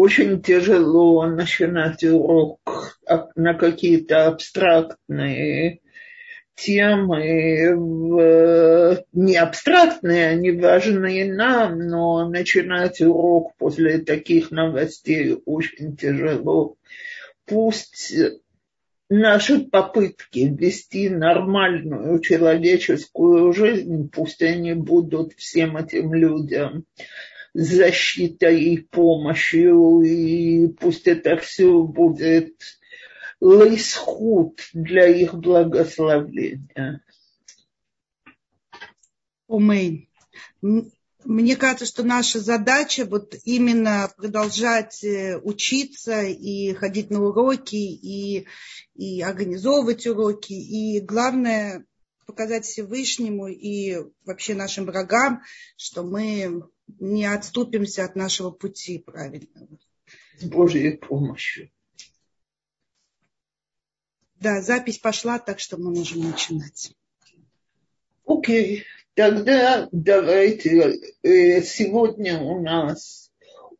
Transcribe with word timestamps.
очень 0.00 0.40
тяжело 0.40 1.26
начинать 1.26 2.02
урок 2.04 2.98
на 3.36 3.52
какие-то 3.52 4.28
абстрактные 4.28 5.80
темы, 6.54 7.76
не 9.12 9.36
абстрактные, 9.36 10.28
они 10.28 10.52
важны 10.52 11.30
нам, 11.30 11.78
но 11.78 12.26
начинать 12.26 13.02
урок 13.02 13.54
после 13.58 13.98
таких 13.98 14.50
новостей 14.50 15.36
очень 15.44 15.98
тяжело. 15.98 16.76
Пусть 17.44 18.14
наши 19.10 19.58
попытки 19.58 20.38
вести 20.58 21.10
нормальную 21.10 22.20
человеческую 22.20 23.52
жизнь, 23.52 24.08
пусть 24.08 24.40
они 24.40 24.72
будут 24.72 25.34
всем 25.34 25.76
этим 25.76 26.14
людям 26.14 26.86
защитой 27.54 28.60
и 28.62 28.78
помощью, 28.78 30.02
и 30.02 30.68
пусть 30.68 31.06
это 31.06 31.36
все 31.36 31.82
будет 31.82 32.54
лейсхут 33.40 34.60
для 34.72 35.06
их 35.06 35.34
благословления. 35.34 37.02
Умей. 39.46 40.08
Мне 41.24 41.56
кажется, 41.56 41.84
что 41.84 42.02
наша 42.02 42.40
задача 42.40 43.04
вот 43.04 43.34
именно 43.44 44.10
продолжать 44.16 45.04
э, 45.04 45.38
учиться 45.42 46.22
и 46.22 46.72
ходить 46.72 47.10
на 47.10 47.22
уроки, 47.22 47.76
и, 47.76 48.46
и 48.94 49.20
организовывать 49.20 50.06
уроки. 50.06 50.52
И 50.54 51.00
главное 51.00 51.84
показать 52.26 52.64
Всевышнему 52.64 53.48
и 53.48 53.98
вообще 54.24 54.54
нашим 54.54 54.86
врагам, 54.86 55.42
что 55.76 56.04
мы 56.04 56.62
не 56.98 57.26
отступимся 57.26 58.04
от 58.04 58.16
нашего 58.16 58.50
пути 58.50 58.98
правильного. 58.98 59.78
С 60.38 60.44
Божьей 60.44 60.96
помощью. 60.96 61.70
Да, 64.40 64.62
запись 64.62 64.98
пошла, 64.98 65.38
так 65.38 65.60
что 65.60 65.76
мы 65.76 65.94
можем 65.94 66.22
начинать. 66.22 66.94
Окей, 68.24 68.78
okay. 68.78 68.82
тогда 69.14 69.88
давайте. 69.92 70.98
Э, 71.22 71.62
сегодня 71.62 72.40
у 72.40 72.62
нас 72.62 73.30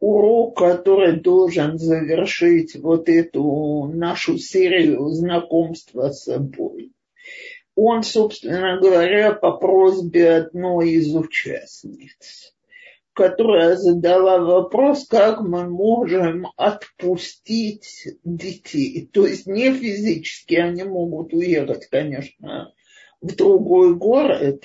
урок, 0.01 0.59
который 0.59 1.21
должен 1.21 1.79
завершить 1.79 2.77
вот 2.77 3.09
эту 3.09 3.91
нашу 3.95 4.39
серию 4.39 5.09
знакомства 5.09 6.11
с 6.11 6.25
собой. 6.25 6.93
Он, 7.75 8.03
собственно 8.03 8.79
говоря, 8.81 9.33
по 9.33 9.53
просьбе 9.53 10.31
одной 10.33 10.91
из 10.91 11.15
участниц 11.15 12.55
которая 13.15 13.77
задала 13.77 14.39
вопрос, 14.39 15.07
как 15.07 15.41
мы 15.41 15.69
можем 15.69 16.49
отпустить 16.57 18.09
детей. 18.25 19.09
То 19.13 19.27
есть 19.27 19.47
не 19.47 19.73
физически 19.73 20.55
они 20.55 20.85
могут 20.85 21.33
уехать, 21.33 21.87
конечно, 21.87 22.73
в 23.21 23.35
другой 23.35 23.95
город, 23.95 24.65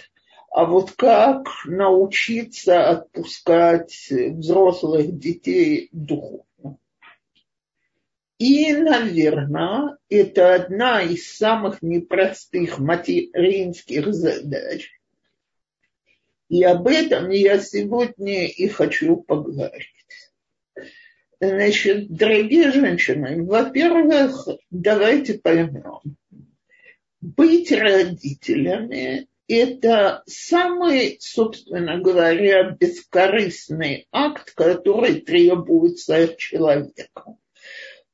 а 0.50 0.66
вот 0.66 0.92
как 0.92 1.48
научиться 1.66 2.90
отпускать 2.90 4.08
взрослых 4.10 5.18
детей 5.18 5.90
духовно. 5.92 6.46
И, 8.38 8.74
наверное, 8.74 9.98
это 10.10 10.56
одна 10.56 11.02
из 11.02 11.36
самых 11.36 11.82
непростых 11.82 12.80
материнских 12.80 14.14
задач, 14.14 14.90
и 16.50 16.64
об 16.64 16.88
этом 16.88 17.30
я 17.30 17.60
сегодня 17.60 18.48
и 18.48 18.68
хочу 18.68 19.18
поговорить. 19.18 19.90
Значит, 21.40 22.10
дорогие 22.10 22.72
женщины, 22.72 23.44
во-первых, 23.44 24.48
давайте 24.70 25.36
поймем, 25.36 26.18
быть 27.22 27.72
родителями– 27.72 29.28
это 29.48 30.24
самый, 30.26 31.18
собственно 31.20 32.00
говоря, 32.00 32.72
бескорыстный 32.72 34.08
акт, 34.12 34.54
который 34.56 35.22
требуется 35.22 36.24
от 36.24 36.38
человека. 36.38 37.38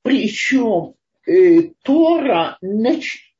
Причем 0.02 0.96
э, 1.26 1.70
Тора 1.84 2.58
нач 2.62 3.31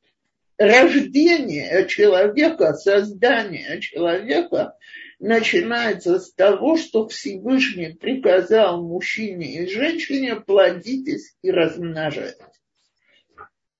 рождение 0.62 1.86
человека, 1.88 2.74
создание 2.74 3.80
человека 3.80 4.76
начинается 5.18 6.18
с 6.18 6.32
того, 6.32 6.76
что 6.76 7.08
Всевышний 7.08 7.94
приказал 7.94 8.82
мужчине 8.82 9.62
и 9.62 9.66
женщине 9.68 10.36
плодитесь 10.36 11.36
и 11.42 11.50
размножать. 11.50 12.38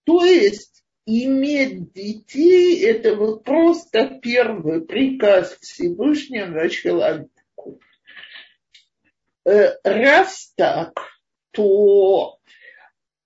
То 0.04 0.24
есть 0.24 0.84
иметь 1.06 1.92
детей– 1.92 2.84
это 2.84 3.14
вот 3.14 3.44
просто 3.44 4.18
первый 4.22 4.84
приказ 4.84 5.56
Всевышнего 5.60 6.68
человеку. 6.68 7.80
Э, 9.44 9.74
раз 9.82 10.52
так, 10.56 10.92
то 11.50 12.38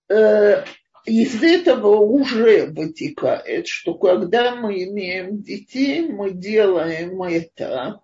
э, 0.09 0.65
из 1.07 1.43
этого 1.43 1.99
уже 1.99 2.67
вытекает, 2.67 3.69
что 3.69 3.95
когда 3.95 4.57
мы 4.57 4.85
имеем 4.85 5.41
детей, 5.43 6.09
мы 6.09 6.33
делаем 6.33 7.23
это 7.23 8.01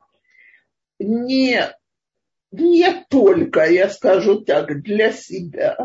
не, 1.01 1.61
не 2.53 3.05
только, 3.09 3.69
я 3.69 3.91
скажу 3.91 4.43
так, 4.43 4.83
для 4.83 5.13
себя, 5.13 5.77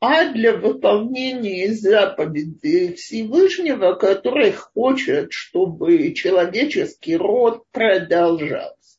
а 0.00 0.30
для 0.32 0.54
выполнения 0.54 1.72
заповедей 1.72 2.94
Всевышнего, 2.94 3.94
который 3.94 4.52
хочет, 4.52 5.32
чтобы 5.32 6.12
человеческий 6.12 7.16
род 7.16 7.64
продолжался. 7.70 8.98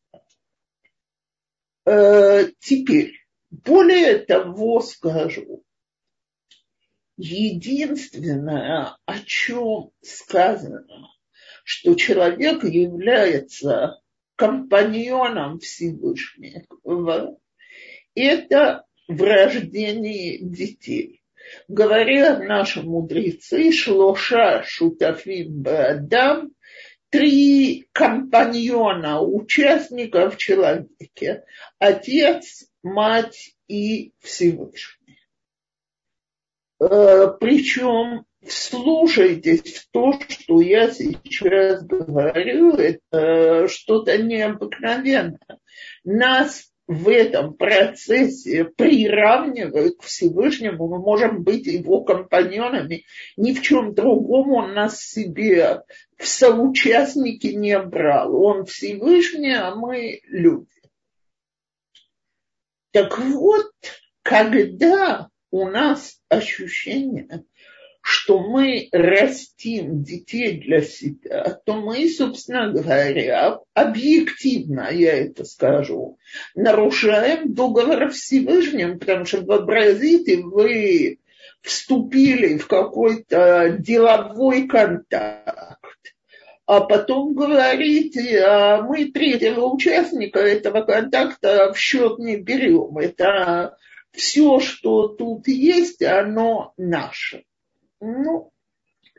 Э, 1.85 2.45
теперь, 2.59 3.13
более 3.51 4.17
того 4.17 4.81
скажу, 4.81 5.64
Единственное, 7.17 8.97
о 9.05 9.19
чем 9.25 9.91
сказано, 10.01 11.09
что 11.63 11.95
человек 11.95 12.63
является 12.63 14.01
компаньоном 14.35 15.59
Всевышнего, 15.59 17.37
это 18.13 18.85
в 19.07 19.21
рождении 19.21 20.39
детей. 20.41 21.21
Говорят 21.67 22.43
наши 22.43 22.81
мудрецы, 22.81 23.71
шлоша 23.71 24.63
шутафим 24.65 25.61
бадам, 25.61 26.51
три 27.09 27.87
компаньона, 27.91 29.21
участника 29.21 30.29
в 30.29 30.37
человеке, 30.37 31.45
отец, 31.79 32.65
мать 32.83 33.55
и 33.67 34.11
Всевышний. 34.19 35.04
Э, 36.85 37.35
Причем 37.39 38.25
вслушайтесь 38.45 39.75
в 39.75 39.91
то, 39.91 40.19
что 40.27 40.61
я 40.61 40.91
сейчас 40.91 41.83
говорю, 41.83 42.75
это 42.75 43.67
что-то 43.67 44.17
необыкновенное. 44.19 45.39
Нас 46.03 46.69
в 46.87 47.09
этом 47.09 47.55
процессе 47.55 48.65
приравнивают 48.65 49.97
к 49.97 50.03
Всевышнему, 50.03 50.87
мы 50.87 50.99
можем 50.99 51.41
быть 51.41 51.65
его 51.65 52.03
компаньонами. 52.03 53.05
Ни 53.35 53.53
в 53.53 53.63
чем 53.63 53.95
другом 53.95 54.51
он 54.51 54.73
нас 54.75 54.99
себе 55.01 55.81
в 56.15 56.27
соучастники 56.27 57.47
не 57.47 57.79
брал. 57.79 58.35
Он 58.35 58.65
Всевышний, 58.65 59.55
а 59.55 59.73
мы 59.73 60.21
люди. 60.27 60.69
Так 62.91 63.17
вот, 63.17 63.71
когда 64.21 65.29
у 65.55 65.69
нас 65.69 66.19
ощущение, 66.27 67.45
что 68.01 68.39
мы 68.39 68.89
растим 68.91 70.03
детей 70.03 70.59
для 70.59 70.81
себя, 70.81 71.57
то 71.65 71.75
мы, 71.75 72.09
собственно 72.09 72.73
говоря, 72.73 73.59
объективно, 73.73 74.89
я 74.91 75.13
это 75.13 75.45
скажу, 75.45 76.17
нарушаем 76.55 77.53
договор 77.53 78.09
Всевышним, 78.09 78.99
потому 78.99 79.23
что 79.23 79.45
вообразите, 79.45 80.41
вы 80.41 81.19
вступили 81.61 82.57
в 82.57 82.67
какой-то 82.67 83.77
деловой 83.79 84.67
контакт, 84.67 85.79
а 86.65 86.81
потом 86.81 87.33
говорите, 87.33 88.41
а 88.41 88.81
мы 88.81 89.05
третьего 89.05 89.67
участника 89.67 90.39
этого 90.39 90.81
контакта 90.81 91.71
в 91.71 91.79
счет 91.79 92.19
не 92.19 92.35
берем. 92.35 92.97
Это 92.97 93.77
все, 94.15 94.59
что 94.59 95.07
тут 95.07 95.47
есть, 95.47 96.01
оно 96.01 96.73
наше. 96.77 97.45
Ну, 97.99 98.51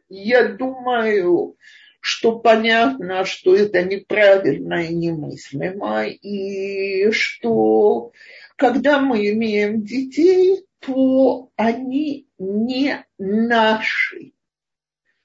я 0.08 0.48
думаю, 0.48 1.56
что 2.00 2.38
понятно, 2.38 3.24
что 3.24 3.56
это 3.56 3.82
неправильно 3.82 4.84
и 4.84 4.94
немыслимо, 4.94 6.04
и 6.04 7.10
что 7.10 8.12
когда 8.56 9.00
мы 9.00 9.30
имеем 9.30 9.82
детей, 9.82 10.64
то 10.80 11.50
они 11.56 12.26
не 12.38 13.04
наши. 13.18 14.32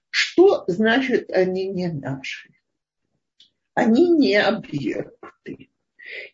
Что 0.10 0.66
значит 0.68 1.30
они 1.32 1.68
не 1.68 1.88
наши? 1.88 2.50
Они 3.74 4.10
не 4.10 4.36
объекты. 4.36 5.71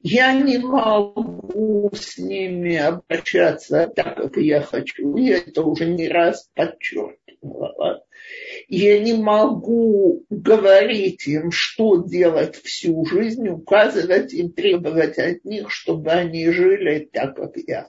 Я 0.01 0.33
не 0.33 0.57
могу 0.57 1.89
с 1.93 2.17
ними 2.17 2.77
обращаться 2.77 3.87
так, 3.87 4.15
как 4.17 4.37
я 4.37 4.61
хочу. 4.61 5.15
Я 5.17 5.37
это 5.37 5.63
уже 5.63 5.85
не 5.85 6.07
раз 6.07 6.49
подчеркивала. 6.53 8.03
Я 8.67 8.99
не 8.99 9.13
могу 9.13 10.25
говорить 10.29 11.27
им, 11.27 11.51
что 11.51 12.03
делать 12.03 12.55
всю 12.57 13.05
жизнь, 13.05 13.47
указывать 13.47 14.33
им, 14.33 14.51
требовать 14.51 15.17
от 15.17 15.45
них, 15.45 15.71
чтобы 15.71 16.11
они 16.11 16.49
жили 16.49 17.09
так, 17.11 17.35
как 17.35 17.55
я 17.55 17.87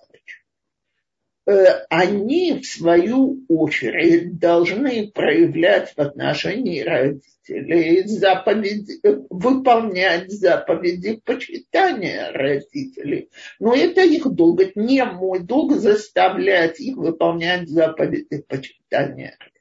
они, 1.88 2.60
в 2.60 2.66
свою 2.66 3.42
очередь, 3.48 4.38
должны 4.38 5.10
проявлять 5.10 5.94
в 5.94 5.98
отношении 5.98 6.82
родителей 6.82 8.02
заповеди, 8.06 9.00
э, 9.02 9.16
выполнять 9.30 10.30
заповеди 10.30 11.22
почитания 11.24 12.32
родителей. 12.32 13.30
Но 13.60 13.74
это 13.74 14.02
их 14.02 14.30
долг, 14.30 14.60
это 14.60 14.78
не 14.78 15.02
мой 15.04 15.40
долг 15.40 15.72
заставлять 15.72 16.80
их 16.80 16.98
выполнять 16.98 17.66
заповеди 17.66 18.44
почитания 18.46 19.34
родителей. 19.38 19.58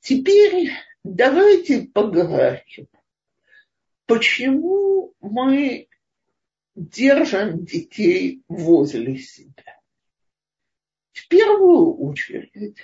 Теперь 0.00 0.70
давайте 1.02 1.88
поговорим, 1.92 2.86
почему 4.06 5.12
мы 5.20 5.88
держим 6.74 7.64
детей 7.64 8.42
возле 8.48 9.18
себя. 9.18 9.80
В 11.12 11.28
первую 11.28 11.94
очередь, 11.96 12.76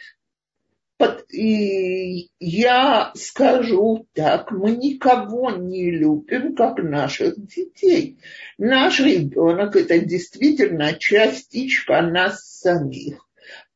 и 1.32 2.28
я 2.40 3.12
скажу 3.14 4.06
так, 4.12 4.50
мы 4.50 4.72
никого 4.72 5.50
не 5.50 5.90
любим, 5.90 6.54
как 6.54 6.78
наших 6.82 7.34
детей. 7.46 8.19
Наш 8.58 9.00
ребенок– 9.00 9.76
это 9.76 9.98
действительно 10.00 10.94
частичка 10.94 12.02
нас 12.02 12.44
самих 12.44 13.29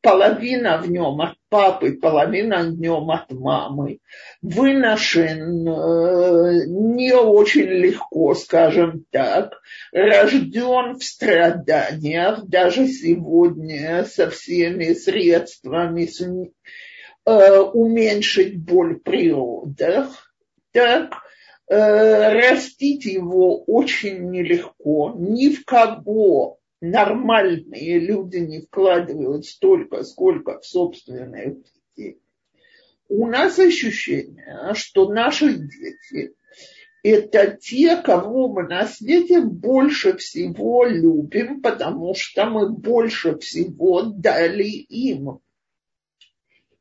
половина 0.04 0.76
в 0.82 0.90
нем 0.90 1.20
от 1.22 1.34
папы, 1.48 1.92
половина 1.92 2.58
в 2.58 2.78
нем 2.78 3.10
от 3.10 3.32
мамы. 3.32 3.98
Выношен 4.42 5.66
э, 5.66 6.66
не 6.66 7.14
очень 7.14 7.70
легко, 7.70 8.34
скажем 8.34 9.06
так, 9.10 9.54
рожден 9.92 10.98
в 10.98 11.02
страданиях, 11.02 12.44
даже 12.46 12.86
сегодня 12.86 14.04
со 14.04 14.28
всеми 14.28 14.92
средствами 14.92 16.52
э, 17.24 17.58
уменьшить 17.58 18.58
боль 18.62 19.00
при 19.00 19.32
родах. 19.32 20.34
Так, 20.72 21.14
э, 21.70 22.50
растить 22.50 23.06
его 23.06 23.62
очень 23.62 24.30
нелегко, 24.30 25.14
ни 25.16 25.48
в 25.48 25.64
кого 25.64 26.58
нормальные 26.90 27.98
люди 27.98 28.38
не 28.38 28.60
вкладывают 28.60 29.46
столько, 29.46 30.02
сколько 30.02 30.60
в 30.60 30.66
собственные 30.66 31.62
детей. 31.96 32.20
У 33.08 33.26
нас 33.26 33.58
ощущение, 33.58 34.74
что 34.74 35.12
наши 35.12 35.54
дети– 35.54 36.34
это 37.04 37.56
те, 37.60 37.96
кого 37.96 38.48
мы 38.48 38.62
на 38.62 38.86
свете 38.86 39.40
больше 39.42 40.16
всего 40.16 40.84
любим, 40.84 41.60
потому 41.60 42.14
что 42.14 42.46
мы 42.46 42.70
больше 42.70 43.38
всего 43.38 44.02
дали 44.02 44.64
им. 44.64 45.40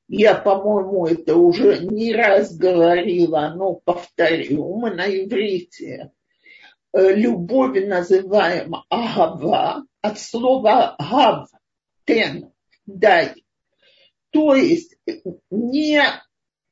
Я, 0.08 0.36
по-моему, 0.36 1.08
это 1.08 1.36
уже 1.36 1.80
не 1.80 2.14
раз 2.14 2.56
говорила, 2.56 3.54
но 3.56 3.74
повторю, 3.74 4.78
мы 4.78 4.92
на 4.92 5.08
иврите 5.08 6.12
э, 6.94 7.14
любовь 7.16 7.86
называем 7.86 8.76
агава, 8.90 9.84
от 10.04 10.20
слова 10.20 10.96
гав, 11.00 11.48
тен, 12.06 12.52
дай. 12.86 13.46
То 14.32 14.56
есть 14.56 14.98
не 15.50 16.02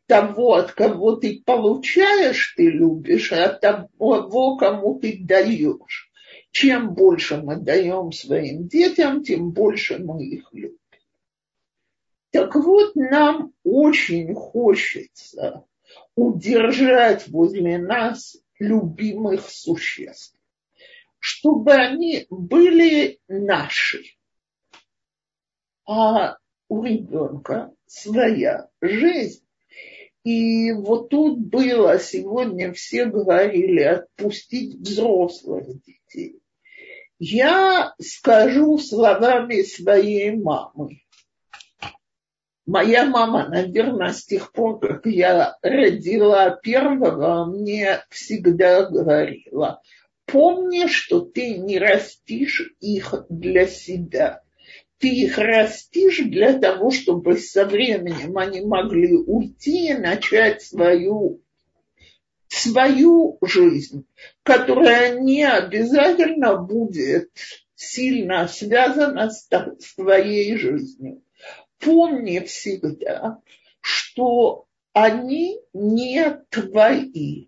того, 0.06 0.56
от 0.56 0.74
кого 0.74 1.16
ты 1.16 1.42
получаешь, 1.46 2.54
ты 2.58 2.70
любишь, 2.70 3.32
а 3.32 3.46
от 3.46 3.62
того, 3.62 4.58
кому 4.58 5.00
ты 5.00 5.18
даешь. 5.22 6.12
Чем 6.52 6.94
больше 6.94 7.38
мы 7.38 7.56
даем 7.56 8.12
своим 8.12 8.68
детям, 8.68 9.24
тем 9.24 9.52
больше 9.52 10.00
мы 10.00 10.26
их 10.26 10.50
любим. 10.52 10.78
Так 12.32 12.54
вот, 12.56 12.96
нам 12.96 13.54
очень 13.64 14.34
хочется 14.36 15.64
удержать 16.16 17.30
возле 17.30 17.78
нас 17.78 18.38
любимых 18.60 19.50
существ 19.50 20.41
чтобы 21.22 21.74
они 21.74 22.26
были 22.30 23.20
наши. 23.28 24.04
А 25.88 26.38
у 26.68 26.84
ребенка 26.84 27.72
своя 27.86 28.68
жизнь. 28.82 29.46
И 30.24 30.72
вот 30.74 31.10
тут 31.10 31.40
было, 31.40 32.00
сегодня 32.00 32.74
все 32.74 33.06
говорили, 33.06 33.82
отпустить 33.82 34.76
взрослых 34.80 35.68
детей. 35.84 36.42
Я 37.20 37.94
скажу 38.00 38.80
словами 38.80 39.62
своей 39.62 40.36
мамы. 40.36 41.02
Моя 42.66 43.06
мама, 43.06 43.48
наверное, 43.48 44.14
с 44.14 44.26
тех 44.26 44.52
пор, 44.52 44.80
как 44.80 45.06
я 45.06 45.58
родила 45.62 46.50
первого, 46.50 47.46
мне 47.46 48.04
всегда 48.10 48.90
говорила– 48.90 49.82
помни, 50.32 50.88
что 50.88 51.20
ты 51.22 51.58
не 51.58 51.78
растишь 51.78 52.74
их 52.80 53.26
для 53.30 53.68
себя. 53.68 54.42
Ты 54.98 55.10
их 55.10 55.38
растишь 55.38 56.20
для 56.20 56.58
того, 56.58 56.92
чтобы 56.92 57.38
со 57.38 57.66
временем 57.66 58.38
они 58.38 58.62
могли 58.62 59.16
уйти 59.16 59.90
и 59.90 59.94
начать 59.94 60.62
свою, 60.62 61.42
свою 62.48 63.40
жизнь, 63.42 64.06
которая 64.44 65.20
не 65.20 65.44
обязательно 65.44 66.56
будет 66.58 67.30
сильно 67.76 68.48
связана 68.48 69.32
с, 69.32 69.50
твоей 69.96 70.56
жизнью. 70.56 71.24
Помни 71.80 72.40
всегда, 72.40 73.40
что 73.82 74.68
они 74.94 75.60
не 75.74 76.38
твои 76.52 77.48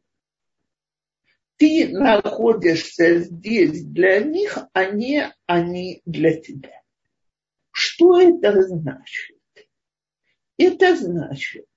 ты 1.64 1.88
находишься 1.88 3.20
здесь 3.20 3.86
для 3.86 4.20
них, 4.20 4.58
а 4.74 4.86
не 4.86 5.32
они 5.46 6.02
для 6.06 6.34
тебя. 6.34 6.82
Что 7.72 8.20
это 8.20 8.64
значит? 8.64 9.38
Это 10.58 10.98
значит, 10.98 11.68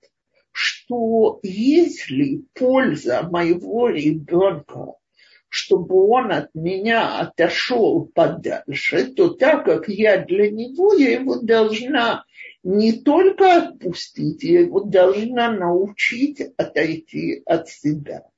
что 0.50 1.38
если 1.44 2.44
польза 2.54 3.28
моего 3.30 3.88
ребенка, 3.88 4.94
чтобы 5.48 6.08
он 6.08 6.32
от 6.32 6.52
меня 6.54 7.20
отошел 7.20 8.06
подальше, 8.06 9.12
то 9.14 9.28
так 9.34 9.66
как 9.66 9.88
я 9.88 10.18
для 10.18 10.50
него, 10.50 10.94
я 10.94 11.20
его 11.20 11.36
должна 11.36 12.24
не 12.62 12.92
только 12.92 13.62
отпустить, 13.62 14.42
его 14.42 14.80
должна 14.80 15.52
научить 15.52 16.40
отойти 16.56 17.42
от 17.46 17.68
себя. 17.68 18.28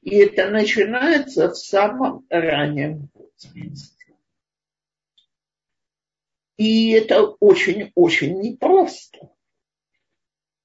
И 0.00 0.16
это 0.16 0.50
начинается 0.50 1.50
в 1.50 1.56
самом 1.56 2.26
раннем 2.28 3.10
возрасте. 3.14 4.14
И 6.56 6.90
это 6.92 7.22
очень-очень 7.22 8.40
непросто. 8.40 9.30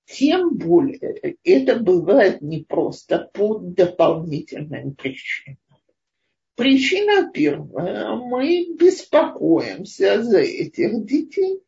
Тем 0.05 0.57
более 0.57 1.37
это 1.43 1.79
бывает 1.79 2.41
непросто 2.41 3.29
по 3.33 3.59
дополнительным 3.59 4.95
причинам. 4.95 5.57
Причина 6.55 7.31
первая. 7.31 8.15
Мы 8.15 8.75
беспокоимся 8.75 10.21
за 10.23 10.39
этих 10.39 11.05
детей 11.05 11.61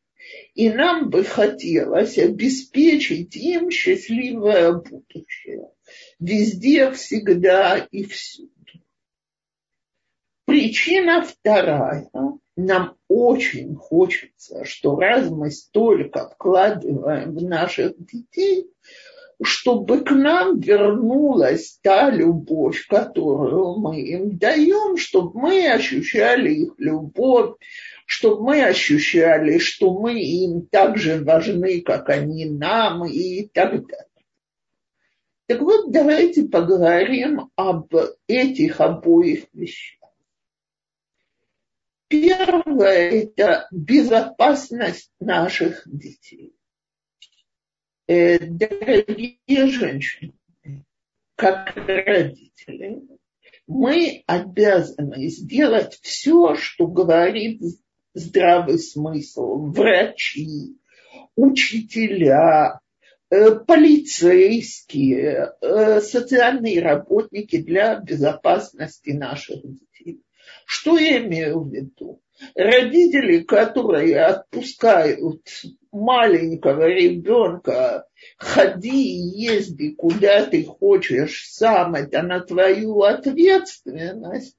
и 0.53 0.69
нам 0.69 1.09
бы 1.09 1.23
хотелось 1.23 2.17
обеспечить 2.17 3.35
им 3.35 3.71
счастливое 3.71 4.73
будущее. 4.73 5.69
Везде, 6.19 6.91
всегда 6.91 7.77
и 7.91 8.03
всюду. 8.03 8.51
Причина 10.45 11.21
вторая. 11.21 12.09
Нам 12.57 12.97
очень 13.07 13.75
хочется, 13.75 14.65
что 14.65 14.99
раз 14.99 15.29
мы 15.29 15.49
столько 15.51 16.29
вкладываем 16.29 17.33
в 17.33 17.43
наших 17.43 17.93
детей, 17.97 18.69
чтобы 19.43 20.01
к 20.01 20.11
нам 20.11 20.59
вернулась 20.59 21.79
та 21.81 22.11
любовь, 22.11 22.85
которую 22.87 23.77
мы 23.77 24.01
им 24.01 24.37
даем, 24.37 24.97
чтобы 24.97 25.39
мы 25.39 25.71
ощущали 25.71 26.53
их 26.53 26.73
любовь, 26.77 27.55
чтобы 28.11 28.43
мы 28.43 28.61
ощущали, 28.65 29.57
что 29.57 29.97
мы 29.97 30.21
им 30.21 30.67
так 30.67 30.97
же 30.97 31.23
важны, 31.23 31.79
как 31.79 32.09
они 32.09 32.43
нам 32.43 33.05
и 33.05 33.47
так 33.47 33.87
далее. 33.87 34.25
Так 35.45 35.61
вот, 35.61 35.93
давайте 35.93 36.43
поговорим 36.43 37.49
об 37.55 37.95
этих 38.27 38.81
обоих 38.81 39.45
вещах. 39.53 40.09
Первое– 42.09 43.09
это 43.11 43.69
безопасность 43.71 45.13
наших 45.21 45.83
детей. 45.85 46.53
Э, 48.07 48.39
дорогие 48.39 49.67
женщины, 49.67 50.33
как 51.37 51.77
родители, 51.77 53.03
мы 53.67 54.23
обязаны 54.27 55.29
сделать 55.29 55.97
все, 56.01 56.55
что 56.55 56.87
говорит 56.87 57.61
здравый 58.13 58.79
смысл, 58.79 59.65
врачи, 59.67 60.77
учителя, 61.35 62.81
Э, 63.31 63.51
полицейские, 63.65 65.53
э, 65.61 66.01
социальные 66.01 66.81
работники 66.81 67.61
для 67.61 67.95
безопасности 67.95 69.11
наших 69.11 69.61
детей. 69.63 70.21
Что 70.65 70.97
я 70.97 71.19
имею 71.19 71.61
в 71.61 71.71
виду? 71.71 72.21
Родители, 72.55 73.39
которые 73.41 74.23
отпускают 74.23 75.41
маленького 75.91 76.87
ребенка, 76.87 78.05
ходи 78.37 78.89
и 78.89 79.41
езди 79.41 79.91
куда 79.91 80.45
ты 80.45 80.63
хочешь 80.63 81.47
сам, 81.49 81.95
это 81.95 82.21
на 82.21 82.39
твою 82.39 83.01
ответственность, 83.01 84.57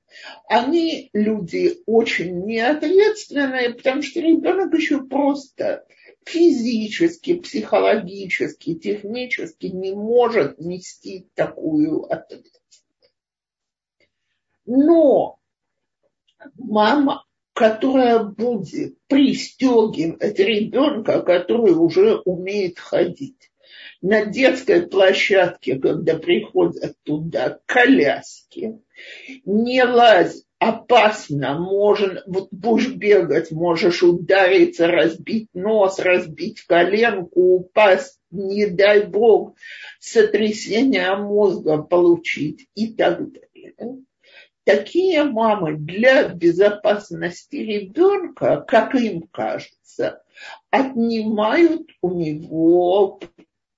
они 0.49 1.11
люди 1.13 1.79
очень 1.87 2.45
неответственные, 2.45 3.75
потому 3.75 4.03
что 4.03 4.21
ребенок 4.21 4.75
еще 4.75 5.05
просто 5.05 5.85
физически, 6.25 7.39
психологически, 7.39 8.75
технически 8.75 9.67
не 9.67 9.93
может 9.93 10.61
нести 10.61 11.29
такую 11.35 12.05
ответственность. 12.05 12.85
Но 14.67 15.39
мама, 16.57 17.25
которая 17.53 18.21
будет 18.21 18.97
пристегивать 19.09 20.39
ребенка, 20.39 21.23
который 21.23 21.75
уже 21.75 22.17
умеет 22.25 22.79
ходить, 22.79 23.51
на 24.01 24.27
детской 24.27 24.87
площадке, 24.87 25.79
когда 25.79 26.19
приходят 26.19 26.97
туда 27.05 27.61
коляски, 27.67 28.81
не 29.45 29.85
лазь, 29.85 30.43
опасно, 30.59 31.59
можно, 31.59 32.23
вот 32.27 32.49
будешь 32.51 32.93
бегать, 32.95 33.51
можешь 33.53 34.03
удариться, 34.03 34.89
разбить 34.89 35.49
нос, 35.55 35.99
разбить 35.99 36.63
коленку, 36.63 37.57
упасть, 37.57 38.19
не 38.31 38.67
дай 38.67 39.07
бог, 39.07 39.57
сотрясение 40.01 41.15
мозга 41.17 41.79
получить 41.83 42.69
и 42.75 42.93
так 42.95 43.19
далее. 43.31 44.03
Такие 44.65 45.25
мамы 45.25 45.77
для 45.77 46.29
безопасности 46.29 47.57
ребенка, 47.57 48.65
как 48.67 48.95
им 48.95 49.23
кажется, 49.23 50.23
отнимают 50.71 51.91
у 52.01 52.15
него 52.15 53.21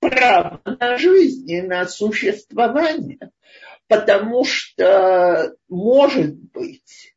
право 0.00 0.60
на 0.64 0.98
жизнь 0.98 1.50
и 1.50 1.62
на 1.62 1.86
существование 1.86 3.30
потому 3.88 4.44
что, 4.44 5.54
может 5.68 6.34
быть, 6.36 7.14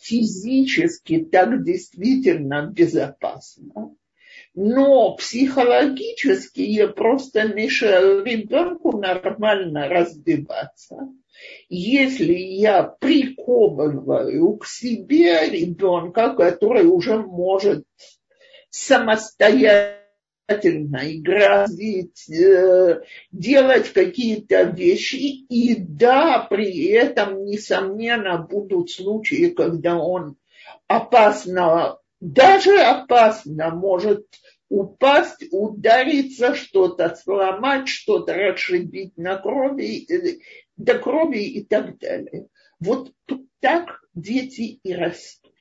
физически 0.00 1.24
так 1.24 1.64
действительно 1.64 2.70
безопасно, 2.72 3.94
но 4.54 5.16
психологически 5.16 6.60
я 6.60 6.88
просто 6.88 7.48
мешаю 7.48 8.24
ребенку 8.24 8.96
нормально 8.96 9.88
развиваться. 9.88 11.08
Если 11.68 12.34
я 12.34 12.82
приковываю 12.82 14.56
к 14.56 14.66
себе 14.66 15.48
ребенка, 15.48 16.34
который 16.34 16.86
уже 16.86 17.18
может 17.18 17.84
самостоятельно 18.70 19.98
грозить, 21.20 22.28
э, 22.30 23.02
делать 23.32 23.92
какие-то 23.92 24.62
вещи. 24.62 25.44
И 25.48 25.76
да, 25.76 26.46
при 26.48 26.86
этом, 26.86 27.44
несомненно, 27.44 28.38
будут 28.38 28.90
случаи, 28.90 29.50
когда 29.50 29.98
он 29.98 30.36
опасно, 30.86 31.98
даже 32.20 32.80
опасно 32.80 33.70
может 33.70 34.26
упасть, 34.70 35.44
удариться, 35.50 36.54
что-то 36.54 37.14
сломать, 37.14 37.88
что-то 37.88 38.34
расшибить 38.34 39.16
на 39.16 39.36
крови, 39.36 40.06
э, 40.10 40.38
до 40.78 40.98
крови 40.98 41.44
и 41.44 41.64
так 41.64 41.98
далее. 41.98 42.48
Вот 42.80 43.12
так 43.60 44.00
дети 44.14 44.80
и 44.82 44.94
растут. 44.94 45.52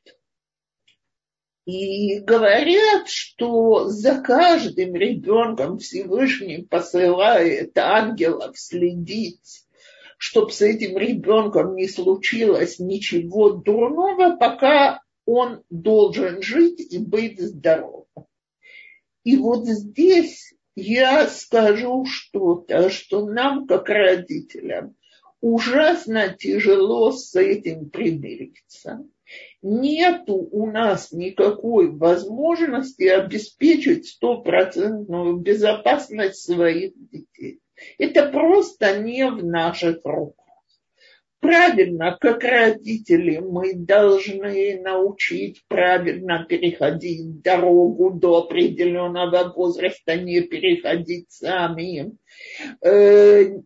И 1.66 2.20
говорят, 2.20 3.10
что 3.10 3.90
за 3.90 4.22
каждым 4.22 4.96
ребенком 4.96 5.80
Всевышний 5.80 6.64
посылает 6.64 7.78
ангелов 7.78 8.58
следить, 8.58 9.66
чтобы 10.18 10.52
с 10.52 10.62
этим 10.62 10.98
ребенком 10.98 11.76
не 11.76 11.90
случилось 11.90 12.80
ничего 12.80 13.50
дурного, 13.50 14.38
пока 14.38 15.02
он 15.26 15.64
должен 15.70 16.42
жить 16.42 16.80
и 16.80 17.00
быть 17.00 17.42
здоровым. 17.42 18.06
И 19.26 19.36
вот 19.36 19.66
здесь 19.66 20.54
я 20.76 21.28
скажу 21.28 22.06
что-то, 22.06 22.90
что 22.90 23.26
нам, 23.26 23.68
как 23.68 23.90
родителям, 23.90 24.96
ужасно 25.42 26.30
тяжело 26.30 27.12
с 27.12 27.36
этим 27.36 27.90
примириться 27.90 29.06
нету 29.62 30.36
у 30.36 30.70
нас 30.70 31.12
никакой 31.12 31.92
возможности 31.92 33.04
обеспечить 33.04 34.08
стопроцентную 34.08 35.38
безопасность 35.38 36.44
своих 36.44 36.94
детей. 37.12 37.60
Это 37.98 38.30
просто 38.30 39.00
не 39.00 39.30
в 39.30 39.46
наших 39.46 40.00
руках. 40.04 40.46
Правильно, 41.40 42.18
как 42.20 42.44
родители, 42.44 43.38
мы 43.38 43.76
должны 43.76 44.82
научить 44.82 45.64
правильно 45.68 46.44
переходить 46.50 47.42
дорогу 47.42 48.10
до 48.10 48.40
определенного 48.40 49.54
возраста, 49.56 50.16
не 50.16 50.42
переходить 50.42 51.30
сами 51.30 52.18
э, 52.82 53.60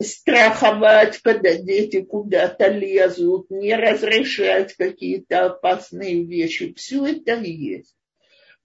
страховать, 0.00 1.18
когда 1.18 1.54
дети 1.54 2.02
куда-то 2.02 2.68
лезут, 2.68 3.50
не 3.50 3.74
разрешать 3.74 4.74
какие-то 4.74 5.46
опасные 5.46 6.24
вещи. 6.24 6.72
Все 6.74 7.06
это 7.06 7.34
есть. 7.34 7.94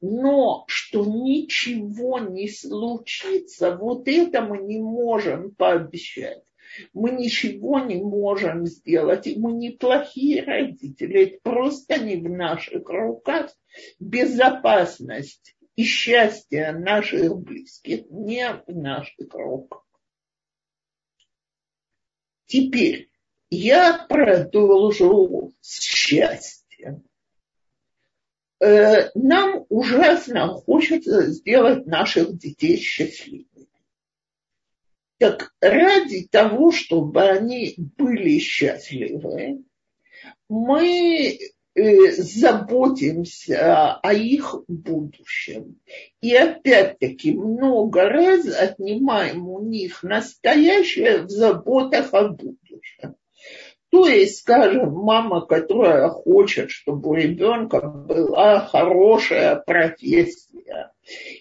Но 0.01 0.65
что 0.67 1.05
ничего 1.05 2.19
не 2.19 2.49
случится, 2.49 3.75
вот 3.75 4.07
это 4.07 4.41
мы 4.41 4.57
не 4.57 4.79
можем 4.79 5.55
пообещать. 5.55 6.43
Мы 6.91 7.11
ничего 7.11 7.79
не 7.79 7.95
можем 7.95 8.65
сделать, 8.65 9.27
и 9.27 9.37
мы 9.37 9.53
не 9.53 9.69
плохие 9.69 10.43
родители. 10.43 11.23
Это 11.23 11.37
просто 11.43 11.99
не 11.99 12.17
в 12.17 12.29
наших 12.29 12.89
руках. 12.89 13.55
Безопасность 13.99 15.55
и 15.75 15.83
счастье 15.83 16.71
наших 16.73 17.37
близких 17.37 18.05
не 18.09 18.47
в 18.67 18.75
наших 18.75 19.33
руках. 19.33 19.82
Теперь 22.53 23.10
я 23.50 24.05
продолжу 24.07 25.55
с 25.60 25.81
счастьем. 25.81 27.03
Э, 28.60 29.10
нам 29.15 29.65
ужасно 29.69 30.50
хочется 30.50 31.31
сделать 31.31 31.88
наших 31.88 32.38
детей 32.38 32.77
счастливыми. 32.77 33.69
Так 35.17 35.51
ради 35.62 36.27
того, 36.27 36.72
чтобы 36.72 37.24
они 37.24 37.74
были 37.98 38.38
счастливы, 38.38 39.63
мы 40.48 41.39
заботимся 41.75 43.96
о 43.96 44.13
их 44.13 44.56
будущем. 44.68 45.80
И 46.22 46.36
опять-таки 46.36 47.34
много 47.34 48.10
раз 48.10 48.48
отнимаем 48.48 49.50
у 49.50 49.62
них 49.62 50.03
настоящее 50.03 51.24
в 51.24 51.30
заботах 51.30 52.13
о 52.13 52.30
будущем. 52.30 53.15
То 53.89 54.08
есть, 54.08 54.39
скажем, 54.39 54.92
мама, 54.92 55.46
которая 55.46 56.10
хочет, 56.10 56.72
чтобы 56.72 57.12
у 57.12 57.13
ребенка 57.13 57.80
была 57.80 58.62
хорошая 58.62 59.56
профессия, 59.56 60.92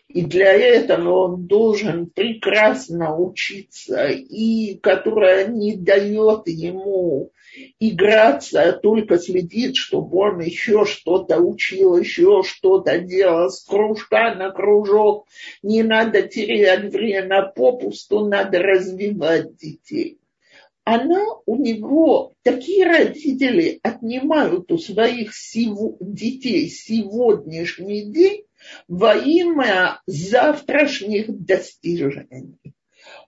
и 0.08 0.22
для 0.22 0.52
этого 0.52 1.28
он 1.28 1.46
должен 1.46 2.10
прекрасно 2.10 3.16
учиться, 3.16 4.08
и 4.08 4.74
которая 4.74 5.46
не 5.46 5.76
дает 5.76 6.46
ему 6.46 7.32
играться, 7.80 8.62
а 8.62 8.72
только 8.72 9.18
следит, 9.18 9.76
чтобы 9.76 10.18
он 10.18 10.40
еще 10.40 10.84
что-то 10.84 11.38
учил, 11.38 11.96
еще 11.96 12.42
что-то 12.44 12.98
делал 12.98 13.50
с 13.50 13.64
кружка 13.64 14.34
на 14.34 14.50
кружок. 14.50 15.26
Не 15.62 15.82
надо 15.82 16.22
терять 16.22 16.92
время 16.92 17.52
попусту, 17.54 18.26
надо 18.26 18.58
развивать 18.58 19.56
детей. 19.56 20.18
Она 20.84 21.24
у 21.46 21.56
него, 21.56 22.34
такие 22.42 22.84
родители 22.84 23.78
отнимают 23.82 24.72
у 24.72 24.78
своих 24.78 25.34
сего, 25.34 25.96
детей 26.00 26.68
сегодняшний 26.68 28.10
день 28.10 28.44
во 28.88 29.14
имя 29.14 30.00
завтрашних 30.06 31.26
достижений. 31.44 32.56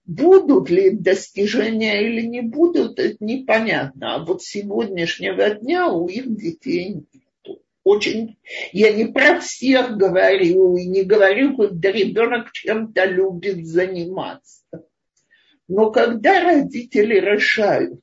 Будут 0.06 0.68
ли 0.68 0.90
достижения 0.90 2.06
или 2.06 2.22
не 2.26 2.42
будут, 2.42 2.98
это 2.98 3.24
непонятно. 3.24 4.16
А 4.16 4.24
вот 4.24 4.42
сегодняшнего 4.42 5.50
дня 5.50 5.88
у 5.88 6.08
их 6.08 6.36
детей 6.36 6.94
нет. 6.94 7.58
Очень, 7.84 8.38
я 8.72 8.92
не 8.92 9.06
про 9.06 9.40
всех 9.40 9.96
говорю, 9.96 10.76
и 10.76 10.86
не 10.86 11.02
говорю, 11.02 11.56
когда 11.56 11.92
ребенок 11.92 12.50
чем-то 12.52 13.04
любит 13.04 13.66
заниматься. 13.66 14.64
Но 15.68 15.90
когда 15.90 16.42
родители 16.42 17.14
решают, 17.20 18.00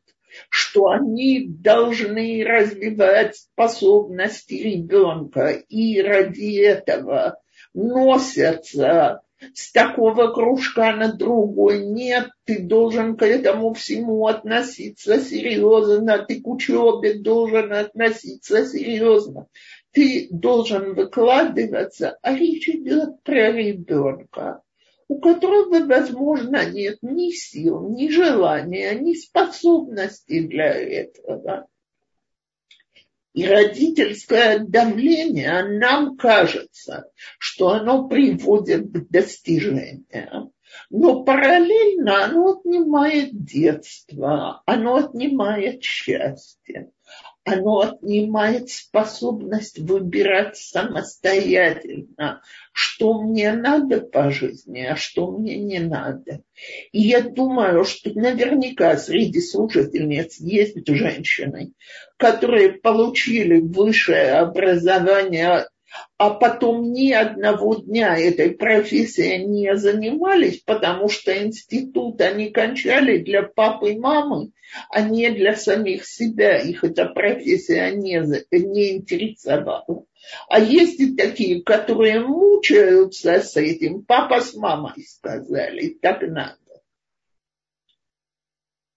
что 0.49 0.87
они 0.87 1.45
должны 1.47 2.43
развивать 2.43 3.35
способности 3.35 4.53
ребенка 4.53 5.49
и 5.49 5.99
ради 6.01 6.61
этого 6.61 7.39
носятся 7.73 9.21
с 9.53 9.71
такого 9.71 10.27
кружка 10.33 10.95
на 10.95 11.13
другой. 11.13 11.85
Нет, 11.85 12.29
ты 12.45 12.59
должен 12.59 13.17
к 13.17 13.23
этому 13.23 13.73
всему 13.73 14.27
относиться 14.27 15.19
серьезно, 15.19 16.19
ты 16.19 16.41
к 16.41 16.47
учебе 16.47 17.15
должен 17.15 17.71
относиться 17.73 18.65
серьезно. 18.65 19.47
Ты 19.91 20.27
должен 20.29 20.93
выкладываться, 20.93 22.17
а 22.21 22.33
речь 22.33 22.69
идет 22.69 23.21
про 23.23 23.51
ребенка 23.51 24.61
у 25.11 25.19
которого, 25.19 25.85
возможно, 25.85 26.63
нет 26.71 26.99
ни 27.01 27.31
сил, 27.31 27.89
ни 27.89 28.07
желания, 28.07 28.93
ни 28.95 29.13
способности 29.13 30.39
для 30.39 30.71
этого. 30.71 31.67
И 33.33 33.47
родительское 33.47 34.59
давление, 34.59 35.63
нам 35.63 36.17
кажется, 36.17 37.05
что 37.39 37.69
оно 37.69 38.07
приводит 38.07 38.91
к 38.91 39.09
достижениям. 39.09 40.51
Но 40.89 41.23
параллельно 41.23 42.25
оно 42.25 42.59
отнимает 42.59 43.29
детство, 43.33 44.61
оно 44.65 44.95
отнимает 44.95 45.83
счастье 45.83 46.91
оно 47.43 47.79
отнимает 47.79 48.69
способность 48.69 49.79
выбирать 49.79 50.57
самостоятельно, 50.57 52.41
что 52.71 53.21
мне 53.21 53.53
надо 53.53 54.01
по 54.01 54.29
жизни, 54.29 54.81
а 54.81 54.95
что 54.95 55.31
мне 55.31 55.57
не 55.57 55.79
надо. 55.79 56.43
И 56.91 57.01
я 57.01 57.21
думаю, 57.21 57.83
что 57.83 58.11
наверняка 58.13 58.95
среди 58.97 59.41
служительниц 59.41 60.39
есть 60.39 60.87
женщины, 60.87 61.73
которые 62.17 62.73
получили 62.73 63.59
высшее 63.59 64.33
образование 64.33 65.67
а 66.23 66.29
потом 66.29 66.93
ни 66.93 67.11
одного 67.11 67.73
дня 67.77 68.15
этой 68.15 68.51
профессией 68.51 69.43
не 69.43 69.75
занимались, 69.75 70.59
потому 70.59 71.09
что 71.09 71.35
институт 71.35 72.21
они 72.21 72.51
кончали 72.51 73.17
для 73.17 73.41
папы 73.41 73.93
и 73.93 73.97
мамы, 73.97 74.51
а 74.91 75.01
не 75.01 75.31
для 75.31 75.55
самих 75.55 76.05
себя. 76.05 76.59
Их 76.59 76.83
эта 76.83 77.07
профессия 77.07 77.89
не, 77.95 78.21
не 78.51 78.97
интересовала. 78.97 80.05
А 80.47 80.59
есть 80.59 80.99
и 80.99 81.15
такие, 81.15 81.63
которые 81.63 82.19
мучаются 82.19 83.39
с 83.41 83.57
этим. 83.57 84.03
Папа 84.03 84.41
с 84.41 84.53
мамой 84.53 85.03
сказали, 85.03 85.97
так 85.99 86.21
надо. 86.21 86.83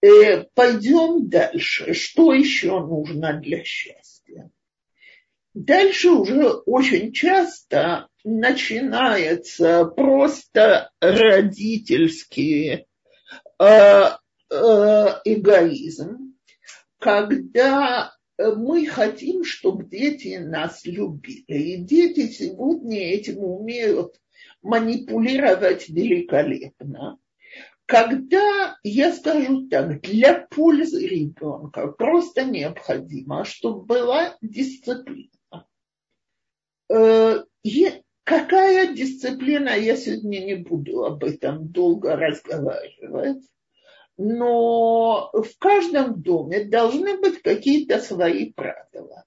Э, 0.03 0.43
пойдем 0.53 1.27
дальше. 1.27 1.95
Что 1.95 2.33
еще 2.33 2.81
нужно 2.81 3.33
для 3.33 3.63
счастья? 3.63 4.51
Дальше 5.55 6.09
уже 6.09 6.49
очень 6.49 7.13
часто 7.13 8.09
начинается 8.25 9.85
просто 9.85 10.91
родительский 10.99 12.71
э, 12.73 12.85
э, 13.57 14.05
эгоизм, 14.51 16.35
когда 16.99 18.11
мы 18.37 18.85
хотим, 18.85 19.45
чтобы 19.45 19.85
дети 19.85 20.39
нас 20.39 20.83
любили. 20.83 21.45
И 21.47 21.77
дети 21.77 22.27
сегодня 22.27 23.13
этим 23.13 23.37
умеют 23.37 24.19
манипулировать 24.61 25.87
великолепно. 25.87 27.17
Когда, 27.85 28.75
я 28.83 29.13
скажу 29.13 29.69
так, 29.69 30.01
для 30.01 30.45
пользы 30.49 31.07
ребенка 31.07 31.87
просто 31.87 32.43
необходимо, 32.43 33.45
чтобы 33.45 33.85
была 33.85 34.35
дисциплина. 34.41 35.29
Э, 36.89 37.43
какая 38.23 38.93
дисциплина, 38.93 39.69
я 39.69 39.95
сегодня 39.95 40.39
не 40.39 40.55
буду 40.55 41.05
об 41.05 41.23
этом 41.23 41.67
долго 41.69 42.15
разговаривать, 42.15 43.43
но 44.17 45.29
в 45.33 45.57
каждом 45.59 46.21
доме 46.21 46.65
должны 46.65 47.17
быть 47.17 47.41
какие-то 47.41 47.99
свои 47.99 48.51
правила. 48.53 49.25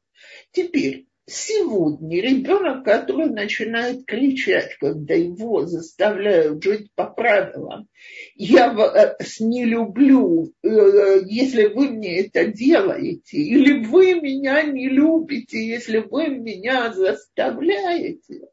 Теперь, 0.52 1.06
сегодня 1.28 2.20
ребенок, 2.20 2.84
который 2.84 3.28
начинает 3.28 4.06
кричать, 4.06 4.76
когда 4.78 5.14
его 5.14 5.66
заставляют 5.66 6.62
жить 6.62 6.90
по 6.94 7.04
правилам, 7.04 7.88
я 8.34 8.72
вас 8.72 9.40
не 9.40 9.64
люблю, 9.64 10.52
э, 10.62 11.20
если 11.26 11.66
вы 11.66 11.90
мне 11.90 12.20
это 12.20 12.46
делаете, 12.46 13.38
или 13.38 13.84
вы 13.84 14.20
меня 14.20 14.62
не 14.62 14.88
любите, 14.88 15.64
если 15.64 15.98
вы 15.98 16.28
меня 16.28 16.92
заставляете, 16.92 18.48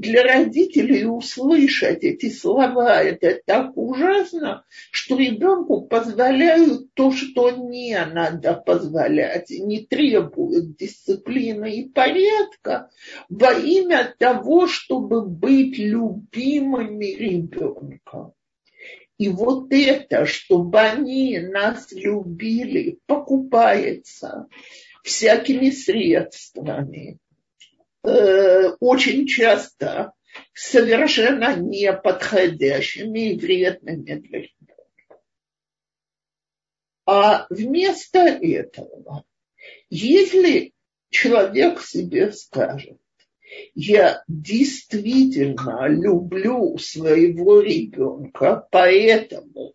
для 0.00 0.22
родителей 0.22 1.06
услышать 1.06 2.04
эти 2.04 2.30
слова, 2.30 3.02
это 3.02 3.40
так 3.44 3.72
ужасно, 3.76 4.64
что 4.92 5.16
ребенку 5.16 5.82
позволяют 5.86 6.94
то, 6.94 7.10
что 7.10 7.50
не 7.50 7.98
надо 8.06 8.54
позволять, 8.54 9.50
не 9.50 9.84
требуют 9.84 10.76
дисциплины 10.76 11.80
и 11.80 11.88
порядка 11.88 12.90
во 13.28 13.52
имя 13.52 14.14
того, 14.18 14.68
чтобы 14.68 15.26
быть 15.26 15.78
любимыми 15.78 17.06
ребенком. 17.06 18.34
И 19.18 19.28
вот 19.28 19.72
это, 19.72 20.26
чтобы 20.26 20.78
они 20.78 21.40
нас 21.40 21.90
любили, 21.90 23.00
покупается 23.06 24.46
всякими 25.02 25.70
средствами 25.70 27.18
Э, 28.04 28.70
очень 28.80 29.26
часто 29.26 30.12
совершенно 30.54 31.56
неподходящими 31.56 33.32
и 33.32 33.38
вредными 33.38 34.14
для 34.14 34.38
ребенка. 34.40 35.20
А 37.06 37.46
вместо 37.50 38.20
этого, 38.20 39.24
если 39.90 40.72
человек 41.10 41.80
себе 41.80 42.32
скажет, 42.32 42.98
я 43.74 44.22
действительно 44.28 45.88
люблю 45.88 46.76
своего 46.78 47.60
ребенка, 47.60 48.68
поэтому 48.70 49.74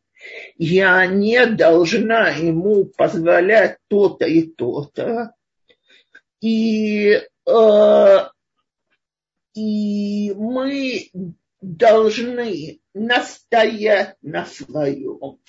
я 0.57 1.05
не 1.07 1.45
должна 1.47 2.29
ему 2.29 2.85
позволять 2.85 3.77
то-то 3.87 4.25
и 4.25 4.43
то-то. 4.43 5.33
И 6.39 7.21
и 9.55 10.33
мы 10.33 11.09
должны 11.61 12.79
настоять 12.93 14.15
на 14.21 14.45
своем. 14.45 15.39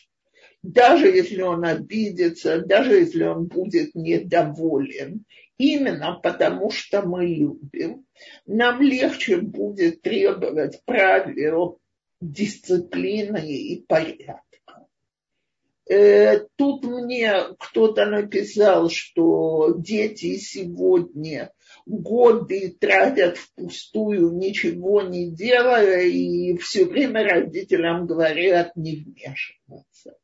Даже 0.63 1.09
если 1.09 1.43
он 1.43 1.65
обидится, 1.65 2.61
даже 2.61 2.95
если 2.95 3.25
он 3.25 3.47
будет 3.47 3.95
недоволен, 3.95 5.25
именно 5.59 6.19
потому 6.23 6.71
что 6.71 7.03
мы 7.03 7.27
любим, 7.27 8.07
нам 8.47 8.81
легче 8.81 9.39
будет 9.39 10.01
требовать 10.01 10.83
правил, 10.85 11.81
дисциплины 12.21 13.47
и 13.47 13.85
порядка. 13.87 14.87
Э, 15.87 16.47
тут 16.57 16.85
мне 16.85 17.35
кто-то 17.59 18.07
написал, 18.07 18.89
что 18.89 19.75
дети 19.77 20.39
сегодня 20.39 21.53
годы 21.87 22.77
тратят 22.81 23.37
впустую, 23.37 24.33
ничего 24.33 25.03
не 25.03 25.31
делая, 25.31 26.03
и 26.03 26.57
все 26.59 26.85
время 26.85 27.25
родителям 27.25 28.07
говорят 28.07 28.75
не 28.77 28.97
вмешиваться. 28.97 30.17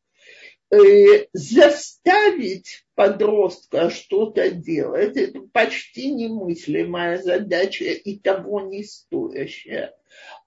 Э, 0.73 1.27
заставить 1.33 2.85
подростка 2.95 3.91
что-то 3.91 4.51
делать, 4.51 5.17
это 5.17 5.41
почти 5.53 6.13
немыслимая 6.13 7.21
задача 7.21 7.87
и 7.87 8.19
того 8.19 8.61
не 8.61 8.85
стоящая. 8.85 9.93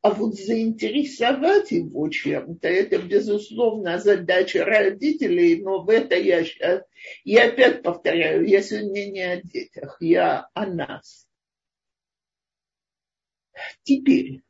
А 0.04 0.10
вот 0.10 0.36
заинтересовать 0.36 1.72
его 1.72 2.10
чем-то, 2.10 2.68
это, 2.68 2.98
безусловно, 3.02 4.00
задача 4.00 4.66
родителей, 4.66 5.64
но 5.64 5.82
в 5.82 5.90
это 5.90 6.16
я 6.16 6.44
сейчас, 6.44 6.84
я 7.24 7.48
опять 7.48 7.84
повторяю, 7.84 8.46
я 8.46 8.62
сегодня 8.62 9.10
не 9.10 9.22
о 9.22 9.42
детях, 9.42 9.96
я 10.02 10.50
о 10.54 10.66
нас. 10.66 11.26
Теперь 13.84 14.42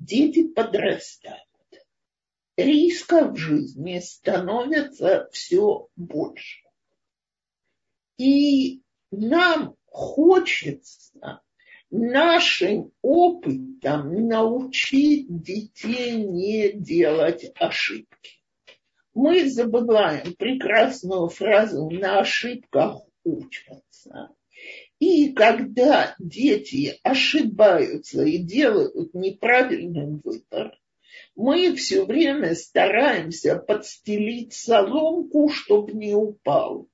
дети 0.00 0.48
подрастают. 0.48 1.46
Рисков 2.56 3.34
в 3.34 3.36
жизни 3.36 4.00
становится 4.00 5.28
все 5.30 5.86
больше. 5.94 6.64
И 8.18 8.82
нам 9.12 9.76
хочется 9.84 11.44
нашим 11.94 12.90
опытом 13.02 14.26
научить 14.26 15.26
детей 15.28 16.16
не 16.16 16.72
делать 16.72 17.52
ошибки. 17.54 18.42
Мы 19.14 19.48
забываем 19.48 20.34
прекрасную 20.34 21.28
фразу 21.28 21.88
«на 21.90 22.18
ошибках 22.18 23.00
учатся». 23.22 24.30
И 24.98 25.32
когда 25.32 26.16
дети 26.18 26.98
ошибаются 27.04 28.24
и 28.24 28.38
делают 28.38 29.14
неправильный 29.14 30.20
выбор, 30.24 30.76
мы 31.36 31.76
все 31.76 32.04
время 32.04 32.56
стараемся 32.56 33.56
подстелить 33.56 34.52
соломку, 34.52 35.48
чтобы 35.48 35.92
не 35.92 36.12
упал. 36.12 36.88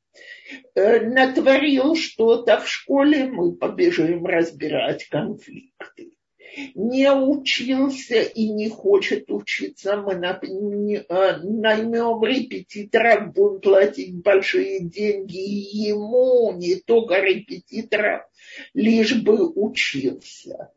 Э, 0.74 1.00
натворил 1.00 1.94
что-то 1.94 2.60
в 2.60 2.68
школе, 2.68 3.26
мы 3.26 3.54
побежим 3.54 4.26
разбирать 4.26 5.06
конфликты. 5.08 6.12
Не 6.74 7.12
учился 7.12 8.22
и 8.22 8.48
не 8.48 8.68
хочет 8.68 9.30
учиться, 9.30 9.96
мы 9.96 10.14
э, 10.14 11.36
наймем 11.42 12.24
репетитора, 12.24 13.20
будем 13.20 13.60
платить 13.60 14.16
большие 14.16 14.80
деньги 14.80 15.38
ему, 15.38 16.52
не 16.56 16.74
только 16.76 17.20
репетитора, 17.20 18.28
лишь 18.74 19.14
бы 19.22 19.48
учился 19.48 20.72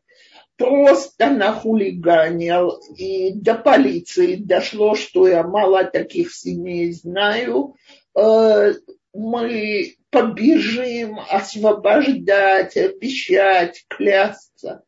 просто 0.56 1.30
нахулиганил, 1.30 2.80
и 2.96 3.32
до 3.32 3.56
полиции 3.56 4.36
дошло, 4.36 4.94
что 4.94 5.26
я 5.26 5.42
мало 5.42 5.82
таких 5.82 6.32
семей 6.32 6.92
знаю, 6.92 7.74
э, 8.16 8.74
мы 9.14 9.96
побежим 10.10 11.18
освобождать, 11.30 12.76
обещать, 12.76 13.84
клясться. 13.88 14.84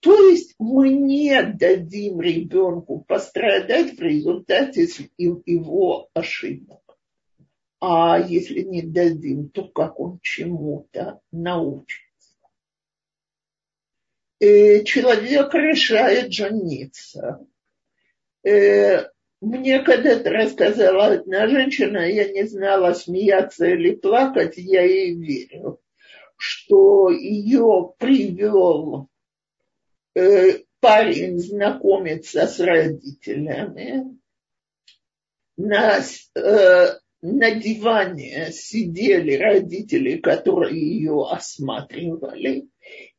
То 0.00 0.28
есть 0.28 0.54
мы 0.58 0.90
не 0.90 1.42
дадим 1.42 2.20
ребенку 2.20 3.04
пострадать 3.06 3.96
в 3.96 4.00
результате 4.00 4.88
его 5.16 6.08
ошибок. 6.12 6.82
А 7.80 8.18
если 8.18 8.62
не 8.62 8.82
дадим, 8.82 9.48
то 9.48 9.68
как 9.68 10.00
он 10.00 10.18
чему-то 10.22 11.20
научится. 11.30 12.02
И 14.40 14.82
человек 14.84 15.54
решает 15.54 16.32
жениться. 16.32 17.46
Мне 19.42 19.80
когда-то 19.80 20.30
рассказала 20.30 21.06
одна 21.06 21.46
женщина, 21.46 21.98
я 21.98 22.32
не 22.32 22.44
знала, 22.44 22.94
смеяться 22.94 23.66
или 23.66 23.94
плакать, 23.94 24.54
я 24.56 24.82
ей 24.82 25.14
верю, 25.14 25.78
что 26.38 27.10
ее 27.10 27.92
привел 27.98 29.08
э, 30.14 30.60
парень 30.80 31.38
знакомиться 31.38 32.46
с 32.46 32.58
родителями. 32.60 34.18
На, 35.58 35.98
э, 35.98 36.86
на 37.20 37.50
диване 37.50 38.52
сидели 38.52 39.36
родители, 39.36 40.16
которые 40.16 40.80
ее 40.80 41.26
осматривали, 41.30 42.68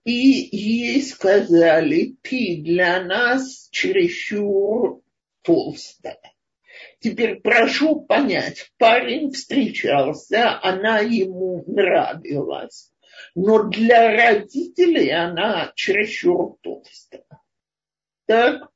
и 0.03 0.11
ей 0.11 1.01
сказали, 1.03 2.15
ты 2.23 2.61
для 2.63 3.03
нас 3.03 3.69
чересчур 3.71 5.03
толстая. 5.47 6.19
Теперь 6.99 7.39
прошу 7.39 8.01
понять, 8.01 8.69
парень 8.77 9.31
встречался, 9.31 10.59
она 10.61 10.99
ему 10.99 11.63
нравилась, 11.65 12.91
но 13.33 13.63
для 13.63 14.11
родителей 14.11 15.09
она 15.11 15.71
чересчур 15.75 16.57
толстая. 16.61 17.23
Так, 18.25 18.69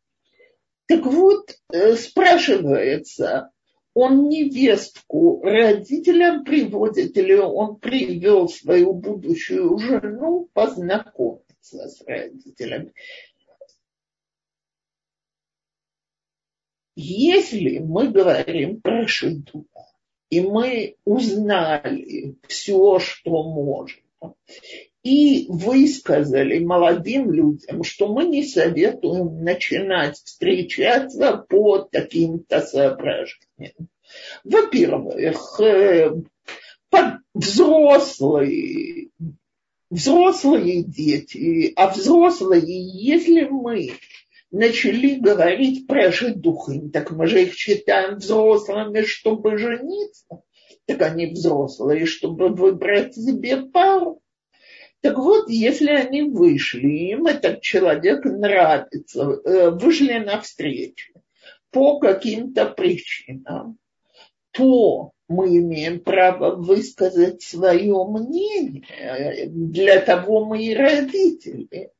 так 0.87 1.05
вот, 1.05 1.51
э, 1.73 1.95
спрашивается, 1.95 3.51
он 3.93 4.29
невестку 4.29 5.41
родителям 5.43 6.45
приводит 6.45 7.17
или 7.17 7.33
он 7.33 7.75
привел 7.75 8.47
свою 8.47 8.93
будущую 8.93 9.77
жену 9.77 10.49
познакомиться 10.53 11.89
с 11.89 12.01
родителями. 12.07 12.93
Если 16.95 17.79
мы 17.79 18.09
говорим 18.09 18.81
про 18.81 19.07
шиду, 19.07 19.65
и 20.29 20.41
мы 20.41 20.95
узнали 21.05 22.35
все, 22.47 22.99
что 22.99 23.43
можем, 23.43 24.01
и 25.03 25.47
высказали 25.49 26.59
молодым 26.59 27.31
людям, 27.31 27.83
что 27.83 28.07
мы 28.07 28.25
не 28.25 28.45
советуем 28.45 29.43
начинать 29.43 30.17
встречаться 30.17 31.37
по 31.49 31.79
таким-то 31.79 32.61
соображениям. 32.61 33.89
Во-первых, 34.43 35.59
э, 35.59 36.11
взрослые, 37.33 39.09
взрослые 39.89 40.83
дети, 40.83 41.73
а 41.75 41.89
взрослые, 41.89 42.61
если 42.63 43.45
мы 43.45 43.91
начали 44.51 45.15
говорить 45.15 45.87
про 45.87 46.11
жидухин, 46.11 46.91
так 46.91 47.11
мы 47.11 47.27
же 47.27 47.43
их 47.43 47.53
считаем 47.53 48.17
взрослыми, 48.17 49.01
чтобы 49.01 49.57
жениться, 49.57 50.41
так 50.85 51.01
они 51.01 51.27
взрослые, 51.27 52.05
чтобы 52.05 52.49
выбрать 52.49 53.15
себе 53.15 53.57
пару. 53.57 54.21
Так 55.01 55.17
вот, 55.17 55.49
если 55.49 55.89
они 55.89 56.23
вышли, 56.23 56.87
им 56.87 57.25
этот 57.25 57.61
человек 57.61 58.23
нравится, 58.23 59.41
э, 59.43 59.71
вышли 59.71 60.19
навстречу 60.19 61.13
по 61.71 61.97
каким-то 61.99 62.67
причинам, 62.67 63.79
то 64.51 65.13
мы 65.27 65.57
имеем 65.57 66.01
право 66.01 66.55
высказать 66.55 67.41
свое 67.41 68.05
мнение. 68.05 69.47
Для 69.47 70.01
того 70.01 70.45
мы 70.45 70.65
и 70.65 70.75
родители 70.75 71.91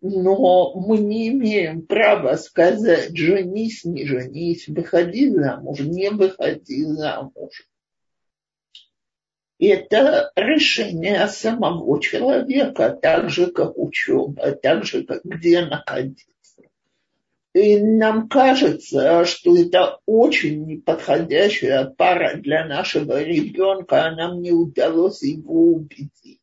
но 0.00 0.74
мы 0.74 0.98
не 0.98 1.28
имеем 1.28 1.82
права 1.82 2.36
сказать, 2.36 3.16
женись, 3.16 3.84
не 3.84 4.06
женись, 4.06 4.68
выходи 4.68 5.28
замуж, 5.30 5.80
не 5.80 6.10
выходи 6.10 6.84
замуж. 6.84 7.66
Это 9.58 10.32
решение 10.36 11.26
самого 11.28 12.00
человека, 12.00 12.90
так 12.90 13.28
же, 13.28 13.48
как 13.48 13.76
учеба, 13.76 14.52
так 14.52 14.84
же, 14.84 15.04
как 15.04 15.20
где 15.22 15.60
находиться. 15.66 16.26
И 17.52 17.78
нам 17.78 18.28
кажется, 18.28 19.24
что 19.26 19.56
это 19.56 19.98
очень 20.06 20.64
неподходящая 20.64 21.84
пара 21.84 22.36
для 22.36 22.64
нашего 22.64 23.22
ребенка, 23.22 24.06
а 24.06 24.14
нам 24.14 24.40
не 24.40 24.52
удалось 24.52 25.22
его 25.22 25.72
убедить 25.74 26.39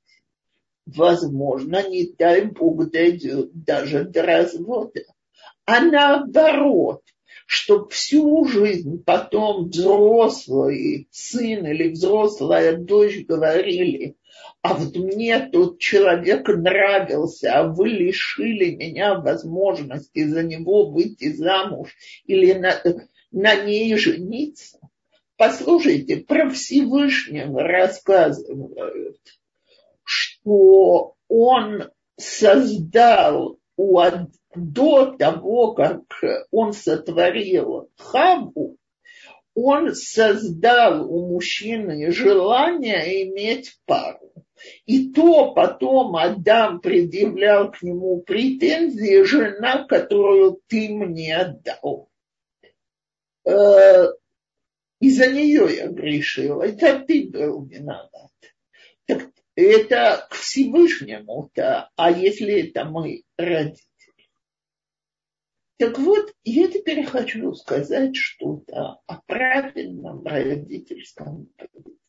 возможно, 0.95 1.87
не 1.87 2.11
дай 2.17 2.45
Бог 2.45 2.89
дойдет 2.89 3.51
даже 3.53 4.05
до 4.05 4.23
развода. 4.23 5.01
А 5.65 5.81
наоборот, 5.81 7.01
чтобы 7.45 7.89
всю 7.89 8.45
жизнь 8.45 9.03
потом 9.05 9.69
взрослый 9.69 11.07
сын 11.11 11.65
или 11.65 11.89
взрослая 11.89 12.77
дочь 12.77 13.25
говорили, 13.25 14.15
а 14.61 14.73
вот 14.73 14.95
мне 14.95 15.39
тот 15.39 15.79
человек 15.79 16.47
нравился, 16.47 17.53
а 17.53 17.63
вы 17.63 17.89
лишили 17.89 18.75
меня 18.75 19.15
возможности 19.15 20.25
за 20.25 20.43
него 20.43 20.89
выйти 20.89 21.33
замуж 21.33 21.95
или 22.25 22.53
на, 22.53 22.81
на 23.31 23.55
ней 23.63 23.95
жениться. 23.97 24.79
Послушайте, 25.37 26.17
про 26.17 26.49
Всевышнего 26.49 27.61
рассказывают, 27.61 29.19
что 30.47 31.15
он 31.27 31.91
создал 32.17 33.59
у, 33.75 33.99
до 34.55 35.17
того, 35.17 35.73
как 35.73 36.01
он 36.51 36.73
сотворил 36.73 37.89
Хаву, 37.97 38.77
он 39.53 39.93
создал 39.93 41.11
у 41.11 41.27
мужчины 41.27 42.11
желание 42.11 43.23
иметь 43.23 43.77
пару. 43.85 44.31
И 44.85 45.11
то 45.11 45.53
потом 45.53 46.15
Адам 46.15 46.79
предъявлял 46.79 47.71
к 47.71 47.81
нему 47.83 48.21
претензии, 48.21 49.23
жена, 49.23 49.85
которую 49.85 50.61
ты 50.67 50.89
мне 50.89 51.35
отдал. 51.35 52.09
Э, 53.45 54.07
из-за 54.99 55.31
нее 55.31 55.75
я 55.75 55.87
грешил, 55.89 56.61
это 56.61 56.99
ты 56.99 57.29
был 57.29 57.65
виноват. 57.65 58.31
Так 59.05 59.29
это 59.57 60.27
к 60.29 60.35
Всевышнему-то, 60.35 61.89
а 61.95 62.11
если 62.11 62.69
это 62.69 62.85
мы 62.85 63.23
родители? 63.37 63.87
Так 65.77 65.97
вот, 65.97 66.31
я 66.43 66.67
теперь 66.67 67.03
хочу 67.03 67.53
сказать 67.55 68.15
что-то 68.15 68.99
о 69.07 69.21
правильном 69.25 70.23
родительском 70.23 71.47
поведении. 71.57 71.99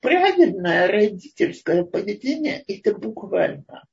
Правильное 0.00 0.88
родительское 0.88 1.84
поведение– 1.84 2.64
это 2.66 2.94
буквально 2.96 3.84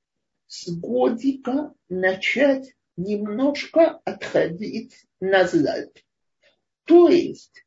с 0.47 0.67
годика 0.71 1.75
начать 1.89 2.73
немножко 2.97 3.99
отходить 4.03 5.05
назад. 5.19 5.89
То 6.85 7.07
есть 7.07 7.63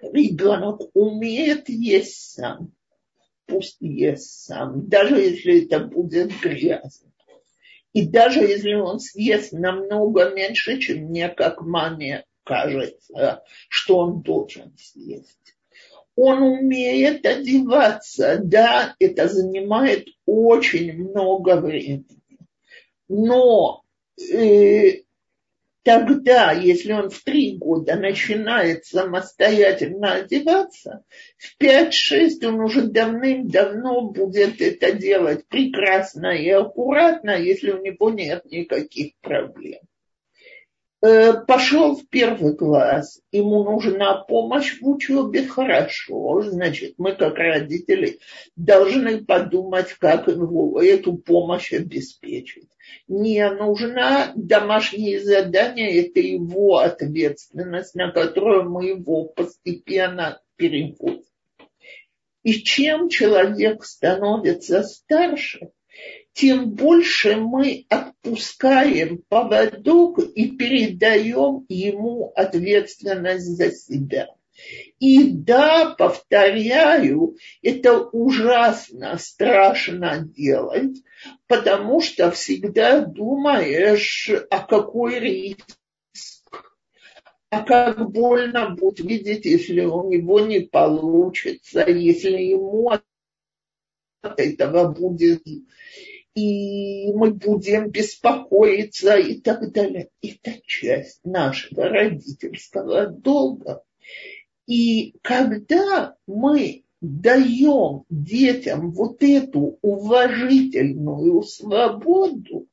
ребенок 0.00 0.80
умеет 0.94 1.68
есть 1.68 2.32
сам, 2.32 2.72
пусть 3.52 3.76
ест 3.80 4.46
сам, 4.46 4.88
даже 4.88 5.16
если 5.20 5.64
это 5.64 5.80
будет 5.80 6.32
грязно. 6.40 7.12
И 7.92 8.08
даже 8.08 8.40
если 8.40 8.72
он 8.72 9.00
съест 9.00 9.52
намного 9.52 10.30
меньше, 10.30 10.78
чем 10.78 11.04
мне, 11.04 11.28
как 11.28 11.60
маме, 11.60 12.24
кажется, 12.44 13.42
что 13.68 13.98
он 13.98 14.22
должен 14.22 14.74
съесть. 14.78 15.38
Он 16.16 16.42
умеет 16.42 17.24
одеваться, 17.26 18.40
да, 18.42 18.94
это 18.98 19.28
занимает 19.28 20.08
очень 20.26 20.92
много 20.94 21.60
времени. 21.60 22.06
Но 23.08 23.82
э, 24.18 25.02
Тогда, 25.84 26.52
если 26.52 26.92
он 26.92 27.10
в 27.10 27.24
три 27.24 27.56
года 27.56 27.96
начинает 27.96 28.86
самостоятельно 28.86 30.14
одеваться, 30.14 31.04
в 31.36 31.56
пять-шесть 31.58 32.44
он 32.44 32.60
уже 32.60 32.82
давным-давно 32.82 34.02
будет 34.02 34.60
это 34.60 34.92
делать 34.92 35.44
прекрасно 35.48 36.28
и 36.28 36.48
аккуратно, 36.50 37.36
если 37.36 37.72
у 37.72 37.82
него 37.82 38.10
нет 38.10 38.44
никаких 38.44 39.14
проблем. 39.20 39.80
Э, 41.04 41.32
пошел 41.48 41.96
в 41.96 42.08
первый 42.08 42.54
класс, 42.54 43.20
ему 43.32 43.64
нужна 43.64 44.22
помощь 44.22 44.80
в 44.80 44.88
учебе, 44.88 45.48
хорошо, 45.48 46.42
значит, 46.42 46.94
мы 46.96 47.16
как 47.16 47.38
родители 47.38 48.20
должны 48.54 49.24
подумать, 49.24 49.94
как 49.94 50.28
ему 50.28 50.78
эту 50.78 51.16
помощь 51.16 51.72
обеспечить. 51.72 52.68
Не 53.08 53.48
нужна 53.50 54.32
домашнее 54.34 55.20
задание, 55.20 56.06
это 56.06 56.20
его 56.20 56.78
ответственность, 56.78 57.94
на 57.94 58.10
которую 58.10 58.70
мы 58.70 58.86
его 58.86 59.24
постепенно 59.24 60.40
переводим. 60.56 61.24
И 62.42 62.54
чем 62.54 63.08
человек 63.08 63.84
становится 63.84 64.82
старше, 64.82 65.70
тем 66.32 66.70
больше 66.70 67.36
мы 67.36 67.86
отпускаем 67.88 69.22
поводок 69.28 70.18
и 70.18 70.50
передаем 70.56 71.64
ему 71.68 72.32
ответственность 72.34 73.56
за 73.56 73.70
себя. 73.70 74.28
И 75.02 75.32
да, 75.32 75.96
повторяю, 75.98 77.36
это 77.60 77.98
ужасно 77.98 79.18
страшно 79.18 80.20
делать, 80.20 81.02
потому 81.48 82.00
что 82.00 82.30
всегда 82.30 83.00
думаешь, 83.00 84.30
а 84.48 84.60
какой 84.60 85.18
риск, 85.18 86.76
а 87.50 87.64
как 87.64 88.12
больно 88.12 88.70
будет 88.76 89.00
видеть, 89.00 89.44
если 89.44 89.80
у 89.80 90.08
него 90.08 90.38
не 90.38 90.60
получится, 90.60 91.84
если 91.90 92.40
ему 92.40 92.90
от 92.90 93.02
этого 94.38 94.92
будет 94.92 95.42
и 96.36 97.12
мы 97.12 97.32
будем 97.32 97.90
беспокоиться 97.90 99.16
и 99.16 99.40
так 99.40 99.72
далее. 99.72 100.10
Это 100.22 100.60
часть 100.64 101.24
нашего 101.24 101.88
родительского 101.88 103.08
долга. 103.08 103.82
И 104.66 105.14
когда 105.22 106.16
мы 106.26 106.84
даем 107.00 108.04
детям 108.08 108.92
вот 108.92 109.22
эту 109.22 109.78
уважительную 109.82 111.42
свободу, 111.42 112.68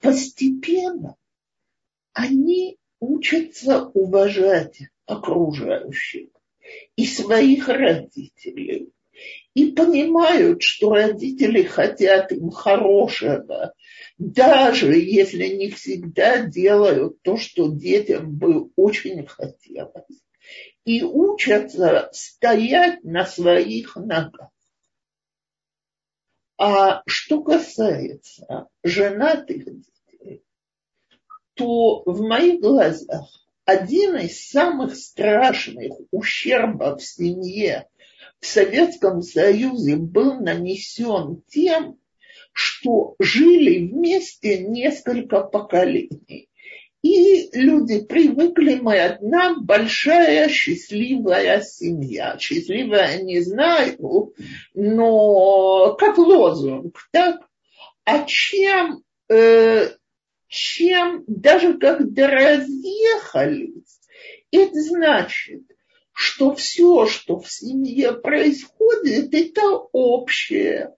постепенно 0.00 1.16
они 2.12 2.78
учатся 3.00 3.86
уважать 3.86 4.82
окружающих 5.06 6.28
и 6.96 7.06
своих 7.06 7.68
родителей, 7.68 8.92
и 9.54 9.70
понимают, 9.70 10.62
что 10.62 10.90
родители 10.90 11.62
хотят 11.62 12.32
им 12.32 12.50
хорошего, 12.50 13.72
даже 14.18 14.96
если 14.96 15.46
не 15.46 15.70
всегда 15.70 16.44
делают 16.44 17.22
то, 17.22 17.36
что 17.36 17.68
детям 17.68 18.36
бы 18.36 18.70
очень 18.76 19.26
хотелось. 19.26 20.22
И 20.84 21.02
учатся 21.02 22.10
стоять 22.12 23.02
на 23.04 23.24
своих 23.24 23.96
ногах. 23.96 24.50
А 26.58 27.02
что 27.06 27.42
касается 27.42 28.68
женатых 28.82 29.64
детей, 29.64 30.42
то 31.54 32.02
в 32.04 32.20
моих 32.20 32.60
глазах 32.60 33.28
один 33.64 34.16
из 34.16 34.48
самых 34.48 34.94
страшных 34.94 35.92
ущербов 36.10 37.00
в 37.00 37.06
семье 37.06 37.88
в 38.44 38.46
Советском 38.46 39.22
Союзе 39.22 39.96
был 39.96 40.38
нанесен 40.38 41.42
тем, 41.48 41.98
что 42.52 43.16
жили 43.18 43.88
вместе 43.88 44.58
несколько 44.58 45.40
поколений. 45.40 46.50
И 47.00 47.48
люди 47.54 48.04
привыкли, 48.04 48.74
мы 48.74 48.98
одна 48.98 49.58
большая 49.58 50.50
счастливая 50.50 51.62
семья. 51.62 52.36
Счастливая 52.38 53.22
не 53.22 53.40
знаю, 53.40 54.34
но 54.74 55.94
как 55.94 56.18
лозунг, 56.18 56.98
так? 57.12 57.40
А 58.04 58.24
чем, 58.26 59.02
э, 59.30 59.88
чем 60.48 61.24
даже 61.26 61.78
когда 61.78 62.28
разъехались, 62.28 64.00
это 64.50 64.80
значит, 64.82 65.62
что 66.14 66.54
все, 66.54 67.06
что 67.06 67.40
в 67.40 67.50
семье 67.50 68.12
происходит, 68.12 69.34
это 69.34 69.62
общее. 69.92 70.94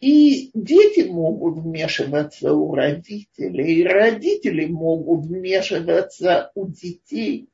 И 0.00 0.50
дети 0.54 1.08
могут 1.08 1.58
вмешиваться 1.58 2.52
у 2.52 2.74
родителей, 2.74 3.80
и 3.80 3.84
родители 3.84 4.66
могут 4.66 5.26
вмешиваться 5.26 6.50
у 6.54 6.68
детей. 6.68 7.48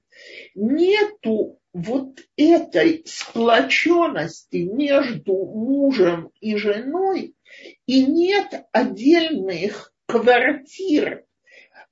Нету 0.55 1.59
вот 1.73 2.21
этой 2.37 3.03
сплоченности 3.07 4.57
между 4.57 5.35
мужем 5.35 6.31
и 6.41 6.57
женой, 6.57 7.35
и 7.87 8.05
нет 8.05 8.67
отдельных 8.73 9.93
квартир 10.07 11.25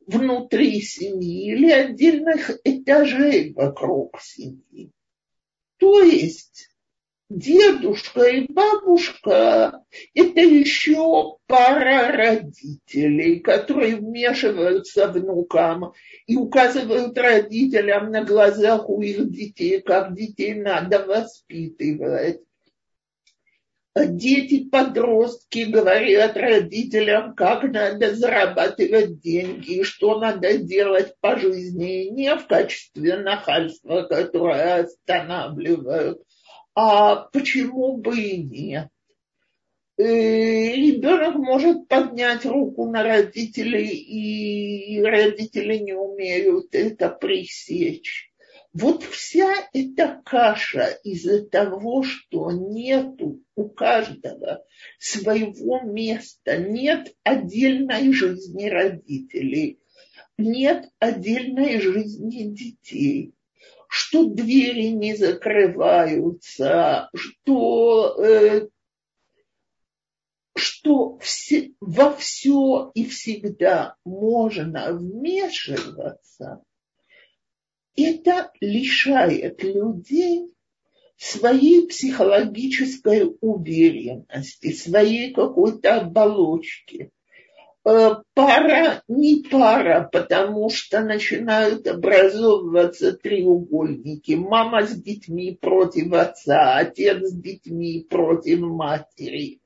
внутри 0.06 0.80
семьи 0.80 1.52
или 1.52 1.70
отдельных 1.70 2.50
этажей 2.64 3.52
вокруг 3.52 4.20
семьи. 4.20 4.90
То 5.82 6.00
есть 6.00 6.68
дедушка 7.28 8.22
и 8.26 8.46
бабушка– 8.46 9.82
это 10.14 10.40
еще 10.40 11.38
пара 11.48 12.16
родителей, 12.16 13.40
которые 13.40 13.96
вмешиваются 13.96 15.08
внукам 15.08 15.92
и 16.28 16.36
указывают 16.36 17.18
родителям 17.18 18.12
на 18.12 18.22
глазах 18.22 18.88
у 18.88 19.02
их 19.02 19.28
детей, 19.32 19.80
как 19.80 20.14
детей 20.14 20.54
надо 20.54 21.04
воспитывать. 21.04 22.42
Дети-подростки 23.94 25.64
говорят 25.64 26.36
родителям, 26.36 27.34
как 27.34 27.64
надо 27.64 28.14
зарабатывать 28.14 29.20
деньги, 29.20 29.82
что 29.82 30.18
надо 30.18 30.58
делать 30.58 31.14
по 31.20 31.38
жизни, 31.38 32.08
не 32.10 32.34
в 32.36 32.46
качестве 32.46 33.18
нахальства, 33.18 34.02
которое 34.02 34.84
останавливают, 34.84 36.22
а 36.74 37.16
почему 37.16 37.98
бы 37.98 38.18
и 38.18 38.42
нет. 38.42 38.88
И 39.98 40.02
э, 40.02 40.74
ребенок 40.74 41.34
может 41.34 41.86
поднять 41.86 42.46
руку 42.46 42.90
на 42.90 43.02
родителей, 43.02 43.88
и 43.88 45.02
родители 45.02 45.76
не 45.76 45.92
умеют 45.92 46.74
это 46.74 47.10
пресечь. 47.10 48.31
Вот 48.74 49.02
вся 49.02 49.52
эта 49.74 50.22
каша 50.24 50.98
из-за 51.04 51.44
того, 51.44 52.02
что 52.02 52.50
нету 52.50 53.42
у 53.54 53.68
каждого 53.68 54.64
своего 54.98 55.80
места, 55.80 56.56
нет 56.56 57.14
отдельной 57.22 58.12
жизни 58.14 58.70
родителей, 58.70 59.78
нет 60.38 60.88
отдельной 60.98 61.80
жизни 61.82 62.44
детей, 62.44 63.34
что 63.88 64.24
двери 64.24 64.86
не 64.86 65.16
закрываются, 65.16 67.10
что, 67.14 68.24
э, 68.24 68.68
что 70.56 71.18
все, 71.18 71.74
во 71.78 72.14
все 72.14 72.90
и 72.94 73.04
всегда 73.04 73.96
можно 74.02 74.94
вмешиваться– 74.94 76.62
это 77.96 78.50
лишает 78.60 79.62
людей 79.62 80.52
своей 81.16 81.86
психологической 81.86 83.36
уверенности, 83.40 84.72
своей 84.72 85.32
какой-то 85.32 86.00
оболочки. 86.00 87.10
Э, 87.84 88.16
пара 88.34 89.02
не 89.08 89.44
пара, 89.48 90.08
потому 90.10 90.70
что 90.70 91.00
начинают 91.00 91.86
образовываться 91.86 93.12
треугольники. 93.12 94.32
Мама 94.32 94.86
с 94.86 94.94
детьми 94.94 95.56
против 95.60 96.12
отца, 96.12 96.76
отец 96.76 97.22
с 97.22 97.34
детьми 97.34 98.06
против 98.08 98.60
матери 98.60 99.60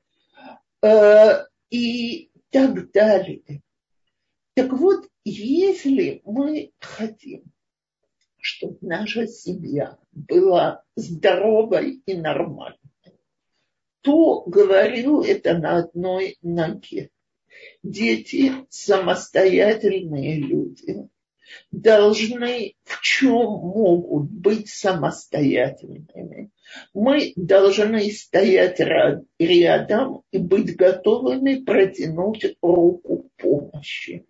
э, 0.83 1.45
и 1.69 2.29
так 2.49 2.91
далее. 2.91 3.61
Так 4.55 4.73
вот, 4.73 5.07
если 5.23 6.21
мы 6.25 6.71
хотим 6.79 7.43
чтобы 8.47 8.77
наша 8.79 9.27
семья 9.27 9.97
была 10.13 10.81
здоровой 10.95 12.01
и 12.05 12.13
нормальной, 12.15 12.79
то 13.99 14.43
говорю 14.45 15.21
это 15.21 15.57
на 15.57 15.79
одной 15.79 16.37
ноге. 16.41 17.09
Дети 17.83 18.53
самостоятельные 18.69 20.37
люди 20.37 21.09
должны 21.71 22.75
в 22.85 23.01
чем 23.01 23.35
могут 23.35 24.31
быть 24.31 24.69
самостоятельными. 24.69 26.49
Мы 26.93 27.33
должны 27.35 28.09
стоять 28.11 28.79
рядом 28.79 30.23
и 30.31 30.37
быть 30.37 30.73
готовыми 30.77 31.65
протянуть 31.65 32.55
руку 32.61 33.29
помощи. 33.35 34.25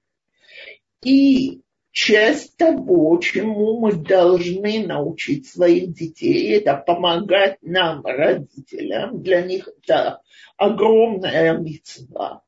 И 1.03 1.62
часть 1.97 2.55
того, 2.57 3.17
чему 3.17 3.79
мы 3.79 3.93
должны 3.93 4.86
научить 4.86 5.47
своих 5.47 5.93
детей, 5.93 6.53
это 6.53 6.75
помогать 6.75 7.57
нам, 7.63 8.05
родителям. 8.05 9.23
Для 9.23 9.41
них 9.41 9.67
это 9.81 10.21
огромная 10.57 11.57
мецва. 11.57 12.43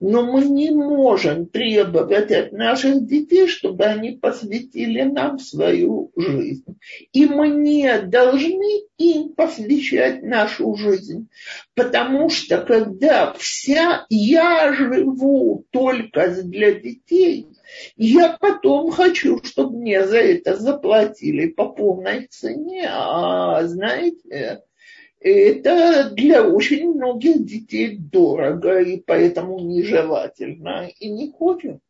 Но 0.00 0.22
мы 0.22 0.44
не 0.44 0.70
можем 0.70 1.46
требовать 1.46 2.30
от 2.30 2.52
наших 2.52 3.06
детей, 3.06 3.46
чтобы 3.48 3.84
они 3.84 4.12
посвятили 4.12 5.02
нам 5.02 5.38
свою 5.38 6.10
жизнь. 6.16 6.78
И 7.12 7.26
мы 7.26 7.48
не 7.48 8.00
должны 8.00 8.82
им 8.96 9.34
посвящать 9.34 10.22
нашу 10.22 10.74
жизнь. 10.74 11.28
Потому 11.74 12.30
что 12.30 12.62
когда 12.62 13.34
вся 13.34 14.06
я 14.08 14.72
живу 14.72 15.66
только 15.70 16.42
для 16.42 16.72
детей, 16.72 17.46
я 17.96 18.36
потом 18.40 18.90
хочу, 18.90 19.42
чтобы 19.44 19.78
мне 19.78 20.06
за 20.06 20.18
это 20.18 20.56
заплатили 20.56 21.48
по 21.48 21.68
полной 21.68 22.26
цене. 22.26 22.88
А 22.90 23.66
знаете, 23.66 24.62
это 25.20 26.10
для 26.10 26.46
очень 26.46 26.92
многих 26.94 27.44
детей 27.44 27.96
дорого 27.96 28.80
и 28.80 28.98
поэтому 28.98 29.58
нежелательно 29.60 30.88
и 31.00 31.10
не 31.10 31.30
хочется. 31.30 31.80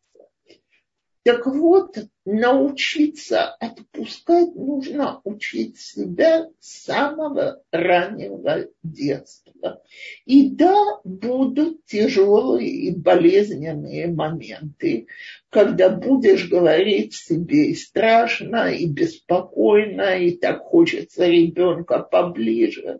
Так 1.23 1.47
вот, 1.47 1.97
научиться 2.27 3.51
отпускать 3.55 4.55
нужно 4.57 5.21
учить 5.23 5.79
себя 5.79 6.51
с 6.59 6.85
самого 6.85 7.63
раннего 7.71 8.67
детства. 8.83 9.81
И 10.25 10.51
да, 10.51 11.01
будут 11.05 11.85
тяжелые 11.87 12.69
и 12.69 12.95
болезненные 12.95 14.09
моменты, 14.09 15.07
когда 15.51 15.89
будешь 15.89 16.49
говорить 16.49 17.15
себе 17.15 17.71
и 17.71 17.75
страшно, 17.77 18.73
и 18.73 18.87
беспокойно, 18.87 20.19
и 20.19 20.37
так 20.37 20.63
хочется 20.63 21.27
ребенка 21.27 22.01
поближе. 22.01 22.99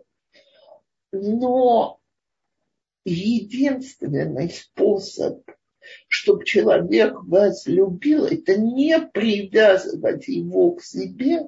Но 1.11 1.99
единственный 3.03 4.49
способ 4.49 5.41
чтобы 6.07 6.45
человек 6.45 7.23
вас 7.23 7.65
любил, 7.65 8.25
это 8.25 8.57
не 8.57 8.99
привязывать 8.99 10.27
его 10.27 10.71
к 10.71 10.83
себе, 10.83 11.47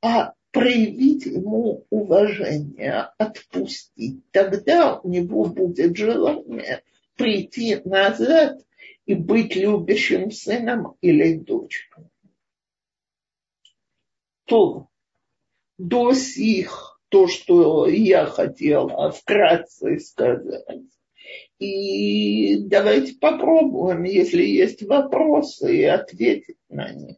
а 0.00 0.34
проявить 0.50 1.26
ему 1.26 1.86
уважение, 1.90 3.08
отпустить. 3.18 4.20
Тогда 4.30 4.98
у 4.98 5.08
него 5.08 5.46
будет 5.46 5.96
желание 5.96 6.82
прийти 7.16 7.80
назад 7.84 8.60
и 9.06 9.14
быть 9.14 9.56
любящим 9.56 10.30
сыном 10.30 10.96
или 11.00 11.38
дочкой. 11.38 12.04
То 14.44 14.88
до 15.78 16.12
сих 16.12 17.00
то, 17.08 17.26
что 17.26 17.86
я 17.86 18.26
хотела 18.26 19.10
вкратце 19.10 19.98
сказать, 19.98 20.82
и 21.58 22.58
давайте 22.58 23.14
попробуем, 23.14 24.04
если 24.04 24.42
есть 24.42 24.82
вопросы, 24.82 25.86
ответить 25.86 26.58
на 26.68 26.90
них. 26.92 27.16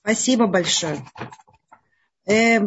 Спасибо 0.00 0.46
большое. 0.46 1.02
Э, 2.26 2.58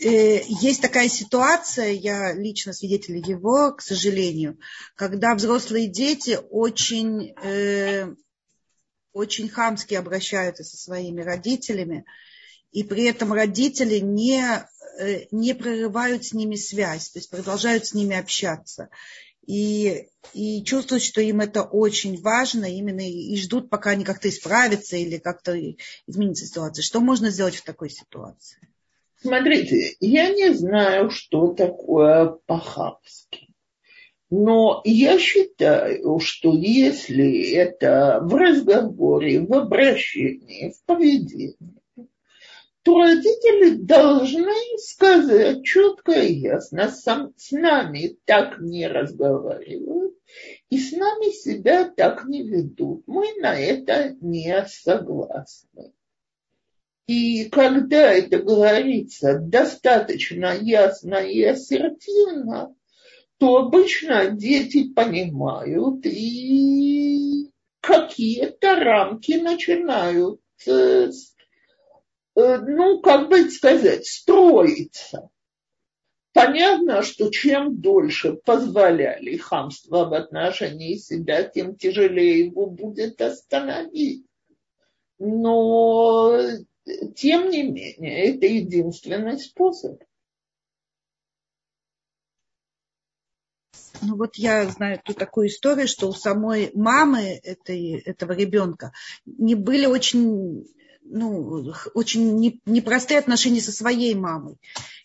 э, 0.00 0.42
есть 0.48 0.82
такая 0.82 1.08
ситуация, 1.08 1.92
я 1.92 2.32
лично 2.32 2.72
свидетель 2.72 3.18
его, 3.18 3.72
к 3.72 3.82
сожалению, 3.82 4.58
когда 4.96 5.34
взрослые 5.34 5.86
дети 5.86 6.38
очень, 6.50 7.34
э, 7.42 8.14
очень 9.12 9.48
хамски 9.48 9.94
обращаются 9.94 10.64
со 10.64 10.76
своими 10.76 11.22
родителями, 11.22 12.04
и 12.72 12.82
при 12.82 13.04
этом 13.04 13.32
родители 13.32 14.00
не 14.00 14.66
не 15.30 15.54
прерывают 15.54 16.24
с 16.24 16.32
ними 16.32 16.56
связь, 16.56 17.10
то 17.10 17.18
есть 17.18 17.30
продолжают 17.30 17.86
с 17.86 17.94
ними 17.94 18.16
общаться. 18.16 18.88
И, 19.46 20.08
и 20.34 20.64
чувствуют, 20.64 21.04
что 21.04 21.20
им 21.20 21.40
это 21.40 21.62
очень 21.62 22.20
важно, 22.20 22.64
именно 22.64 23.08
и 23.08 23.36
ждут, 23.36 23.70
пока 23.70 23.90
они 23.90 24.04
как-то 24.04 24.28
исправятся 24.28 24.96
или 24.96 25.18
как-то 25.18 25.56
изменится 26.06 26.46
ситуация. 26.46 26.82
Что 26.82 27.00
можно 27.00 27.30
сделать 27.30 27.54
в 27.54 27.64
такой 27.64 27.90
ситуации? 27.90 28.68
Смотрите, 29.20 29.96
я 30.00 30.30
не 30.30 30.52
знаю, 30.52 31.10
что 31.10 31.48
такое 31.54 32.36
по-хабски. 32.46 33.54
Но 34.28 34.82
я 34.84 35.18
считаю, 35.18 36.18
что 36.18 36.52
если 36.52 37.52
это 37.52 38.18
в 38.22 38.34
разговоре, 38.34 39.40
в 39.40 39.52
обращении, 39.54 40.72
в 40.72 40.84
поведении, 40.84 41.56
то 42.86 43.00
родители 43.00 43.78
должны 43.78 44.54
сказать 44.78 45.64
четко 45.64 46.12
и 46.12 46.34
ясно, 46.34 46.88
сам, 46.88 47.32
с 47.36 47.50
нами 47.50 48.16
так 48.24 48.60
не 48.60 48.86
разговаривают, 48.86 50.14
и 50.70 50.78
с 50.78 50.92
нами 50.92 51.32
себя 51.32 51.82
так 51.84 52.26
не 52.26 52.44
ведут. 52.44 53.02
Мы 53.08 53.26
на 53.40 53.58
это 53.58 54.14
не 54.20 54.64
согласны. 54.68 55.94
И 57.08 57.46
когда 57.46 58.12
это 58.12 58.38
говорится 58.38 59.40
достаточно 59.40 60.54
ясно 60.56 61.16
и 61.16 61.42
ассертивно, 61.42 62.72
то 63.38 63.56
обычно 63.56 64.30
дети 64.30 64.92
понимают 64.92 66.06
и 66.06 67.50
какие-то 67.80 68.76
рамки 68.76 69.32
начинают 69.32 70.40
э, 70.68 71.10
ну, 72.36 73.00
как 73.00 73.28
бы 73.28 73.50
сказать, 73.50 74.06
строится. 74.06 75.30
Понятно, 76.32 77.02
что 77.02 77.30
чем 77.30 77.80
дольше 77.80 78.34
позволяли 78.34 79.38
хамство 79.38 80.04
в 80.04 80.12
отношении 80.12 80.96
себя, 80.96 81.44
тем 81.44 81.76
тяжелее 81.76 82.46
его 82.46 82.66
будет 82.66 83.22
остановить. 83.22 84.26
Но, 85.18 86.38
тем 87.14 87.48
не 87.48 87.62
менее, 87.62 88.34
это 88.34 88.46
единственный 88.46 89.38
способ. 89.38 90.02
Ну 94.02 94.16
вот 94.16 94.36
я 94.36 94.66
знаю 94.68 95.00
ту 95.04 95.14
такую 95.14 95.48
историю, 95.48 95.88
что 95.88 96.08
у 96.08 96.12
самой 96.12 96.70
мамы 96.74 97.40
этой, 97.42 97.98
этого 98.00 98.32
ребенка 98.32 98.92
не 99.24 99.54
были 99.54 99.86
очень, 99.86 100.66
ну, 101.08 101.72
очень 101.94 102.60
непростые 102.66 103.18
отношения 103.18 103.60
со 103.60 103.72
своей 103.72 104.14
мамой. 104.14 104.56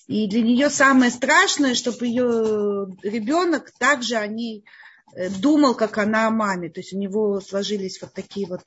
И 0.08 0.28
для 0.28 0.42
нее 0.42 0.70
самое 0.70 1.12
страшное, 1.12 1.74
чтобы 1.74 2.08
ее 2.08 2.88
ребенок 3.04 3.72
также 3.78 4.16
о 4.16 4.28
ней 4.28 4.66
э, 5.14 5.30
думал, 5.30 5.76
как 5.76 5.98
она 5.98 6.28
о 6.28 6.32
маме. 6.32 6.70
То 6.70 6.80
есть 6.82 6.94
у 6.94 6.98
него 6.98 7.40
сложились 7.40 8.02
вот 8.02 8.14
такие 8.14 8.48
вот 8.48 8.62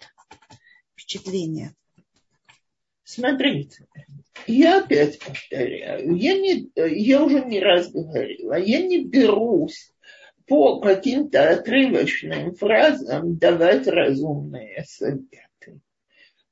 впечатления. 0.93 1.75
Смотрите, 3.05 3.87
я 4.47 4.79
опять 4.79 5.19
повторяю, 5.19 6.17
я, 6.17 6.39
не, 6.39 6.71
я 6.75 7.23
уже 7.23 7.45
не 7.45 7.61
раз 7.61 7.91
говорила, 7.91 8.59
я 8.59 8.83
не 8.83 9.05
берусь 9.05 9.93
по 10.47 10.81
каким-то 10.81 11.51
отрывочным 11.51 12.55
фразам 12.55 13.37
давать 13.37 13.87
разумные 13.87 14.85
советы. 14.87 15.44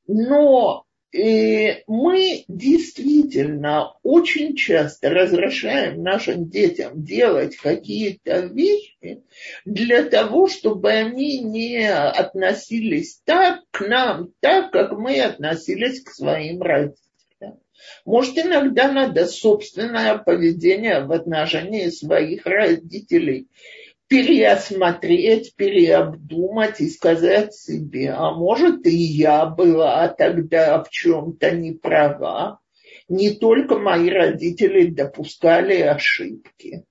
Но 0.06 0.84
и 1.12 1.82
мы 1.86 2.44
действительно 2.48 3.92
очень 4.02 4.56
часто 4.56 5.10
разрешаем 5.10 6.02
нашим 6.02 6.48
детям 6.48 7.04
делать 7.04 7.56
какие-то 7.56 8.46
вещи 8.46 9.22
для 9.66 10.04
того, 10.04 10.48
чтобы 10.48 10.90
они 10.90 11.40
не 11.40 11.86
относились 11.86 13.20
так 13.26 13.60
к 13.70 13.86
нам, 13.86 14.32
так, 14.40 14.72
как 14.72 14.92
мы 14.92 15.20
относились 15.20 16.02
к 16.02 16.10
своим 16.10 16.62
родителям. 16.62 17.60
Может, 18.06 18.38
иногда 18.38 18.90
надо 18.90 19.26
собственное 19.26 20.16
поведение 20.16 21.04
в 21.04 21.12
отношении 21.12 21.90
своих 21.90 22.46
родителей 22.46 23.48
переосмотреть, 24.12 25.56
переобдумать 25.56 26.82
и 26.82 26.90
сказать 26.90 27.54
себе, 27.54 28.10
а 28.10 28.32
может 28.32 28.86
и 28.86 28.94
я 28.94 29.46
была 29.46 30.06
тогда 30.08 30.82
в 30.84 30.90
чем-то 30.90 31.52
не 31.52 31.72
права. 31.72 32.60
Не 33.08 33.30
только 33.30 33.78
мои 33.78 34.10
родители 34.10 34.90
допускали 34.90 35.80
ошибки. 35.80 36.84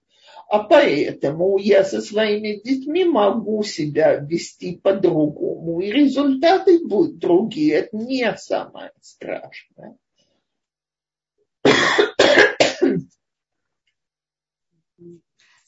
А 0.49 0.63
поэтому 0.63 1.59
я 1.59 1.83
со 1.83 2.01
своими 2.01 2.59
детьми 2.59 3.05
могу 3.05 3.61
себя 3.61 4.15
вести 4.15 4.77
по-другому. 4.77 5.79
И 5.79 5.91
результаты 5.91 6.83
будут 6.83 7.19
другие. 7.19 7.75
Это 7.75 7.97
не 7.97 8.35
самое 8.35 8.93
страшное. 8.99 9.95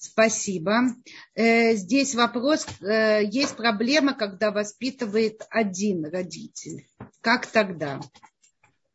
Спасибо. 0.03 0.81
Э, 1.33 1.75
здесь 1.75 2.13
вопрос, 2.13 2.67
э, 2.81 3.23
есть 3.23 3.55
проблема, 3.55 4.13
когда 4.13 4.51
воспитывает 4.51 5.43
один 5.49 6.05
родитель. 6.05 6.85
Как 7.21 7.47
тогда? 7.47 8.01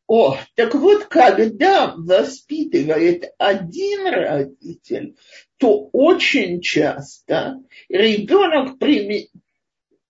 О, 0.06 0.36
так 0.54 0.74
вот, 0.74 1.06
когда 1.06 1.94
воспитывает 1.96 3.32
один 3.38 4.06
родитель, 4.06 5.16
то 5.56 5.88
очень 5.92 6.60
часто 6.60 7.62
ребенок, 7.88 8.78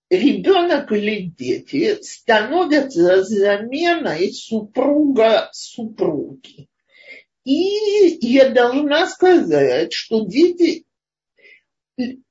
ребенок 0.09 0.91
или 0.91 1.21
дети 1.29 1.97
становятся 2.01 3.23
заменой 3.23 4.33
супруга 4.33 5.49
супруги. 5.53 6.67
И 7.45 8.19
я 8.21 8.49
должна 8.49 9.07
сказать, 9.07 9.93
что 9.93 10.25
дети 10.25 10.85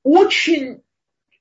очень 0.03 0.81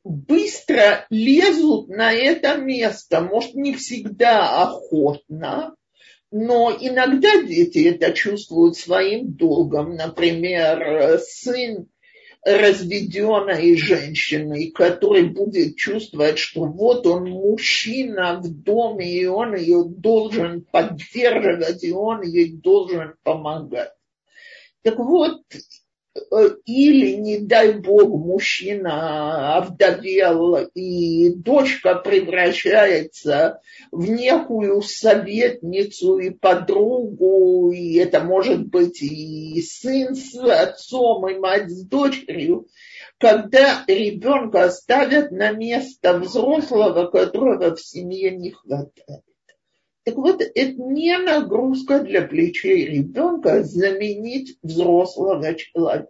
быстро 0.04 1.06
лезут 1.10 1.88
на 1.88 2.12
это 2.12 2.56
место, 2.56 3.20
может, 3.20 3.54
не 3.54 3.74
всегда 3.74 4.62
охотно, 4.62 5.74
но 6.30 6.76
иногда 6.78 7.42
дети 7.42 7.88
это 7.88 8.12
чувствуют 8.12 8.76
своим 8.76 9.32
долгом. 9.32 9.94
Например, 9.94 11.18
сын 11.20 11.88
разведенной 12.44 13.76
женщины, 13.76 14.70
который 14.70 15.28
будет 15.28 15.76
чувствовать, 15.76 16.38
что 16.38 16.64
вот 16.64 17.06
он 17.06 17.30
мужчина 17.30 18.40
в 18.40 18.48
доме, 18.48 19.10
и 19.10 19.26
он 19.26 19.54
ее 19.54 19.84
должен 19.84 20.62
поддерживать, 20.62 21.82
и 21.82 21.92
он 21.92 22.22
ей 22.22 22.52
должен 22.52 23.14
помогать. 23.22 23.92
Так 24.82 24.98
вот, 24.98 25.42
или, 26.64 27.16
не 27.16 27.38
дай 27.38 27.72
бог, 27.72 28.08
мужчина 28.08 29.56
овдовел, 29.56 30.56
и 30.74 31.34
дочка 31.34 31.94
превращается 31.94 33.60
в 33.90 34.08
некую 34.08 34.82
советницу 34.82 36.18
и 36.18 36.30
подругу, 36.30 37.72
и 37.72 37.94
это 37.96 38.20
может 38.20 38.66
быть 38.66 39.02
и 39.02 39.60
сын 39.62 40.14
с 40.14 40.34
отцом, 40.36 41.28
и 41.28 41.38
мать 41.38 41.70
с 41.70 41.84
дочерью, 41.84 42.66
когда 43.18 43.84
ребенка 43.86 44.70
ставят 44.70 45.30
на 45.30 45.50
место 45.52 46.18
взрослого, 46.18 47.06
которого 47.06 47.74
в 47.74 47.80
семье 47.80 48.30
не 48.30 48.52
хватает. 48.52 49.22
Так 50.08 50.16
вот, 50.16 50.40
это 50.40 50.82
не 50.82 51.18
нагрузка 51.18 52.00
для 52.00 52.22
плечей 52.22 52.86
ребенка 52.86 53.62
заменить 53.62 54.56
взрослого 54.62 55.54
человека. 55.54 56.08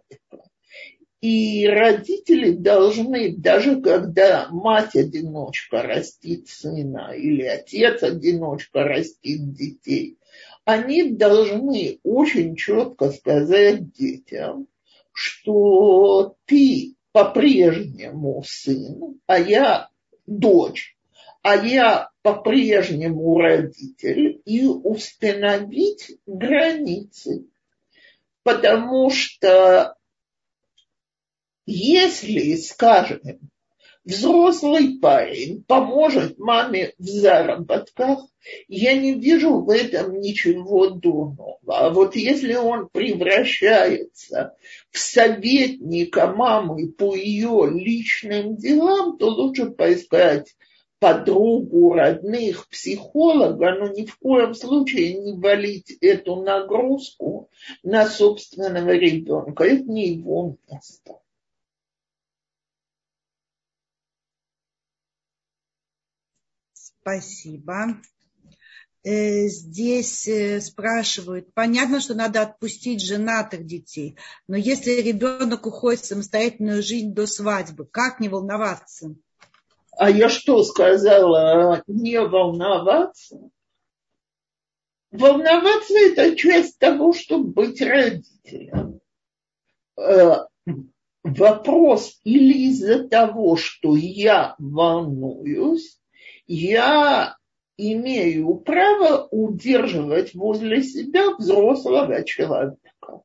И 1.20 1.66
родители 1.66 2.52
должны, 2.52 3.34
даже 3.36 3.80
когда 3.80 4.46
мать-одиночка 4.52 5.82
растит 5.82 6.46
сына 6.46 7.10
или 7.12 7.42
отец-одиночка 7.42 8.84
растит 8.84 9.52
детей, 9.52 10.16
они 10.64 11.10
должны 11.10 11.98
очень 12.04 12.54
четко 12.54 13.10
сказать 13.10 13.92
детям, 13.94 14.68
что 15.10 16.36
ты 16.44 16.94
по-прежнему 17.10 18.44
сын, 18.46 19.18
а 19.26 19.40
я 19.40 19.88
дочь 20.24 20.96
а 21.48 21.56
я 21.56 22.10
по-прежнему 22.20 23.38
родитель, 23.38 24.42
и 24.44 24.66
установить 24.66 26.18
границы. 26.26 27.46
Потому 28.42 29.08
что 29.08 29.94
если, 31.64 32.54
скажем, 32.56 33.22
взрослый 34.04 34.98
парень 35.00 35.64
поможет 35.64 36.38
маме 36.38 36.92
в 36.98 37.06
заработках, 37.06 38.26
я 38.68 38.92
не 38.92 39.14
вижу 39.14 39.62
в 39.62 39.70
этом 39.70 40.20
ничего 40.20 40.90
дурного. 40.90 41.60
А 41.66 41.88
вот 41.88 42.14
если 42.14 42.56
он 42.56 42.90
превращается 42.92 44.54
в 44.90 44.98
советника 44.98 46.26
мамы 46.26 46.92
по 46.92 47.16
ее 47.16 47.70
личным 47.72 48.56
делам, 48.56 49.16
то 49.16 49.28
лучше 49.28 49.70
поискать 49.70 50.54
подругу, 50.98 51.94
родных, 51.94 52.68
психолога, 52.68 53.74
но 53.74 53.88
ни 53.88 54.04
в 54.04 54.18
коем 54.18 54.54
случае 54.54 55.14
не 55.14 55.32
валить 55.32 55.96
эту 56.00 56.36
нагрузку 56.36 57.50
на 57.82 58.06
собственного 58.06 58.90
ребенка. 58.90 59.64
Это 59.64 59.84
не 59.84 60.08
его 60.14 60.56
место. 60.70 61.20
Спасибо. 66.72 67.96
Э, 69.04 69.46
здесь 69.46 70.26
э, 70.28 70.60
спрашивают, 70.60 71.54
понятно, 71.54 72.00
что 72.00 72.14
надо 72.14 72.42
отпустить 72.42 73.02
женатых 73.02 73.64
детей, 73.64 74.16
но 74.48 74.56
если 74.56 75.00
ребенок 75.00 75.66
уходит 75.66 76.00
в 76.00 76.06
самостоятельную 76.06 76.82
жизнь 76.82 77.14
до 77.14 77.26
свадьбы, 77.26 77.86
как 77.86 78.20
не 78.20 78.28
волноваться? 78.28 79.14
А 79.98 80.10
я 80.10 80.28
что 80.28 80.62
сказала? 80.62 81.82
Не 81.88 82.20
волноваться? 82.20 83.50
Волноваться– 85.10 85.94
это 86.06 86.36
часть 86.36 86.78
того, 86.78 87.12
чтобы 87.12 87.48
быть 87.48 87.82
родителем. 87.82 89.00
Э, 89.96 90.46
вопрос 91.24 92.20
или 92.22 92.68
из-за 92.68 93.08
того, 93.08 93.56
что 93.56 93.96
я 93.96 94.54
волнуюсь, 94.60 95.98
я 96.46 97.36
имею 97.76 98.54
право 98.58 99.26
удерживать 99.32 100.32
возле 100.32 100.84
себя 100.84 101.34
взрослого 101.36 102.22
человека. 102.22 103.22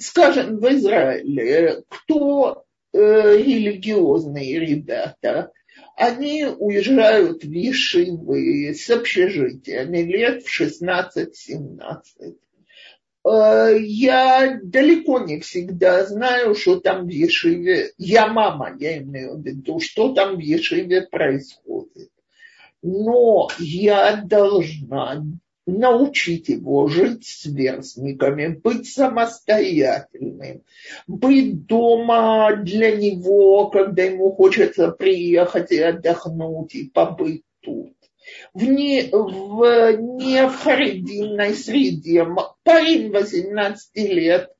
Скажем, 0.00 0.58
в 0.58 0.68
Израиле, 0.68 1.84
кто 1.88 2.64
э, 2.92 3.36
религиозные 3.36 4.58
ребята, 4.58 5.52
они 5.98 6.44
уезжают 6.44 7.42
в 7.42 7.50
Ешивы 7.50 8.72
с 8.72 8.88
общежитиями 8.88 9.98
лет 9.98 10.44
в 10.44 10.60
16-17. 10.60 12.36
Э, 13.24 13.76
я 13.80 14.60
далеко 14.62 15.18
не 15.18 15.40
всегда 15.40 16.06
знаю, 16.06 16.54
что 16.54 16.78
там 16.78 17.06
в 17.06 17.08
Ешиве, 17.08 17.90
я 17.98 18.28
мама, 18.28 18.76
я 18.78 18.98
имею 18.98 19.38
в 19.38 19.44
виду, 19.44 19.80
что 19.80 20.14
там 20.14 20.36
в 20.36 20.38
Ешиве 20.38 21.02
происходит. 21.02 22.10
Но 22.80 23.48
я 23.58 24.22
должна 24.24 25.24
научить 25.68 26.48
его 26.48 26.88
жить 26.88 27.26
с 27.26 27.42
сверстниками, 27.42 28.48
быть 28.48 28.90
самостоятельным, 28.90 30.62
быть 31.06 31.66
дома 31.66 32.56
для 32.56 32.96
него, 32.96 33.68
когда 33.68 34.04
ему 34.04 34.32
хочется 34.32 34.90
приехать 34.90 35.70
и 35.70 35.78
отдохнуть, 35.78 36.74
и 36.74 36.88
побыть 36.88 37.42
тут. 37.60 37.92
В 38.54 38.64
не, 38.64 39.10
в 39.12 39.96
не 39.96 41.54
среде 41.54 42.26
парень 42.62 43.10
18 43.10 43.96
лет 43.96 44.50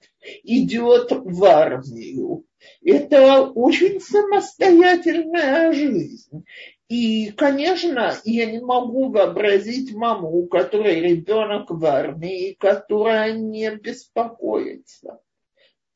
идет 0.43 1.11
в 1.11 1.45
армию. 1.45 2.45
Это 2.85 3.43
очень 3.45 4.01
самостоятельная 4.01 5.73
жизнь. 5.73 6.45
И, 6.89 7.33
конечно, 7.33 8.15
я 8.25 8.51
не 8.51 8.61
могу 8.61 9.11
вообразить 9.11 9.95
маму, 9.95 10.31
у 10.31 10.47
которой 10.47 11.01
ребенок 11.01 11.71
в 11.71 11.85
армии, 11.85 12.57
которая 12.59 13.33
не 13.33 13.71
беспокоится. 13.77 15.21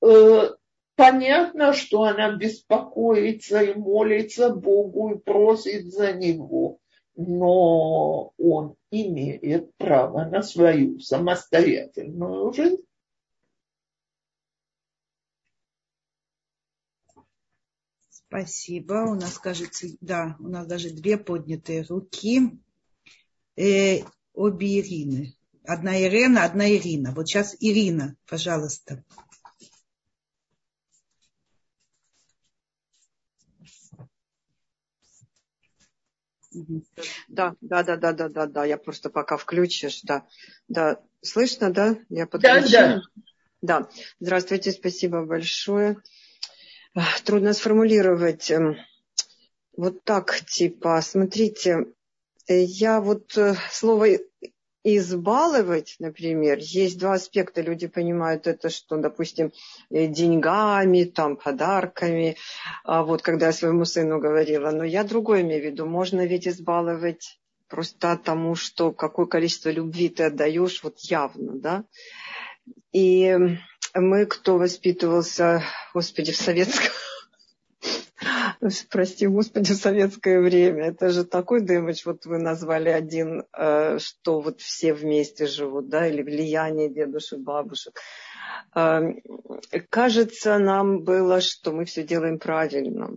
Э, 0.02 0.50
понятно, 0.94 1.72
что 1.72 2.02
она 2.02 2.36
беспокоится 2.36 3.62
и 3.62 3.74
молится 3.74 4.50
Богу 4.54 5.14
и 5.14 5.18
просит 5.18 5.86
за 5.90 6.12
него, 6.12 6.78
но 7.16 8.32
он 8.36 8.74
имеет 8.90 9.74
право 9.78 10.26
на 10.26 10.42
свою 10.42 10.98
самостоятельную 10.98 12.52
жизнь. 12.52 12.84
Спасибо. 18.32 18.94
У 19.10 19.14
нас, 19.14 19.38
кажется, 19.38 19.88
да, 20.00 20.36
у 20.40 20.48
нас 20.48 20.66
даже 20.66 20.88
две 20.88 21.18
поднятые 21.18 21.82
руки. 21.82 22.58
Э, 23.56 23.98
обе 24.32 24.80
Ирины. 24.80 25.36
Одна 25.64 26.02
Ирина, 26.02 26.44
одна 26.44 26.66
Ирина. 26.70 27.12
Вот 27.12 27.28
сейчас 27.28 27.54
Ирина, 27.60 28.16
пожалуйста. 28.26 29.04
Да, 37.28 37.54
да, 37.60 37.82
да, 37.82 37.96
да, 37.98 38.12
да, 38.12 38.28
да, 38.30 38.46
да. 38.46 38.64
Я 38.64 38.78
просто 38.78 39.10
пока 39.10 39.36
включишь, 39.36 40.00
да. 40.04 40.26
Да, 40.68 41.02
слышно, 41.20 41.70
да? 41.70 41.98
Я 42.08 42.26
подключила. 42.26 42.70
Да, 42.70 43.02
да. 43.60 43.80
Да. 43.82 43.90
Здравствуйте, 44.20 44.72
спасибо 44.72 45.26
большое 45.26 45.98
трудно 47.24 47.52
сформулировать. 47.52 48.50
Эм, 48.50 48.76
вот 49.76 50.04
так, 50.04 50.40
типа, 50.46 51.00
смотрите, 51.02 51.86
э, 52.48 52.62
я 52.62 53.00
вот 53.00 53.36
э, 53.36 53.54
слово 53.70 54.18
избаловать, 54.84 55.96
например, 56.00 56.58
есть 56.60 56.98
два 56.98 57.14
аспекта. 57.14 57.60
Люди 57.60 57.86
понимают 57.86 58.46
это, 58.46 58.68
что, 58.68 58.96
допустим, 58.96 59.52
э, 59.90 60.06
деньгами, 60.06 61.04
там, 61.04 61.36
подарками. 61.36 62.36
А 62.84 63.02
вот 63.04 63.22
когда 63.22 63.46
я 63.46 63.52
своему 63.52 63.84
сыну 63.84 64.18
говорила, 64.18 64.70
но 64.70 64.84
я 64.84 65.04
другое 65.04 65.42
имею 65.42 65.62
в 65.62 65.66
виду. 65.66 65.86
Можно 65.86 66.26
ведь 66.26 66.48
избаловать 66.48 67.38
просто 67.68 68.18
тому, 68.18 68.54
что 68.54 68.92
какое 68.92 69.26
количество 69.26 69.70
любви 69.70 70.10
ты 70.10 70.24
отдаешь, 70.24 70.82
вот 70.82 70.98
явно, 70.98 71.58
да. 71.58 71.84
И 72.92 73.34
мы, 73.94 74.26
кто 74.26 74.58
воспитывался, 74.58 75.62
господи, 75.94 76.32
в 76.32 76.36
советском, 76.36 76.92
прости, 78.90 79.26
господи, 79.26 79.72
в 79.72 79.76
советское 79.76 80.40
время. 80.40 80.88
Это 80.88 81.10
же 81.10 81.24
такой 81.24 81.60
дымыч, 81.60 82.06
вот 82.06 82.24
вы 82.26 82.38
назвали 82.38 82.88
один, 82.88 83.44
э, 83.52 83.98
что 83.98 84.40
вот 84.40 84.60
все 84.60 84.94
вместе 84.94 85.46
живут, 85.46 85.88
да, 85.88 86.06
или 86.06 86.22
влияние 86.22 86.88
дедушек, 86.88 87.40
бабушек. 87.40 87.98
Э, 88.74 89.00
кажется 89.90 90.58
нам 90.58 91.02
было, 91.02 91.40
что 91.40 91.72
мы 91.72 91.84
все 91.84 92.02
делаем 92.02 92.38
правильно. 92.38 93.10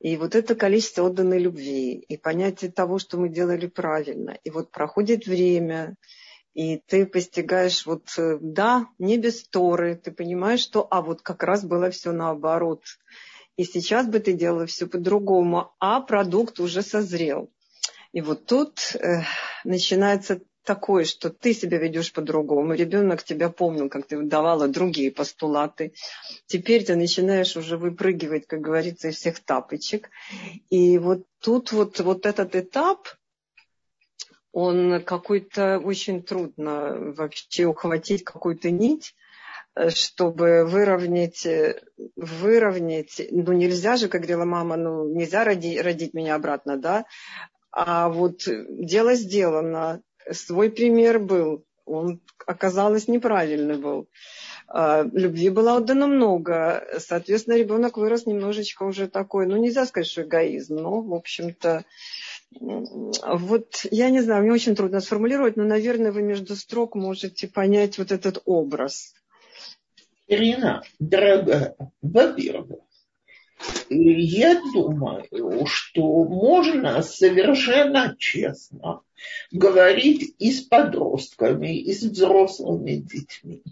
И 0.00 0.16
вот 0.16 0.34
это 0.34 0.56
количество 0.56 1.04
отданной 1.04 1.38
любви, 1.38 1.94
и 1.94 2.16
понятие 2.16 2.72
того, 2.72 2.98
что 2.98 3.18
мы 3.18 3.28
делали 3.28 3.66
правильно. 3.66 4.36
И 4.42 4.50
вот 4.50 4.72
проходит 4.72 5.26
время, 5.26 5.94
и 6.54 6.76
ты 6.78 7.06
постигаешь, 7.06 7.86
вот 7.86 8.08
э, 8.18 8.38
да, 8.40 8.86
не 8.98 9.18
без 9.18 9.44
Торы, 9.44 9.96
ты 9.96 10.10
понимаешь, 10.12 10.60
что, 10.60 10.86
а 10.90 11.00
вот 11.00 11.22
как 11.22 11.42
раз 11.42 11.64
было 11.64 11.90
все 11.90 12.12
наоборот. 12.12 12.82
И 13.56 13.64
сейчас 13.64 14.06
бы 14.06 14.18
ты 14.18 14.32
делала 14.32 14.66
все 14.66 14.86
по-другому, 14.86 15.72
а 15.78 16.00
продукт 16.00 16.60
уже 16.60 16.82
созрел. 16.82 17.50
И 18.12 18.20
вот 18.20 18.46
тут 18.46 18.94
э, 18.94 19.22
начинается 19.64 20.40
такое, 20.64 21.04
что 21.04 21.30
ты 21.30 21.54
себя 21.54 21.78
ведешь 21.78 22.12
по-другому, 22.12 22.74
ребенок 22.74 23.22
тебя 23.22 23.48
помнил, 23.50 23.88
как 23.88 24.06
ты 24.06 24.20
давала 24.22 24.68
другие 24.68 25.10
постулаты. 25.10 25.92
Теперь 26.46 26.84
ты 26.84 26.96
начинаешь 26.96 27.56
уже 27.56 27.76
выпрыгивать, 27.76 28.46
как 28.46 28.60
говорится, 28.60 29.08
из 29.08 29.16
всех 29.16 29.40
тапочек. 29.40 30.10
И 30.70 30.98
вот 30.98 31.24
тут 31.40 31.72
вот, 31.72 31.98
вот 32.00 32.26
этот 32.26 32.54
этап, 32.54 33.08
он 34.52 35.02
какой-то 35.02 35.78
очень 35.78 36.22
трудно 36.22 37.12
вообще 37.16 37.64
ухватить 37.64 38.22
какую-то 38.22 38.70
нить, 38.70 39.14
э, 39.74 39.90
чтобы 39.90 40.64
выровнять, 40.66 41.46
э, 41.46 41.80
выровнять, 42.16 43.20
ну 43.30 43.52
нельзя 43.52 43.96
же, 43.96 44.08
как 44.08 44.20
говорила 44.22 44.44
мама, 44.44 44.76
ну 44.76 45.08
нельзя 45.08 45.44
роди, 45.44 45.80
родить 45.80 46.14
меня 46.14 46.34
обратно, 46.34 46.76
да, 46.76 47.06
а 47.70 48.10
вот 48.10 48.42
дело 48.46 49.14
сделано, 49.14 50.02
свой 50.30 50.70
пример 50.70 51.18
был, 51.18 51.64
он 51.86 52.20
оказалось 52.46 53.08
неправильный 53.08 53.78
был. 53.78 54.08
А, 54.68 55.04
любви 55.12 55.48
было 55.48 55.76
отдано 55.76 56.06
много, 56.06 56.86
соответственно, 56.98 57.56
ребенок 57.56 57.96
вырос 57.96 58.26
немножечко 58.26 58.84
уже 58.84 59.08
такой, 59.08 59.46
ну 59.46 59.56
нельзя 59.56 59.86
сказать, 59.86 60.06
что 60.06 60.22
эгоизм, 60.22 60.76
но, 60.76 61.00
в 61.00 61.14
общем-то, 61.14 61.84
вот 62.60 63.86
я 63.90 64.10
не 64.10 64.20
знаю, 64.20 64.42
мне 64.42 64.52
очень 64.52 64.74
трудно 64.74 65.00
сформулировать, 65.00 65.56
но, 65.56 65.64
наверное, 65.64 66.12
вы 66.12 66.22
между 66.22 66.56
строк 66.56 66.94
можете 66.94 67.48
понять 67.48 67.98
вот 67.98 68.12
этот 68.12 68.42
образ. 68.44 69.14
Ирина, 70.28 70.82
дорогая, 70.98 71.76
во-первых, 72.00 72.80
я 73.90 74.60
думаю, 74.72 75.66
что 75.66 76.24
можно 76.24 77.02
совершенно 77.02 78.16
честно 78.18 79.02
говорить 79.50 80.34
и 80.38 80.50
с 80.50 80.62
подростками, 80.62 81.78
и 81.78 81.92
с 81.92 82.02
взрослыми 82.02 82.96
детьми, 82.96 83.62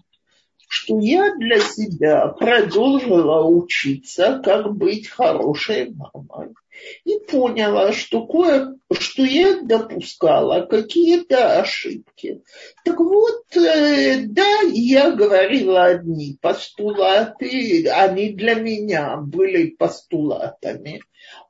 что 0.68 1.00
я 1.00 1.34
для 1.36 1.60
себя 1.60 2.28
продолжила 2.28 3.44
учиться, 3.44 4.40
как 4.44 4.76
быть 4.76 5.08
хорошей 5.08 5.92
мамой 5.92 6.54
и 7.04 7.18
поняла, 7.30 7.92
что 7.92 8.26
кое 8.26 8.76
что 8.98 9.22
я 9.22 9.60
допускала 9.62 10.66
какие-то 10.66 11.60
ошибки. 11.60 12.42
Так 12.84 12.98
вот, 12.98 13.44
э, 13.56 14.24
да, 14.26 14.62
я 14.72 15.12
говорила 15.12 15.84
одни 15.84 16.36
постулаты, 16.40 17.88
они 17.88 18.30
для 18.30 18.54
меня 18.54 19.16
были 19.16 19.70
постулатами. 19.70 21.02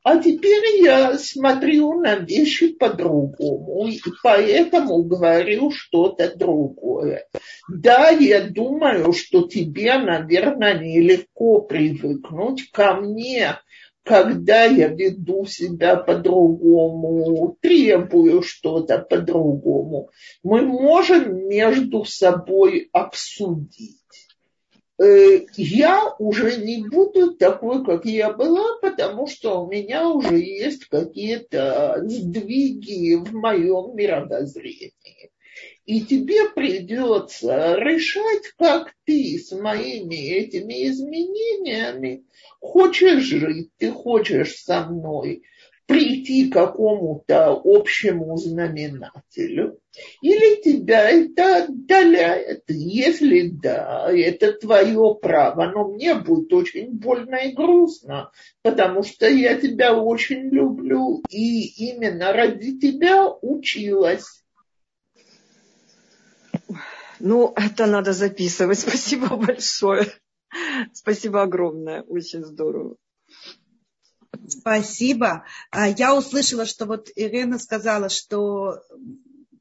А 0.02 0.18
теперь 0.18 0.82
я 0.82 1.18
смотрю 1.18 2.00
на 2.00 2.16
вещи 2.16 2.72
по-другому, 2.72 3.86
и 3.86 4.00
поэтому 4.22 5.02
говорю 5.04 5.70
что-то 5.70 6.34
другое. 6.36 7.26
Да, 7.68 8.08
я 8.08 8.42
думаю, 8.42 9.12
что 9.12 9.46
тебе, 9.46 9.96
наверное, 9.98 10.78
нелегко 10.78 11.60
привыкнуть 11.60 12.70
ко 12.70 12.94
мне, 12.94 13.58
когда 14.05 14.64
я 14.64 14.88
веду 14.88 15.44
себя 15.46 15.96
по-другому, 15.96 17.57
требую 17.61 18.42
что-то 18.42 18.98
по-другому, 18.98 20.11
мы 20.42 20.62
можем 20.62 21.48
между 21.48 22.05
собой 22.05 22.88
обсудить. 22.92 24.01
Э, 25.01 25.40
я 25.57 26.14
уже 26.18 26.57
не 26.57 26.86
буду 26.88 27.34
такой, 27.34 27.84
как 27.84 28.05
я 28.05 28.32
была, 28.32 28.78
потому 28.82 29.26
что 29.26 29.62
у 29.64 29.70
меня 29.70 30.09
уже 30.09 30.38
есть 30.38 30.86
какие-то 30.86 32.03
сдвиги 32.05 33.14
в 33.14 33.32
моем 33.32 33.96
мировоззрении. 33.96 34.92
И 35.91 36.03
тебе 36.03 36.49
придется 36.51 37.74
решать, 37.74 38.53
как 38.57 38.95
ты 39.05 39.36
с 39.36 39.51
моими 39.51 40.30
этими 40.34 40.86
изменениями 40.86 42.22
хочешь 42.61 43.24
жить, 43.24 43.70
ты 43.76 43.91
хочешь 43.91 44.55
со 44.55 44.84
мной 44.84 45.43
прийти 45.86 46.49
к 46.49 46.53
какому-то 46.53 47.61
общему 47.64 48.36
знаменателю, 48.36 49.80
или 50.22 50.62
тебя 50.62 51.11
это 51.11 51.64
отдаляет. 51.64 52.62
Если 52.68 53.49
да, 53.49 54.09
это 54.12 54.53
твое 54.53 55.18
право, 55.20 55.66
но 55.74 55.88
мне 55.88 56.14
будет 56.14 56.53
очень 56.53 56.93
больно 56.93 57.34
и 57.34 57.53
грустно, 57.53 58.30
потому 58.62 59.03
что 59.03 59.28
я 59.28 59.61
тебя 59.61 59.99
очень 59.99 60.51
люблю 60.51 61.20
и 61.28 61.91
именно 61.91 62.32
ради 62.32 62.78
тебя 62.78 63.28
училась. 63.28 64.39
Ну, 67.18 67.53
это 67.57 67.86
надо 67.86 68.12
записывать. 68.12 68.78
Спасибо 68.80 69.36
большое. 69.36 70.12
Спасибо 70.92 71.42
огромное. 71.42 72.03
Очень 72.03 72.44
здорово. 72.44 72.96
Спасибо. 74.48 75.44
А, 75.70 75.88
я 75.88 76.16
услышала, 76.16 76.66
что 76.66 76.86
вот 76.86 77.09
Ирина 77.14 77.59
сказала, 77.59 78.09
что 78.09 78.82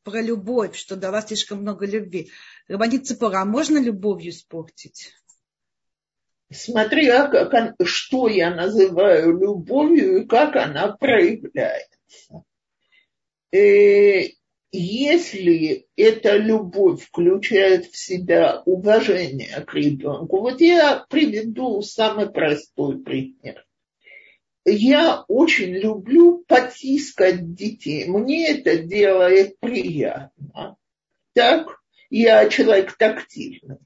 про 0.04 0.22
любовь, 0.22 0.76
что 0.76 0.96
дала 0.96 1.22
слишком 1.22 1.60
много 1.60 1.86
любви. 1.86 2.32
Рабанит 2.68 3.06
Цепора, 3.06 3.42
а 3.42 3.46
можно 3.46 3.78
любовью 3.78 4.32
испортить? 4.32 5.14
Смотря 6.52 7.28
как, 7.28 7.76
что 7.84 8.28
я 8.28 8.56
называю 8.56 9.38
любовью 9.38 10.24
и 10.24 10.26
как 10.26 10.56
она 10.56 10.94
проявляется. 10.94 12.44
И 13.52 13.58
э, 13.58 14.39
если 14.72 15.88
эта 15.96 16.38
любовь 16.38 17.04
включает 17.04 17.86
в 17.88 17.98
себя 17.98 18.62
уважение 18.66 19.64
к 19.66 19.74
ребенку, 19.74 20.42
вот 20.42 20.62
я 20.62 21.06
приведу 21.10 21.82
самый 21.82 22.30
простой 22.30 23.02
пример 23.02 23.66
я 24.72 25.24
очень 25.28 25.74
люблю 25.74 26.44
потискать 26.48 27.54
детей. 27.54 28.06
Мне 28.08 28.50
это 28.50 28.78
делает 28.78 29.60
приятно. 29.60 30.78
Так, 31.34 31.82
я 32.10 32.48
человек 32.50 32.96
тактильный. 32.98 33.78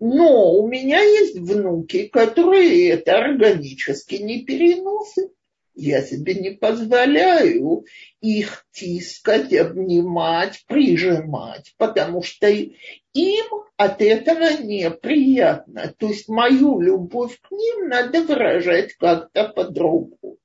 Но 0.00 0.52
у 0.54 0.68
меня 0.68 1.00
есть 1.00 1.38
внуки, 1.38 2.08
которые 2.08 2.90
это 2.90 3.18
органически 3.18 4.16
не 4.16 4.44
переносят. 4.44 5.32
Я 5.74 6.02
себе 6.02 6.34
не 6.34 6.50
позволяю 6.50 7.84
их 8.20 8.64
тискать, 8.72 9.52
обнимать, 9.52 10.64
прижимать, 10.66 11.74
потому 11.76 12.22
что 12.22 12.48
им 12.48 13.44
от 13.76 14.00
этого 14.00 14.62
неприятно. 14.62 15.92
То 15.98 16.08
есть 16.08 16.28
мою 16.28 16.80
любовь 16.80 17.38
к 17.40 17.50
ним 17.50 17.88
надо 17.88 18.22
выражать 18.22 18.94
как-то 18.94 19.48
по-другому. 19.48 20.38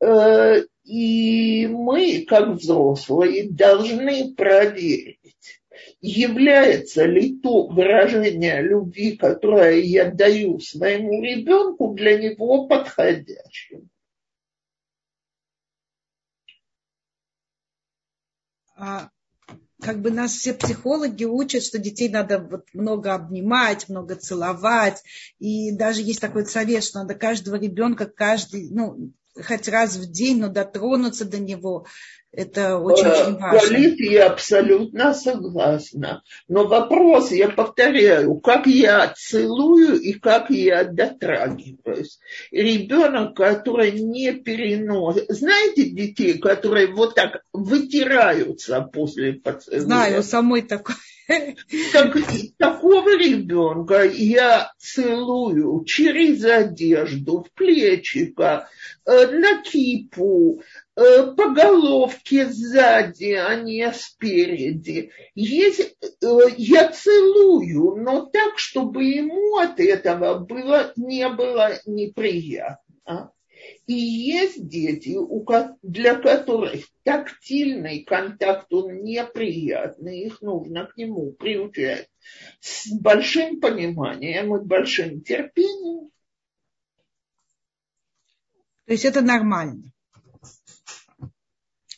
Э, 0.00 0.62
и 0.84 1.66
мы, 1.68 2.24
как 2.28 2.48
взрослые, 2.48 3.48
должны 3.48 4.34
проверить, 4.34 5.23
является 6.00 7.04
ли 7.04 7.38
то 7.38 7.66
выражение 7.66 8.62
любви, 8.62 9.16
которое 9.16 9.80
я 9.80 10.10
даю 10.10 10.60
своему 10.60 11.22
ребенку, 11.22 11.94
для 11.94 12.18
него 12.18 12.66
подходящим. 12.66 13.88
А 18.76 19.08
как 19.80 20.00
бы 20.00 20.10
нас 20.10 20.32
все 20.32 20.54
психологи 20.54 21.24
учат, 21.24 21.62
что 21.62 21.78
детей 21.78 22.08
надо 22.08 22.38
вот 22.38 22.66
много 22.72 23.14
обнимать, 23.14 23.88
много 23.88 24.16
целовать. 24.16 25.02
И 25.38 25.72
даже 25.72 26.00
есть 26.00 26.20
такой 26.20 26.46
совет, 26.46 26.82
что 26.82 27.00
надо 27.00 27.14
каждого 27.14 27.56
ребенка, 27.56 28.06
каждый, 28.06 28.70
ну, 28.70 29.12
хоть 29.42 29.68
раз 29.68 29.96
в 29.96 30.10
день, 30.10 30.40
но 30.40 30.48
дотронуться 30.48 31.24
до 31.24 31.38
него. 31.38 31.86
Это 32.36 32.78
очень-очень 32.78 33.36
э, 33.36 33.38
важно. 33.38 33.68
Галит, 33.68 34.00
я 34.00 34.26
абсолютно 34.26 35.14
согласна. 35.14 36.22
Но 36.48 36.66
вопрос, 36.66 37.30
я 37.30 37.48
повторяю, 37.48 38.40
как 38.40 38.66
я 38.66 39.14
целую 39.16 40.00
и 40.00 40.14
как 40.14 40.50
я 40.50 40.82
дотрагиваюсь. 40.84 42.18
Ребенок, 42.50 43.36
который 43.36 43.92
не 43.92 44.32
переносит... 44.32 45.26
Знаете 45.28 45.90
детей, 45.90 46.38
которые 46.38 46.92
вот 46.92 47.14
так 47.14 47.42
вытираются 47.52 48.80
после 48.80 49.34
поцелуя? 49.34 49.80
Знаю, 49.80 50.22
самой 50.24 50.62
такой. 50.62 50.96
Так, 51.26 52.16
такого 52.58 53.16
ребенка 53.16 54.04
я 54.04 54.72
целую 54.78 55.84
через 55.84 56.44
одежду, 56.44 57.42
в 57.42 57.50
плечико, 57.52 58.68
э, 59.06 59.26
на 59.28 59.62
кипу, 59.62 60.62
э, 60.96 61.32
по 61.36 61.48
головке 61.50 62.46
сзади, 62.46 63.32
а 63.32 63.54
не 63.54 63.90
спереди. 63.92 65.12
Есть, 65.34 65.96
э, 66.02 66.26
я 66.58 66.88
целую, 66.90 67.96
но 68.02 68.26
так, 68.26 68.58
чтобы 68.58 69.04
ему 69.04 69.56
от 69.56 69.80
этого 69.80 70.38
было, 70.38 70.92
не 70.96 71.28
было 71.28 71.78
неприятно. 71.86 73.33
И 73.86 73.94
есть 73.94 74.66
дети, 74.66 75.16
для 75.82 76.14
которых 76.16 76.86
тактильный 77.02 78.02
контакт, 78.04 78.72
он 78.72 79.02
неприятный, 79.02 80.20
их 80.20 80.40
нужно 80.40 80.86
к 80.86 80.96
нему 80.96 81.32
приучать 81.32 82.08
с 82.60 82.88
большим 82.90 83.60
пониманием 83.60 84.56
и 84.56 84.64
большим 84.64 85.20
терпением. 85.20 86.10
То 88.86 88.92
есть 88.92 89.04
это 89.04 89.20
нормально. 89.20 89.92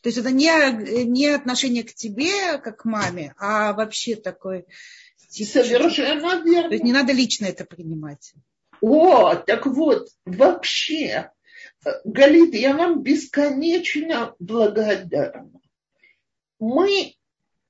То 0.02 0.08
есть 0.08 0.18
это 0.18 0.30
не, 0.30 1.04
не 1.04 1.28
отношение 1.28 1.82
к 1.82 1.92
тебе, 1.92 2.58
как 2.58 2.82
к 2.82 2.84
маме, 2.84 3.34
а 3.38 3.72
вообще 3.72 4.14
такой... 4.14 4.66
Тип, 5.30 5.48
Совершенно 5.48 6.42
верно. 6.44 6.68
То 6.68 6.74
есть 6.74 6.84
не 6.84 6.92
надо 6.92 7.12
лично 7.12 7.46
это 7.46 7.64
принимать. 7.64 8.32
О, 8.80 9.34
так 9.34 9.66
вот, 9.66 10.08
вообще 10.24 11.32
Галит, 12.04 12.54
я 12.54 12.76
вам 12.76 13.02
бесконечно 13.02 14.34
благодарна. 14.38 15.60
Мы 16.58 17.14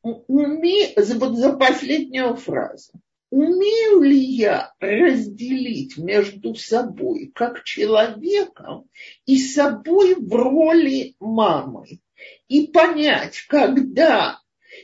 уме... 0.02 0.94
вот 0.96 1.36
за 1.36 1.52
последнюю 1.52 2.36
фразу. 2.36 2.92
Умею 3.30 4.02
ли 4.02 4.18
я 4.18 4.72
разделить 4.78 5.98
между 5.98 6.54
собой 6.54 7.30
как 7.34 7.64
человеком 7.64 8.88
и 9.26 9.36
собой 9.36 10.14
в 10.14 10.32
роли 10.32 11.14
мамы? 11.18 12.00
И 12.48 12.68
понять, 12.68 13.40
когда 13.48 14.38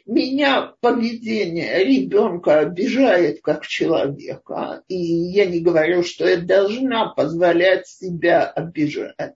меня 0.07 0.74
поведение 0.80 1.84
ребенка 1.84 2.61
обижает 2.61 3.40
как 3.43 3.66
человека, 3.66 4.82
и 4.88 4.97
я 4.97 5.47
не 5.47 5.61
говорю, 5.61 6.03
что 6.03 6.28
я 6.28 6.38
должна 6.38 7.09
позволять 7.09 7.86
себя 7.86 8.47
обижать, 8.47 9.34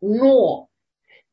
но 0.00 0.68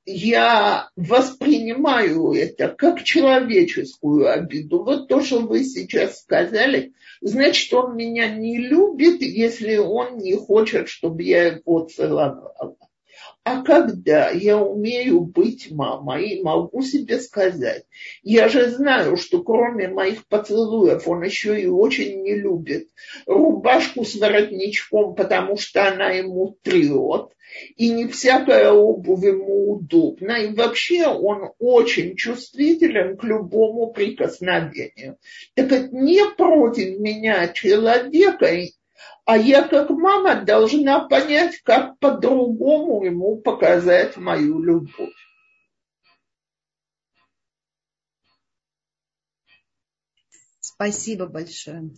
я 0.05 0.89
воспринимаю 0.95 2.33
это 2.33 2.69
как 2.69 3.03
человеческую 3.03 4.31
обиду. 4.31 4.83
Вот 4.83 5.07
то, 5.07 5.21
что 5.21 5.39
вы 5.39 5.63
сейчас 5.63 6.21
сказали, 6.21 6.93
значит, 7.21 7.71
он 7.73 7.95
меня 7.95 8.27
не 8.29 8.57
любит, 8.57 9.21
если 9.21 9.77
он 9.77 10.17
не 10.17 10.35
хочет, 10.35 10.89
чтобы 10.89 11.23
я 11.23 11.47
его 11.47 11.85
целовала. 11.85 12.75
А 13.51 13.63
когда 13.63 14.29
я 14.29 14.59
умею 14.59 15.21
быть 15.21 15.71
мамой 15.71 16.39
могу 16.43 16.83
себе 16.83 17.19
сказать, 17.19 17.83
я 18.21 18.47
же 18.47 18.69
знаю, 18.69 19.17
что 19.17 19.41
кроме 19.41 19.87
моих 19.87 20.27
поцелуев 20.27 21.07
он 21.07 21.23
еще 21.23 21.59
и 21.59 21.65
очень 21.65 22.21
не 22.21 22.35
любит 22.35 22.89
рубашку 23.25 24.05
с 24.05 24.13
воротничком, 24.13 25.15
потому 25.15 25.57
что 25.57 25.87
она 25.87 26.11
ему 26.11 26.59
трет, 26.61 27.31
и 27.75 27.89
не 27.89 28.07
всякая 28.07 28.71
обувь 28.71 29.25
ему 29.25 29.71
удобна, 29.71 30.33
и 30.43 30.53
вообще 30.53 31.07
он 31.07 31.49
очень 31.57 32.15
чувствителен 32.15 33.17
к 33.17 33.23
любому 33.23 33.91
прикосновению. 33.91 35.17
Так 35.55 35.71
это 35.71 35.89
не 35.91 36.23
против 36.37 36.99
меня 36.99 37.47
человека, 37.47 38.45
а 39.29 39.37
я 39.37 39.61
как 39.67 39.91
мама 39.91 40.43
должна 40.43 41.07
понять, 41.07 41.61
как 41.61 41.99
по-другому 41.99 43.05
ему 43.05 43.37
показать 43.37 44.17
мою 44.17 44.59
любовь. 44.59 45.13
Спасибо 50.59 51.27
большое. 51.27 51.91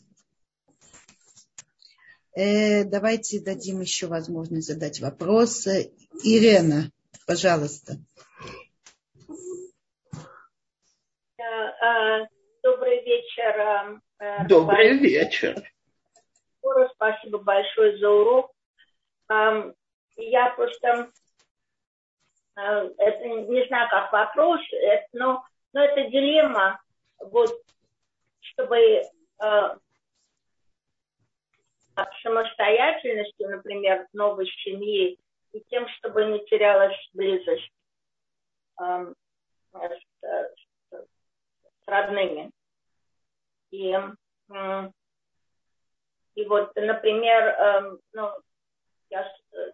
Э, 2.36 2.84
давайте 2.84 3.40
дадим 3.40 3.80
еще 3.80 4.08
возможность 4.08 4.68
задать 4.68 5.00
вопросы. 5.00 5.94
Ирена, 6.26 6.92
пожалуйста. 7.26 7.94
Я 11.38 11.72
Э, 11.80 12.28
добрый 12.62 13.06
вечер. 13.06 14.02
Добрый 14.50 14.98
вечер. 14.98 15.71
Спасибо 16.90 17.40
большое 17.40 17.98
за 17.98 18.10
урок. 18.10 18.52
Я 20.18 20.50
просто 20.56 21.12
это 22.54 23.28
не 23.28 23.66
знаю, 23.68 23.90
как 23.90 24.12
вопрос, 24.12 24.60
но, 25.14 25.44
но 25.74 25.84
это 25.84 26.10
дилемма, 26.10 26.82
вот, 27.20 27.50
чтобы 28.42 29.02
самостоятельностью, 32.24 33.50
например, 33.50 34.08
новой 34.14 34.48
семьи, 34.64 35.18
и 35.54 35.64
тем, 35.70 35.88
чтобы 35.98 36.26
не 36.26 36.46
терялась 36.46 36.96
близость 37.14 37.72
с, 38.78 39.22
родными. 41.86 42.52
И, 43.72 43.98
и 46.36 46.46
вот, 46.46 46.76
например, 46.76 47.44
э, 47.44 47.98
ну, 48.14 48.30
я, 49.10 49.22
э, 49.22 49.72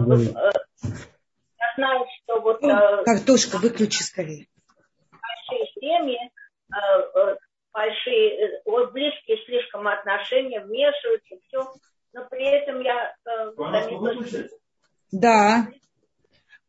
э, 0.00 0.32
я 0.34 1.74
знаю, 1.76 2.06
что 2.22 2.40
вот... 2.40 2.62
Э, 2.62 3.04
Картошка, 3.04 3.58
выключи 3.58 4.02
скорее. 4.02 4.46
Большие 5.10 5.66
семьи, 5.80 6.18
э, 6.72 7.20
э 7.20 7.36
большие, 7.72 8.62
вот 8.64 8.92
близкие 8.92 9.36
слишком 9.44 9.88
отношения, 9.88 10.60
вмешиваются, 10.60 11.34
все. 11.46 11.72
Но 12.12 12.24
при 12.28 12.46
этом 12.46 12.80
я 12.80 13.14
э, 13.26 13.52
заметила, 13.56 14.48
да. 15.14 15.68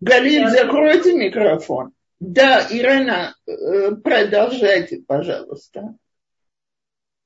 Галин, 0.02 0.50
закройте 0.50 1.14
микрофон. 1.14 1.94
Да, 2.20 2.62
Ирина, 2.70 3.36
э, 3.48 3.96
продолжайте, 3.96 5.04
пожалуйста. 5.08 5.96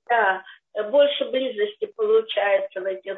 Да, 0.08 0.44
больше 0.92 1.26
близости 1.26 1.86
получается 1.96 2.82
в 2.82 2.86
этих 2.86 3.18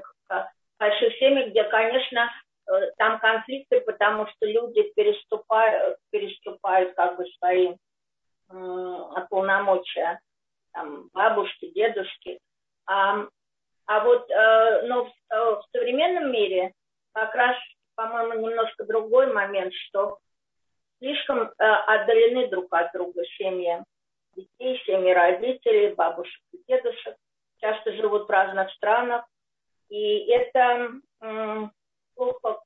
больших 0.80 1.16
семьях, 1.18 1.50
где, 1.50 1.64
конечно, 1.66 2.30
э, 2.68 2.92
там 2.98 3.20
конфликты, 3.20 3.82
потому 3.82 4.28
что 4.28 4.46
люди 4.46 4.84
переступают, 4.96 5.98
переступают 6.10 6.94
как 6.96 7.18
бы 7.18 7.26
свои 7.38 7.76
полномочия, 9.30 10.20
там, 10.74 11.10
бабушки, 11.14 11.72
дедушки. 11.72 12.40
А, 12.86 13.26
а 13.86 14.00
вот 14.04 14.30
э, 14.30 14.88
но 14.88 15.06
в, 15.06 15.12
в 15.30 15.64
современном 15.72 16.32
мире 16.32 16.74
как 17.14 17.34
раз 17.36 17.56
по-моему, 17.96 18.48
немножко 18.48 18.86
другой 18.86 19.32
момент, 19.32 19.74
что 19.74 20.18
слишком 21.00 21.42
э, 21.42 21.52
отдалены 21.60 22.48
друг 22.48 22.68
от 22.72 22.92
друга 22.94 23.24
семьи 23.38 23.84
детей, 24.36 24.82
семьи 24.86 25.12
родителей, 25.12 25.94
бабушек 25.94 26.42
и 26.54 26.58
дедушек, 26.68 27.16
часто 27.62 27.94
живут 27.94 28.28
в 28.28 28.30
разных 28.30 28.70
странах. 28.72 29.26
И 29.90 30.26
это 30.30 30.92
плохо. 32.16 32.62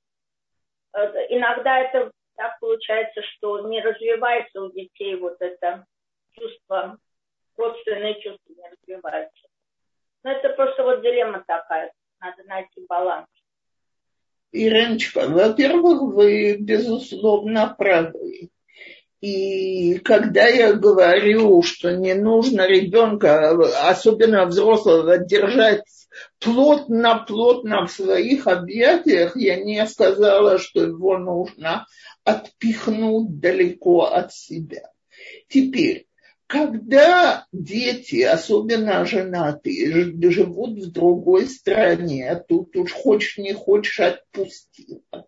Иногда 1.30 1.80
это 1.80 2.12
так 2.36 2.60
получается, 2.60 3.22
что 3.22 3.68
не 3.68 3.82
развивается 3.82 4.62
у 4.62 4.72
детей 4.72 5.16
вот 5.16 5.38
это 5.39 5.86
чувство, 6.32 6.98
родственные 7.58 8.16
чувства 8.22 8.54
не 8.54 8.70
развиваются. 8.70 9.48
Но 10.24 10.32
это 10.32 10.50
просто 10.50 10.84
вот 10.84 11.02
дилемма 11.02 11.43
такая, 11.46 11.91
надо 12.20 12.43
найти 12.43 12.86
баланс. 12.88 13.28
Ириночка, 14.52 15.28
во-первых, 15.28 16.02
вы, 16.14 16.58
безусловно, 16.58 17.76
правы. 17.78 18.50
И 19.26 19.97
когда 20.03 20.45
я 20.45 20.73
говорю, 20.73 21.63
что 21.63 21.95
не 21.95 22.13
нужно 22.13 22.67
ребенка, 22.67 23.49
особенно 23.89 24.45
взрослого, 24.45 25.17
держать 25.17 25.82
плотно-плотно 26.39 27.88
в 27.88 27.91
своих 27.91 28.45
объятиях, 28.45 29.36
я 29.36 29.55
не 29.63 29.84
сказала, 29.88 30.59
что 30.59 30.84
его 30.84 31.17
нужно 31.17 31.88
отпихнуть 32.23 33.39
далеко 33.39 34.03
от 34.03 34.32
себя. 34.32 34.91
Теперь, 35.49 36.05
когда 36.45 37.47
дети, 37.51 38.21
особенно 38.21 39.05
женатые, 39.05 40.13
живут 40.30 40.78
в 40.78 40.91
другой 40.91 41.47
стране, 41.47 42.43
тут 42.47 42.76
уж 42.76 42.91
хочешь 42.91 43.39
не 43.39 43.53
хочешь 43.53 44.01
отпустила. 44.01 45.26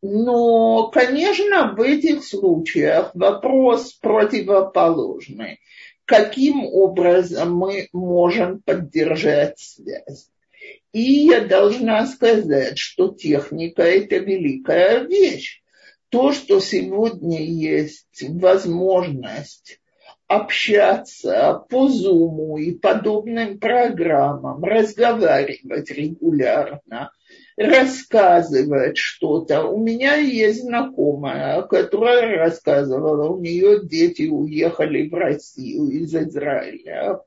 Но, 0.00 0.88
конечно, 0.88 1.74
в 1.74 1.80
этих 1.80 2.24
случаях 2.24 3.10
вопрос 3.14 3.94
противоположный. 3.94 5.60
Каким 6.04 6.64
образом 6.64 7.56
мы 7.56 7.88
можем 7.92 8.62
поддержать 8.62 9.58
связь? 9.58 10.30
И 10.92 11.26
я 11.26 11.40
должна 11.40 12.06
сказать, 12.06 12.78
что 12.78 13.08
техника– 13.08 13.82
это 13.84 14.16
великая 14.16 15.04
вещь. 15.04 15.62
То, 16.08 16.32
что 16.32 16.60
сегодня 16.60 17.42
есть 17.42 18.24
возможность 18.26 19.80
общаться 20.26 21.64
по 21.68 21.88
Зуму 21.88 22.58
и 22.58 22.72
подобным 22.72 23.58
программам, 23.58 24.62
разговаривать 24.62 25.90
регулярно, 25.90 27.10
рассказывать 27.58 28.96
что-то. 28.96 29.64
У 29.64 29.82
меня 29.82 30.14
есть 30.14 30.62
знакомая, 30.62 31.62
которая 31.62 32.38
рассказывала, 32.38 33.28
у 33.28 33.40
нее 33.40 33.80
дети 33.84 34.28
уехали 34.28 35.08
в 35.08 35.14
Россию 35.14 35.88
из 35.90 36.14
Израиля. 36.14 37.20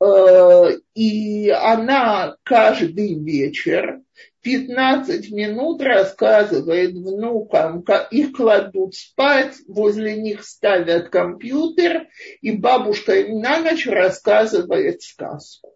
Э, 0.00 0.70
и 0.94 1.50
она 1.50 2.36
каждый 2.44 3.14
вечер 3.22 4.00
15 4.40 5.30
минут 5.32 5.82
рассказывает 5.82 6.92
внукам, 6.92 7.82
как 7.82 8.10
их 8.12 8.32
кладут 8.32 8.94
спать, 8.94 9.56
возле 9.68 10.16
них 10.16 10.44
ставят 10.44 11.10
компьютер, 11.10 12.08
и 12.40 12.52
бабушка 12.52 13.16
им 13.16 13.40
на 13.40 13.60
ночь 13.60 13.86
рассказывает 13.86 15.02
сказку. 15.02 15.74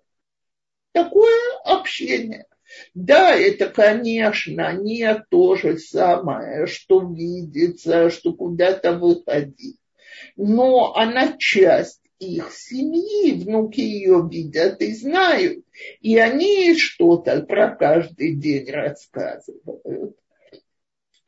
Такое 0.93 1.39
общение. 1.65 2.47
Да, 2.95 3.35
это, 3.35 3.69
конечно, 3.69 4.73
не 4.73 5.25
то 5.31 5.57
же 5.57 5.79
самое, 5.79 6.67
что 6.67 7.01
видится, 7.01 8.11
что 8.11 8.33
куда-то 8.33 8.93
выходить. 8.93 9.79
Но 10.37 10.95
она 10.95 11.37
часть 11.39 12.01
их 12.19 12.53
семьи, 12.53 13.33
внуки 13.33 13.81
ее 13.81 14.29
видят 14.31 14.83
и 14.83 14.95
знают. 14.95 15.65
И 16.01 16.19
они 16.19 16.77
что-то 16.77 17.43
про 17.43 17.75
каждый 17.75 18.37
день 18.37 18.71
рассказывают. 18.71 20.17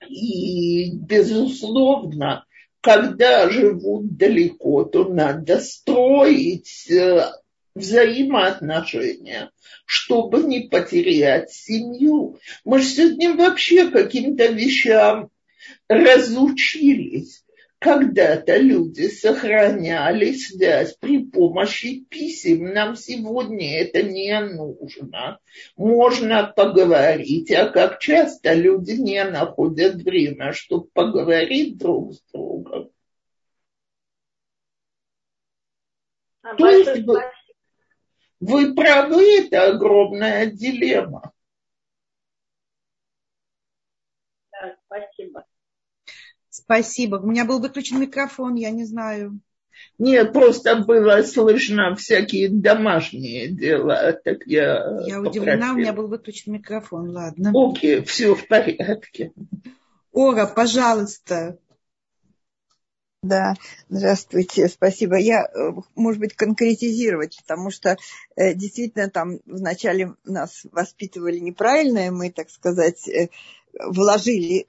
И, 0.09 0.95
безусловно, 0.97 2.45
когда 2.83 3.49
живут 3.49 4.17
далеко, 4.17 4.85
то 4.85 5.05
надо 5.05 5.61
строить 5.61 6.91
э, 6.91 7.31
взаимоотношения, 7.75 9.51
чтобы 9.87 10.43
не 10.43 10.69
потерять 10.69 11.51
семью. 11.51 12.39
Мы 12.65 12.81
же 12.81 12.89
сегодня 12.89 13.35
вообще 13.35 13.89
каким-то 13.91 14.47
вещам 14.47 15.31
разучились 15.89 17.43
когда-то 17.83 18.57
люди 18.59 19.09
сохраняли 19.09 20.33
связь 20.33 20.95
при 20.95 21.25
помощи 21.25 22.05
писем. 22.09 22.73
Нам 22.73 22.95
сегодня 22.95 23.81
это 23.81 24.03
не 24.03 24.39
нужно. 24.41 25.41
Можно 25.77 26.53
поговорить, 26.57 27.51
а 27.51 27.69
как 27.69 27.99
часто 27.99 28.55
люди 28.55 28.93
не 28.93 29.25
находят 29.25 29.97
время, 29.97 30.53
чтобы 30.53 30.87
поговорить 30.93 31.77
друг 31.77 32.15
с 32.15 32.23
другом. 32.33 32.91
А 36.43 36.55
То 36.55 36.69
есть 36.69 37.05
вы, 37.05 37.21
вы 38.43 38.75
правы, 38.75 39.23
это 39.39 39.69
огромная 39.69 40.47
дилемма. 40.47 41.33
Да, 44.51 44.77
спасибо. 44.87 45.47
Спасибо. 46.51 47.17
У 47.17 47.27
меня 47.27 47.45
был 47.45 47.61
выключен 47.61 48.01
микрофон, 48.01 48.57
я 48.57 48.71
не 48.71 48.85
знаю. 48.85 49.41
Нет, 49.99 50.33
просто 50.33 50.77
было 50.77 51.23
слышно 51.23 51.95
всякие 51.95 52.49
домашние 52.49 53.49
дела. 53.49 54.13
Так 54.13 54.47
я 54.47 55.01
я 55.07 55.21
удивлена, 55.21 55.73
у 55.73 55.77
меня 55.77 55.93
был 55.93 56.09
выключен 56.09 56.53
микрофон. 56.53 57.11
Ладно. 57.11 57.53
Окей, 57.55 58.03
все 58.03 58.35
в 58.35 58.47
порядке. 58.49 59.33
Ора, 60.13 60.47
пожалуйста. 60.47 61.59
Да, 63.23 63.55
здравствуйте, 63.89 64.67
спасибо. 64.67 65.17
Я, 65.17 65.45
э, 65.45 65.71
может 65.95 66.19
быть, 66.21 66.35
конкретизировать, 66.35 67.39
потому 67.41 67.71
что 67.71 67.97
э, 68.35 68.53
действительно 68.55 69.11
там 69.11 69.39
вначале 69.47 70.15
нас 70.25 70.67
воспитывали 70.73 71.39
неправильно, 71.39 72.09
и 72.09 72.11
мы, 72.11 72.33
так 72.33 72.51
сказать, 72.51 73.07
э, 73.09 73.29
вложили, 73.75 74.67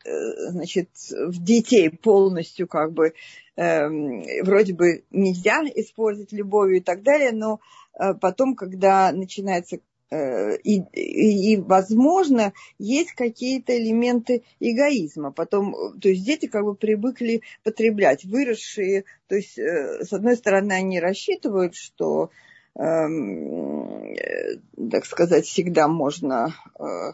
значит, 0.52 0.90
в 1.10 1.44
детей 1.44 1.90
полностью 1.90 2.68
как 2.68 2.94
бы 2.94 3.16
эм, 3.56 4.24
вроде 4.44 4.74
бы 4.74 5.04
нельзя 5.10 5.64
использовать 5.76 6.32
любовью 6.32 6.78
и 6.78 6.80
так 6.80 7.02
далее, 7.02 7.32
но 7.34 7.60
потом, 8.22 8.56
когда 8.56 9.12
начинается 9.12 9.80
Э, 9.80 9.93
и, 10.64 10.82
и, 10.94 11.54
и, 11.54 11.58
возможно, 11.58 12.54
есть 12.78 13.14
какие-то 13.14 13.78
элементы 13.78 14.44
эгоизма. 14.60 15.32
Потом, 15.32 15.98
то 16.00 16.10
есть 16.10 16.26
дети 16.26 16.48
как 16.48 16.64
бы 16.64 16.76
привыкли 16.76 17.42
потреблять, 17.64 18.26
выросшие, 18.26 19.06
то 19.28 19.36
есть, 19.36 19.58
э, 19.58 20.04
с 20.04 20.14
одной 20.14 20.36
стороны, 20.36 20.74
они 20.74 21.00
рассчитывают, 21.00 21.76
что, 21.76 22.30
эм, 22.76 24.14
э, 24.14 24.60
так 24.92 25.06
сказать, 25.06 25.46
всегда 25.46 25.88
можно, 25.88 26.56
э, 26.80 27.14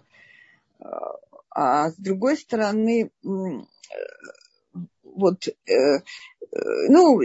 а 1.51 1.91
с 1.91 1.95
другой 1.95 2.37
стороны, 2.37 3.11
э, 3.23 3.29
вот, 5.03 5.47
э, 5.47 5.71
э 5.71 6.01
ну, 6.89 7.21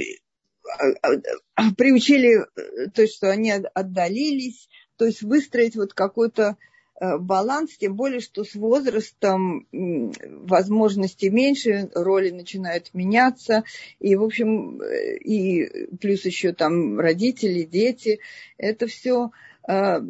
приучили, 1.77 2.47
то 2.95 3.07
что 3.07 3.31
они 3.31 3.53
отдалились, 3.53 4.69
то 4.97 5.05
есть 5.05 5.23
выстроить 5.23 5.77
вот 5.77 5.93
какой-то 5.93 6.57
э, 7.01 7.19
баланс, 7.19 7.77
тем 7.77 7.95
более, 7.95 8.21
что 8.21 8.45
с 8.45 8.55
возрастом 8.55 9.67
возможностей 9.73 11.31
меньше, 11.31 11.91
роли 11.95 12.31
начинают 12.31 12.93
меняться, 12.95 13.65
и, 13.99 14.15
в 14.17 14.23
общем, 14.23 14.81
э, 14.81 15.17
и 15.19 15.97
плюс 15.97 16.25
еще 16.25 16.53
там 16.53 16.99
родители, 16.99 17.63
дети, 17.63 18.21
это 18.57 18.87
все, 18.87 19.31
э, 19.67 20.01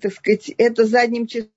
так 0.00 0.12
сказать, 0.12 0.50
это 0.56 0.84
задним 0.84 1.26
числом. 1.26 1.50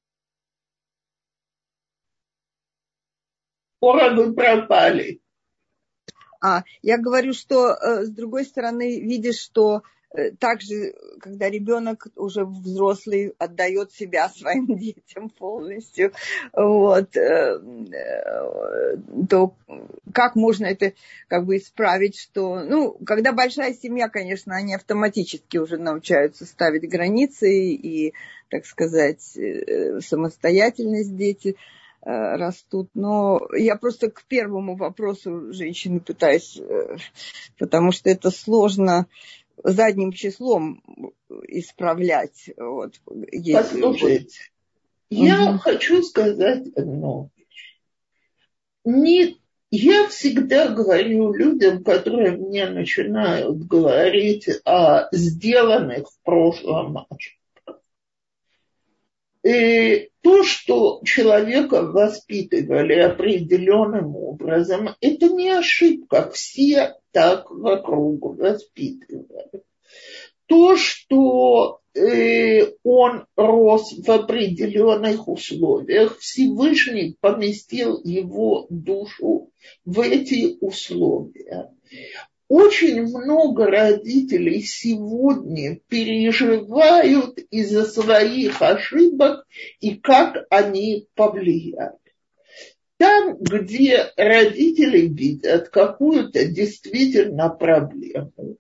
Скоро 3.78 4.15
вы 4.15 4.34
пропали. 4.34 5.21
А, 6.41 6.63
я 6.82 6.97
говорю, 6.97 7.34
что 7.34 7.76
с 8.03 8.09
другой 8.09 8.45
стороны, 8.45 8.99
видишь, 8.99 9.39
что 9.39 9.84
также, 10.39 10.93
когда 11.20 11.49
ребенок 11.49 12.07
уже 12.16 12.45
взрослый 12.45 13.34
отдает 13.38 13.91
себя 13.91 14.30
своим 14.36 14.78
детям 14.78 15.30
полностью, 15.30 16.11
вот, 16.53 17.16
э, 17.16 17.59
э, 17.93 18.97
то 19.30 19.55
как 20.13 20.36
можно 20.36 20.66
это 20.66 20.93
как 21.28 21.45
бы 21.45 21.57
исправить, 21.57 22.18
что, 22.18 22.63
ну, 22.63 22.93
когда 23.05 23.34
большая 23.34 23.74
семья, 23.74 24.09
конечно, 24.09 24.55
они 24.55 24.76
автоматически 24.76 25.57
уже 25.57 25.78
научаются 25.78 26.45
ставить 26.45 26.89
границы 26.89 27.51
и, 27.51 28.13
так 28.49 28.66
сказать, 28.66 29.38
самостоятельность 30.01 31.16
дети 31.16 31.55
растут. 32.01 32.89
Но 32.93 33.41
я 33.57 33.76
просто 33.76 34.11
к 34.11 34.24
первому 34.24 34.76
вопросу 34.76 35.51
женщины 35.51 35.99
пытаюсь, 35.99 36.61
потому 37.57 37.91
что 37.91 38.09
это 38.11 38.30
сложно 38.30 39.07
задним 39.64 40.12
числом 40.12 40.82
исправлять. 41.47 42.49
Вот, 42.58 42.99
Послушайте, 43.53 44.39
я 45.10 45.51
угу. 45.51 45.60
хочу 45.60 46.03
сказать 46.03 46.68
одно. 46.76 47.30
Не, 48.84 49.38
я 49.72 50.08
всегда 50.08 50.70
говорю 50.70 51.34
людям, 51.34 51.84
которые 51.84 52.32
мне 52.32 52.68
начинают 52.70 53.58
говорить 53.66 54.47
о 54.64 55.08
сделанных 55.12 56.10
в 56.10 56.22
прошлом. 56.24 57.08
И 59.43 60.10
то, 60.22 60.43
что 60.43 61.01
человека 61.03 61.84
воспитывали 61.84 62.93
определенным 62.93 64.16
образом, 64.16 64.95
это 65.01 65.30
не 65.30 65.51
ошибка. 65.51 66.32
Все 66.32 66.95
так 67.16 67.49
вокруг 67.49 68.38
воспитывали. 68.38 69.63
То, 70.47 70.76
что 70.76 71.80
э, 71.93 72.74
он 72.84 73.26
рос 73.38 73.93
в 74.05 74.11
определенных 74.11 75.30
условиях, 75.30 76.20
Всевышний 76.20 77.16
поместил 77.22 78.01
его 78.03 78.68
душу 78.70 79.49
в 79.86 80.01
эти 80.01 80.57
условия. 80.59 81.72
Очень 82.49 83.03
много 83.03 83.68
родителей 83.68 84.61
сегодня 84.61 85.80
переживают 85.88 87.39
из-за 87.49 87.86
своих 87.86 88.61
ошибок 88.61 89.47
и 89.80 89.95
как 89.95 90.45
они 90.49 91.07
повлияли. 91.16 92.05
Там, 92.98 93.38
где 93.39 94.12
родители 94.16 95.08
видят 95.08 95.70
какую-то 95.70 96.46
действительно 96.46 97.50
проблему, 97.50 98.58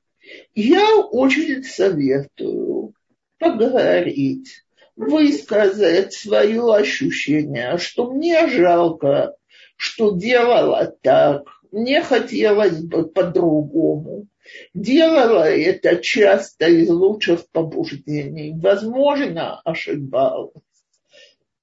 я 0.53 0.97
очень 0.97 1.63
советую 1.63 2.93
поговорить, 3.39 4.65
высказать 4.95 6.13
свое 6.13 6.73
ощущение, 6.73 7.77
что 7.77 8.11
мне 8.11 8.47
жалко, 8.47 9.35
что 9.77 10.11
делала 10.11 10.93
так, 11.01 11.43
мне 11.71 12.01
хотелось 12.01 12.81
бы 12.81 13.07
по-другому. 13.07 14.27
Делала 14.73 15.49
это 15.49 15.97
часто 15.97 16.67
из 16.67 16.89
лучших 16.89 17.49
побуждений. 17.51 18.53
Возможно, 18.55 19.59
ошибалась. 19.61 20.53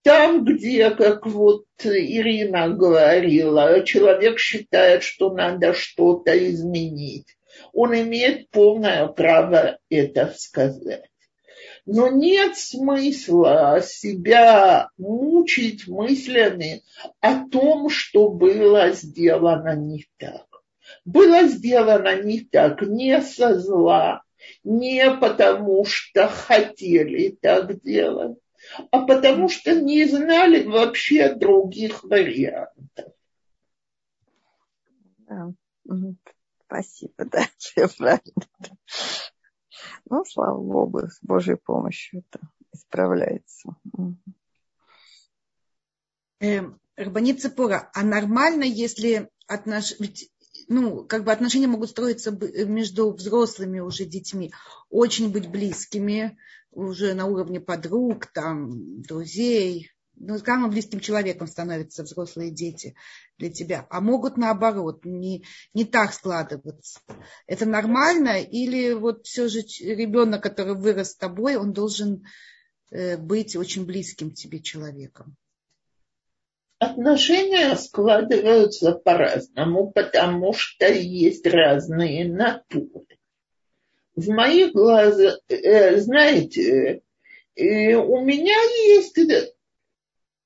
Там, 0.03 0.45
где, 0.45 0.91
как 0.91 1.27
вот 1.27 1.65
Ирина 1.85 2.69
говорила, 2.71 3.85
человек 3.85 4.39
считает, 4.39 5.05
что 5.05 5.33
надо 5.33 5.75
что-то 5.75 6.37
изменить, 6.51 7.37
он 7.73 7.95
имеет 7.95 8.51
полное 8.51 9.07
право 9.07 9.79
это 9.89 10.35
сказать. 10.37 11.05
Но 11.87 12.09
нет 12.09 12.57
смысла 12.57 13.81
себя 13.85 14.89
мучить 14.99 15.87
мыслями 15.89 16.83
о 17.21 17.49
том, 17.49 17.89
что 17.89 18.29
было 18.29 18.91
сделано 18.91 19.75
не 19.77 20.07
так. 20.17 20.47
Было 21.05 21.45
сделано 21.49 22.23
не 22.23 22.41
так, 22.41 22.83
не 22.83 23.21
со 23.21 23.59
зла, 23.59 24.23
не 24.63 25.11
потому 25.11 25.85
что 25.85 26.29
хотели 26.29 27.37
так 27.41 27.83
делать, 27.83 28.39
а 28.91 29.07
потому 29.07 29.49
что 29.49 29.81
не 29.81 30.05
знали 30.07 30.65
вообще 30.65 31.35
других 31.35 32.05
вариантов. 32.05 33.13
Да. 35.19 35.53
Спасибо, 36.67 37.13
да, 37.25 37.47
все 37.59 37.89
правильно. 37.89 38.47
Ну, 40.09 40.25
слава 40.25 40.59
Богу, 40.59 41.09
с 41.09 41.19
Божьей 41.23 41.57
помощью 41.57 42.21
это 42.21 42.49
исправляется. 42.73 43.77
Э, 46.41 46.63
Рабанит 46.97 47.41
Цепора, 47.41 47.91
а 47.95 48.03
нормально, 48.03 48.65
если 48.65 49.31
отнош... 49.47 49.99
Ведь, 49.99 50.31
ну, 50.69 51.05
как 51.05 51.25
бы 51.25 51.33
отношения 51.33 51.67
могут 51.67 51.91
строиться 51.91 52.31
между 52.31 53.13
взрослыми 53.13 53.81
уже 53.81 54.05
детьми, 54.05 54.53
очень 54.91 55.31
быть 55.31 55.49
близкими, 55.49 56.39
уже 56.73 57.15
на 57.15 57.27
уровне 57.27 57.61
подруг, 57.61 58.27
там, 58.27 59.03
друзей, 59.03 59.91
ну, 60.17 60.39
самым 60.39 60.71
близким 60.71 61.01
человеком 61.01 61.47
становятся 61.47 62.03
взрослые 62.03 62.51
дети 62.51 62.95
для 63.39 63.51
тебя, 63.51 63.87
а 63.91 64.01
могут 64.01 64.37
наоборот, 64.37 65.05
не, 65.05 65.45
не 65.75 65.85
так 65.85 66.13
складываться. 66.13 67.01
Это 67.47 67.67
нормально 67.67 68.41
или 68.41 68.93
вот 68.93 69.27
все 69.27 69.49
же 69.49 69.61
ребенок, 69.81 70.43
который 70.43 70.75
вырос 70.75 71.13
с 71.13 71.17
тобой, 71.17 71.57
он 71.57 71.73
должен 71.73 72.25
э, 72.91 73.17
быть 73.17 73.57
очень 73.57 73.85
близким 73.85 74.31
тебе 74.33 74.61
человеком? 74.61 75.37
Отношения 76.79 77.77
складываются 77.77 78.93
по-разному, 78.93 79.93
потому 79.93 80.53
что 80.53 80.87
есть 80.87 81.47
разные 81.47 82.29
натуры 82.29 83.19
в 84.15 84.29
моих 84.29 84.73
глазах, 84.73 85.39
э, 85.49 85.99
знаете, 85.99 87.03
э, 87.57 87.95
у 87.95 88.21
меня 88.21 88.57
есть 88.87 89.19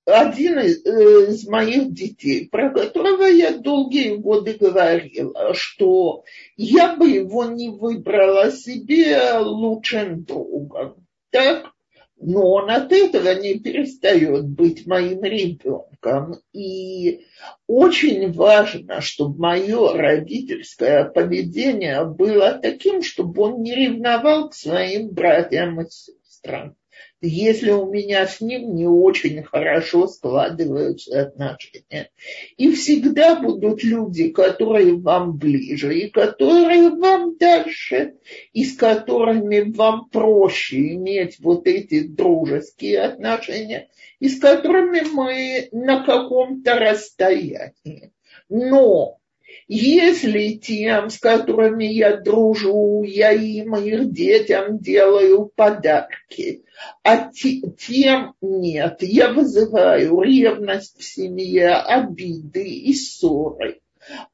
один 0.07 0.61
из, 0.61 0.87
э, 0.87 1.31
из 1.31 1.47
моих 1.49 1.93
детей, 1.93 2.49
про 2.49 2.71
которого 2.71 3.25
я 3.25 3.59
долгие 3.59 4.15
годы 4.17 4.55
говорила, 4.55 5.53
что 5.55 6.25
я 6.57 6.95
бы 6.95 7.09
его 7.09 7.45
не 7.45 7.71
выбрала 7.71 8.53
себе 8.53 9.33
лучшим 9.39 10.23
другом. 10.23 11.07
Так? 11.31 11.73
Но 12.19 12.51
он 12.51 12.71
от 12.71 12.93
этого 12.93 13.35
не 13.35 13.59
перестает 13.59 14.49
быть 14.49 14.87
моим 14.87 15.23
ребенком. 15.23 16.41
И 16.53 17.27
очень 17.67 18.33
важно, 18.33 19.01
чтобы 19.01 19.39
мое 19.39 19.93
родительское 19.93 21.05
поведение 21.05 22.05
было 22.05 22.53
таким, 22.55 23.03
чтобы 23.03 23.43
он 23.43 23.63
не 23.63 23.75
ревновал 23.75 24.49
к 24.49 24.55
своим 24.55 25.11
братьям 25.11 25.81
и 25.81 25.87
сестрам 25.91 26.75
если 27.21 27.71
у 27.71 27.91
меня 27.91 28.27
с 28.27 28.41
ним 28.41 28.75
не 28.75 28.87
очень 28.87 29.43
хорошо 29.43 30.07
складываются 30.07 31.23
отношения. 31.23 32.11
И 32.57 32.71
всегда 32.73 33.41
будут 33.41 33.83
люди, 33.83 34.29
которые 34.29 34.95
вам 34.97 35.37
ближе, 35.37 35.99
и 35.99 36.11
которые 36.11 36.91
вам 36.91 37.37
дальше, 37.37 38.15
и 38.53 38.65
с 38.65 38.77
которыми 38.77 39.73
вам 39.73 40.09
проще 40.11 40.95
иметь 40.95 41.39
вот 41.41 41.67
эти 41.67 42.07
дружеские 42.07 43.01
отношения, 43.01 43.89
и 44.21 44.29
с 44.29 44.39
которыми 44.39 45.03
мы 45.13 45.69
на 45.73 46.05
каком-то 46.05 46.75
расстоянии. 46.75 48.13
Но 48.49 49.19
если 49.69 50.55
тем, 50.55 51.11
с 51.11 51.19
которыми 51.19 51.85
я 51.85 52.17
дружу, 52.17 53.03
я 53.03 53.33
им, 53.33 53.77
их 53.77 54.13
детям 54.13 54.79
делаю 54.79 55.51
подарки, 55.55 56.65
а 57.03 57.31
тем 57.33 58.35
нет, 58.41 58.99
я 59.01 59.33
вызываю 59.33 60.21
ревность 60.21 60.99
в 60.99 61.05
семье, 61.05 61.75
обиды 61.75 62.65
и 62.65 62.95
ссоры. 62.95 63.81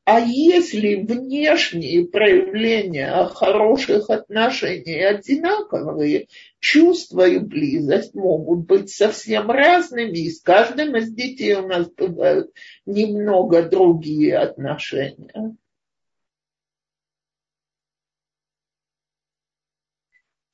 А 0.05 0.21
если 0.21 0.97
внешние 0.97 2.07
проявления 2.07 3.25
хороших 3.27 4.11
отношений 4.11 5.03
одинаковые, 5.03 6.29
чувства 6.59 7.27
и 7.27 7.39
близость 7.39 8.15
могут 8.15 8.67
быть 8.67 8.91
совсем 8.91 9.51
разными, 9.51 10.19
и 10.19 10.31
с 10.31 10.41
каждым 10.43 10.97
из 10.97 11.13
детей 11.13 11.55
у 11.55 11.67
нас 11.67 11.89
бывают 11.91 12.53
немного 12.85 13.63
другие 13.63 14.37
отношения. 14.39 15.57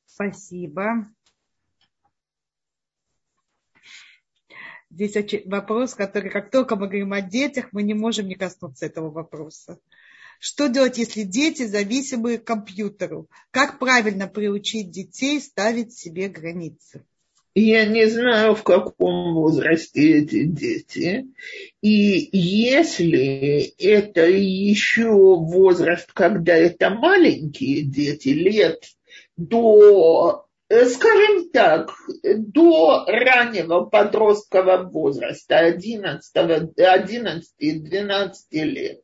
Спасибо. 0.06 1.08
Здесь 4.98 5.44
вопрос, 5.44 5.94
который, 5.94 6.28
как 6.28 6.50
только 6.50 6.74
мы 6.74 6.88
говорим 6.88 7.12
о 7.12 7.20
детях, 7.20 7.68
мы 7.70 7.84
не 7.84 7.94
можем 7.94 8.26
не 8.26 8.34
коснуться 8.34 8.86
этого 8.86 9.10
вопроса. 9.10 9.78
Что 10.40 10.66
делать, 10.66 10.98
если 10.98 11.22
дети 11.22 11.66
зависимы 11.66 12.38
к 12.38 12.44
компьютеру? 12.44 13.28
Как 13.52 13.78
правильно 13.78 14.26
приучить 14.26 14.90
детей 14.90 15.40
ставить 15.40 15.96
себе 15.96 16.28
границы? 16.28 17.04
Я 17.54 17.86
не 17.86 18.06
знаю, 18.06 18.56
в 18.56 18.64
каком 18.64 19.34
возрасте 19.34 20.18
эти 20.18 20.42
дети. 20.42 21.28
И 21.80 22.28
если 22.32 23.72
это 23.78 24.28
еще 24.28 25.10
возраст, 25.12 26.10
когда 26.12 26.56
это 26.56 26.90
маленькие 26.90 27.82
дети, 27.82 28.30
лет 28.30 28.82
до 29.36 30.47
скажем 30.68 31.50
так, 31.50 31.90
до 32.22 33.04
раннего 33.06 33.84
подросткового 33.84 34.88
возраста, 34.88 35.68
11-12 35.68 38.32
лет, 38.52 39.00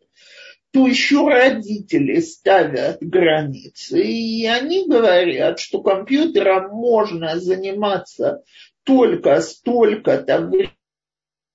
то 0.73 0.87
еще 0.87 1.29
родители 1.29 2.21
ставят 2.21 2.99
границы, 3.01 4.03
и 4.03 4.47
они 4.47 4.89
говорят, 4.89 5.61
что 5.61 5.83
компьютером 5.83 6.71
можно 6.73 7.39
заниматься 7.39 8.43
только 8.83 9.41
столько-то 9.41 10.51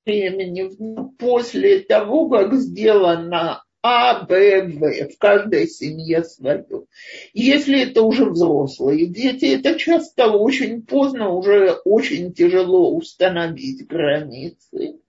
времени 0.06 0.70
после 1.18 1.82
того, 1.82 2.30
как 2.30 2.56
сделана 2.56 3.64
а, 3.82 4.26
Б, 4.26 4.64
В. 4.64 5.10
В 5.10 5.18
каждой 5.18 5.68
семье 5.68 6.24
свое. 6.24 6.86
Если 7.34 7.84
это 7.84 8.04
уже 8.04 8.26
взрослые 8.26 9.08
дети, 9.08 9.46
это 9.46 9.80
часто 9.80 10.28
очень 10.32 10.82
поздно, 10.82 11.30
уже 11.30 11.74
очень 11.86 12.34
тяжело 12.34 12.94
установить 12.94 13.88
границы. 13.88 15.00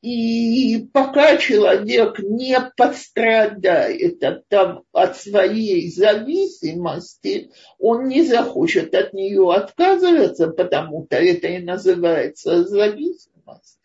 И 0.00 0.88
пока 0.92 1.36
человек 1.36 2.18
не 2.18 2.58
пострадает 2.76 4.20
от, 4.24 4.82
от 4.90 5.16
своей 5.16 5.88
зависимости, 5.92 7.52
он 7.78 8.08
не 8.08 8.24
захочет 8.24 8.92
от 8.96 9.12
нее 9.12 9.48
отказываться, 9.52 10.48
потому-то 10.48 11.14
это 11.14 11.46
и 11.46 11.60
называется 11.60 12.64
зависимость. 12.64 13.78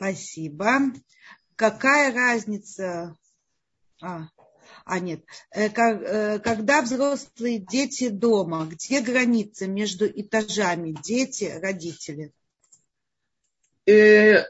Спасибо. 0.00 0.94
Какая 1.56 2.14
разница? 2.14 3.18
А, 4.00 4.28
а 4.86 4.98
нет. 4.98 5.22
Э, 5.50 5.66
э, 5.66 6.38
когда 6.38 6.80
взрослые 6.80 7.58
дети 7.58 8.08
дома, 8.08 8.64
где 8.64 9.02
граница 9.02 9.66
между 9.66 10.06
этажами? 10.06 10.96
Дети, 11.04 11.52
родители? 11.60 12.32
Э, 13.86 14.44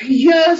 я 0.00 0.58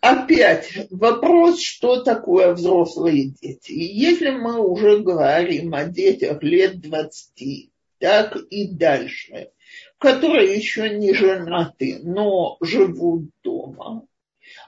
опять 0.00 0.88
вопрос, 0.90 1.60
что 1.60 2.02
такое 2.02 2.54
взрослые 2.54 3.26
дети. 3.40 3.70
Если 3.70 4.30
мы 4.30 4.58
уже 4.58 4.98
говорим 4.98 5.74
о 5.74 5.84
детях 5.84 6.42
лет 6.42 6.80
20, 6.80 7.70
так 8.00 8.34
и 8.34 8.66
дальше, 8.66 9.52
которые 9.98 10.54
еще 10.54 10.90
не 10.90 11.12
женаты, 11.14 12.00
но 12.02 12.56
живут 12.60 13.30
дома, 13.42 14.06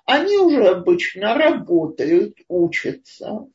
они 0.05 0.37
уже 0.37 0.69
обычно 0.69 1.35
работают, 1.35 2.39
учатся, 2.49 3.47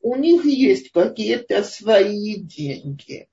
у 0.00 0.16
них 0.16 0.44
есть 0.44 0.92
какие-то 0.92 1.62
свои 1.62 2.36
деньги. 2.36 3.28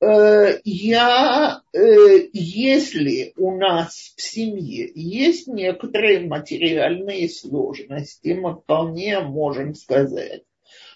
Э, 0.00 0.60
я, 0.64 1.62
э, 1.72 2.28
если 2.32 3.32
у 3.36 3.56
нас 3.56 4.14
в 4.16 4.20
семье 4.20 4.90
есть 4.94 5.46
некоторые 5.46 6.20
материальные 6.20 7.28
сложности, 7.28 8.28
мы 8.28 8.56
вполне 8.56 9.20
можем 9.20 9.74
сказать, 9.74 10.42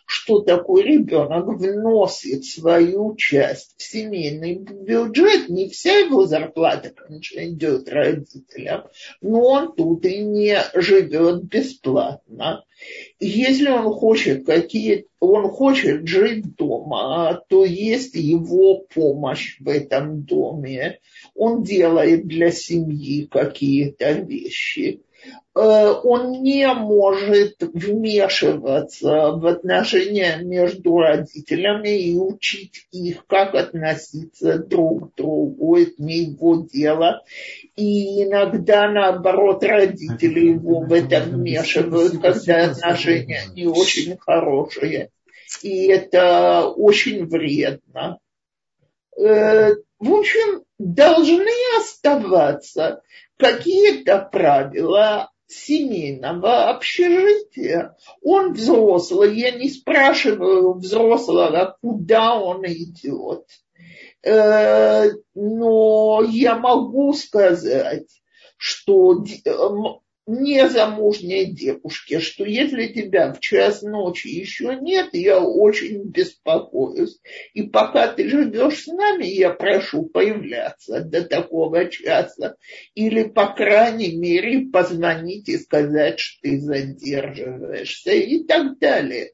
что 0.08 0.40
такой 0.40 0.84
ребенок 0.84 1.58
вносит 1.58 2.42
свою 2.46 3.14
часть 3.14 3.74
в 3.76 3.82
семейный 3.82 4.54
бюджет. 4.54 5.50
Не 5.50 5.68
вся 5.68 5.98
его 5.98 6.24
зарплата, 6.24 6.94
конечно, 6.96 7.46
идет 7.46 7.90
родителям, 7.90 8.84
но 9.20 9.42
он 9.42 9.74
тут 9.74 10.06
и 10.06 10.20
не 10.20 10.56
живет 10.74 11.44
бесплатно. 11.44 12.64
Если 13.20 13.68
он 13.68 13.92
хочет 13.92 14.46
какие 14.46 15.08
он 15.20 15.48
хочет 15.48 16.06
жить 16.06 16.54
дома, 16.56 17.42
то 17.48 17.64
есть 17.64 18.14
его 18.14 18.78
помощь 18.94 19.58
в 19.60 19.68
этом 19.68 20.22
доме. 20.22 21.00
Он 21.34 21.62
делает 21.62 22.26
для 22.26 22.52
семьи 22.52 23.26
какие-то 23.26 24.12
вещи. 24.12 25.02
Э, 25.58 25.92
он 26.04 26.42
не 26.44 26.72
может 26.72 27.56
вмешиваться 27.60 29.32
в 29.32 29.44
отношения 29.44 30.36
между 30.36 30.98
родителями 30.98 32.00
и 32.00 32.16
учить 32.16 32.86
их, 32.92 33.26
как 33.26 33.56
относиться 33.56 34.58
друг 34.58 35.12
к 35.12 35.16
другу. 35.16 35.76
Это 35.76 35.94
не 35.98 36.26
его 36.26 36.64
дело. 36.72 37.24
И 37.74 38.22
иногда, 38.22 38.88
наоборот, 38.88 39.64
родители 39.64 40.50
его 40.50 40.82
в 40.82 40.92
это 40.92 41.22
вмешивают, 41.22 42.22
когда 42.22 42.70
отношения 42.70 43.42
не 43.52 43.66
очень 43.66 44.16
хорошие. 44.16 45.10
И 45.62 45.88
это 45.88 46.68
очень 46.68 47.26
вредно. 47.26 48.20
Э, 49.18 49.74
в 49.98 50.12
общем, 50.12 50.62
должны 50.78 51.50
оставаться 51.80 53.02
какие-то 53.36 54.18
правила 54.30 55.30
семейного 55.48 56.68
общежития. 56.70 57.96
Он 58.22 58.52
взрослый, 58.52 59.36
я 59.38 59.50
не 59.52 59.70
спрашиваю 59.70 60.74
взрослого, 60.74 61.76
куда 61.80 62.38
он 62.38 62.64
идет. 62.66 63.44
Э, 64.22 65.10
но 65.34 66.22
я 66.28 66.56
могу 66.56 67.12
сказать, 67.14 68.08
что 68.56 69.24
незамужней 70.28 71.46
девушке, 71.46 72.20
что 72.20 72.44
если 72.44 72.86
тебя 72.88 73.32
в 73.32 73.40
час 73.40 73.82
ночи 73.82 74.28
еще 74.28 74.76
нет, 74.80 75.08
я 75.14 75.40
очень 75.42 76.02
беспокоюсь. 76.04 77.18
И 77.54 77.62
пока 77.62 78.08
ты 78.08 78.28
живешь 78.28 78.84
с 78.84 78.86
нами, 78.86 79.24
я 79.24 79.50
прошу 79.50 80.04
появляться 80.04 81.00
до 81.00 81.24
такого 81.24 81.86
часа. 81.86 82.56
Или, 82.94 83.24
по 83.24 83.54
крайней 83.54 84.16
мере, 84.16 84.66
позвонить 84.66 85.48
и 85.48 85.56
сказать, 85.56 86.20
что 86.20 86.42
ты 86.42 86.60
задерживаешься 86.60 88.12
и 88.12 88.44
так 88.44 88.78
далее. 88.78 89.32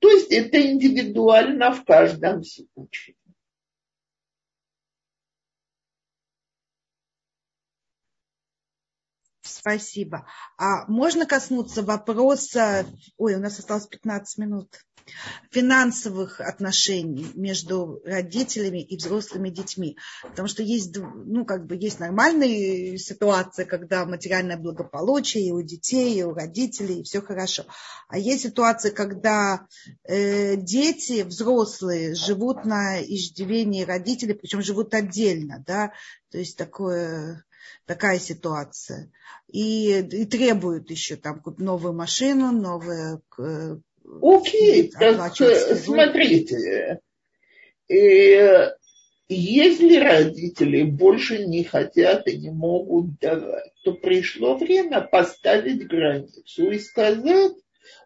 То 0.00 0.10
есть 0.10 0.32
это 0.32 0.60
индивидуально 0.60 1.72
в 1.72 1.84
каждом 1.84 2.42
случае. 2.42 3.14
Спасибо. 9.62 10.26
А 10.58 10.86
можно 10.88 11.24
коснуться 11.24 11.84
вопроса, 11.84 12.84
ой, 13.16 13.36
у 13.36 13.38
нас 13.38 13.60
осталось 13.60 13.86
15 13.86 14.38
минут, 14.38 14.68
финансовых 15.52 16.40
отношений 16.40 17.30
между 17.36 18.00
родителями 18.04 18.82
и 18.82 18.96
взрослыми 18.96 19.50
детьми. 19.50 19.96
Потому 20.22 20.48
что 20.48 20.64
есть, 20.64 20.96
ну, 20.96 21.44
как 21.44 21.66
бы 21.66 21.76
есть 21.76 22.00
нормальные 22.00 22.98
ситуации, 22.98 23.62
когда 23.62 24.04
материальное 24.04 24.56
благополучие 24.56 25.46
и 25.46 25.52
у 25.52 25.62
детей, 25.62 26.18
и 26.18 26.24
у 26.24 26.34
родителей, 26.34 26.98
и 26.98 27.04
все 27.04 27.22
хорошо. 27.22 27.64
А 28.08 28.18
есть 28.18 28.42
ситуации, 28.42 28.90
когда 28.90 29.68
э, 30.02 30.56
дети, 30.56 31.22
взрослые, 31.22 32.16
живут 32.16 32.64
на 32.64 33.00
иждивении 33.00 33.84
родителей, 33.84 34.34
причем 34.34 34.60
живут 34.60 34.92
отдельно, 34.92 35.62
да, 35.64 35.92
то 36.32 36.38
есть 36.38 36.58
такое 36.58 37.44
такая 37.86 38.18
ситуация. 38.18 39.10
И, 39.48 39.98
и 39.98 40.24
требуют 40.24 40.90
еще 40.90 41.16
там 41.16 41.42
новую 41.58 41.94
машину, 41.94 42.52
новые... 42.52 43.20
Э, 43.38 43.76
Окей, 44.20 44.90
так 44.90 45.40
э, 45.40 45.76
смотрите, 45.76 47.00
э, 47.88 48.72
если 49.28 49.96
родители 49.96 50.82
больше 50.82 51.46
не 51.46 51.64
хотят 51.64 52.26
и 52.26 52.36
не 52.36 52.50
могут 52.50 53.18
давать, 53.18 53.72
то 53.84 53.94
пришло 53.94 54.56
время 54.56 55.00
поставить 55.00 55.86
границу 55.86 56.70
и 56.70 56.78
сказать, 56.78 57.52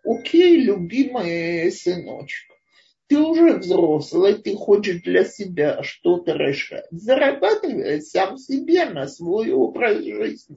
окей, 0.05 0.59
любимый 0.59 1.73
сыночек, 1.73 2.51
ты 3.09 3.19
уже 3.19 3.59
взрослый, 3.59 4.35
ты 4.35 4.55
хочешь 4.57 5.03
для 5.03 5.25
себя 5.25 5.83
что-то 5.83 6.33
решать. 6.33 6.87
Зарабатывай 6.91 8.01
сам 8.03 8.37
себе 8.37 8.87
на 8.87 9.07
свой 9.07 9.53
образ 9.53 10.03
жизни. 10.03 10.57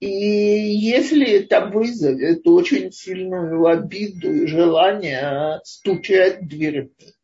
И 0.00 0.08
если 0.08 1.40
это 1.40 1.66
вызовет 1.66 2.46
очень 2.46 2.92
сильную 2.92 3.66
обиду 3.66 4.32
и 4.32 4.46
желание 4.46 5.60
стучать 5.64 6.46
дверьми, 6.46 7.14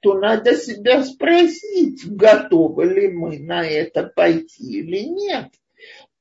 то 0.00 0.14
надо 0.14 0.56
себя 0.56 1.04
спросить, 1.04 2.04
готовы 2.04 2.84
ли 2.86 3.08
мы 3.08 3.38
на 3.38 3.64
это 3.64 4.04
пойти 4.04 4.80
или 4.80 5.04
нет 5.04 5.50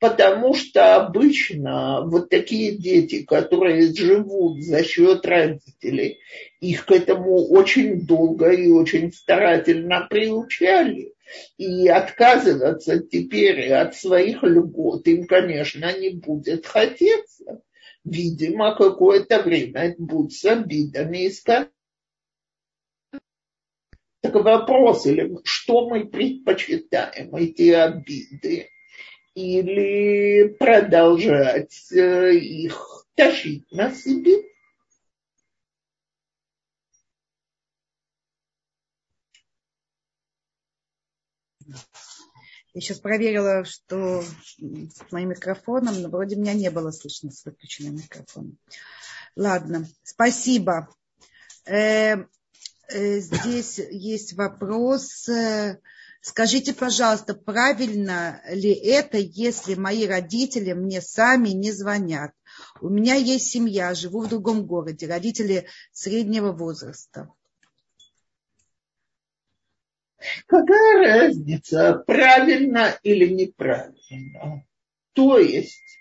потому 0.09 0.53
что 0.53 0.97
обычно 0.97 2.01
вот 2.05 2.29
такие 2.29 2.77
дети, 2.77 3.23
которые 3.23 3.91
живут 3.91 4.61
за 4.61 4.83
счет 4.83 5.25
родителей, 5.25 6.19
их 6.59 6.85
к 6.85 6.91
этому 6.91 7.47
очень 7.47 8.05
долго 8.05 8.51
и 8.51 8.69
очень 8.69 9.11
старательно 9.11 10.05
приучали. 10.07 11.13
И 11.57 11.87
отказываться 11.87 12.99
теперь 12.99 13.73
от 13.73 13.95
своих 13.95 14.43
льгот 14.43 15.07
им, 15.07 15.25
конечно, 15.25 15.97
не 15.97 16.11
будет 16.11 16.67
хотеться. 16.67 17.63
Видимо, 18.03 18.75
какое-то 18.75 19.41
время 19.41 19.85
это 19.85 20.03
будет 20.03 20.33
с 20.33 20.45
обидами 20.45 21.27
искать. 21.27 21.69
Так 24.21 24.35
вопрос, 24.35 25.07
или 25.07 25.35
что 25.43 25.89
мы 25.89 26.05
предпочитаем, 26.05 27.35
эти 27.35 27.71
обиды 27.71 28.69
или 29.35 30.47
продолжать 30.47 31.91
э, 31.91 32.33
их 32.33 33.05
тащить 33.15 33.69
на 33.71 33.93
себе. 33.93 34.43
Я 42.73 42.81
сейчас 42.81 42.99
проверила, 42.99 43.63
что 43.63 44.21
с 44.21 45.11
моим 45.11 45.29
микрофоном, 45.29 46.01
но 46.01 46.09
вроде 46.09 46.35
меня 46.35 46.53
не 46.53 46.69
было 46.69 46.91
слышно 46.91 47.31
с 47.31 47.45
выключенным 47.45 47.95
микрофоном. 47.95 48.57
Ладно, 49.35 49.87
спасибо. 50.03 50.89
Э, 51.65 52.25
э, 52.89 53.19
здесь 53.19 53.79
есть 53.79 54.33
вопрос. 54.33 55.27
Э, 55.29 55.79
Скажите, 56.27 56.73
пожалуйста, 56.73 57.35
правильно 57.35 58.41
ли 58.49 58.73
это, 58.73 59.19
если 59.19 59.75
мои 59.75 60.07
родители 60.07 60.73
мне 60.73 60.99
сами 60.99 61.49
не 61.49 61.71
звонят? 61.71 62.31
У 62.81 62.89
меня 62.89 63.13
есть 63.13 63.51
семья, 63.51 63.93
живу 63.93 64.21
в 64.21 64.29
другом 64.29 64.65
городе, 64.65 65.05
родители 65.05 65.67
среднего 65.91 66.51
возраста. 66.51 67.29
Какая 70.47 70.97
разница, 70.97 72.03
правильно 72.07 72.97
или 73.03 73.31
неправильно? 73.31 74.65
То 75.13 75.37
есть, 75.37 75.99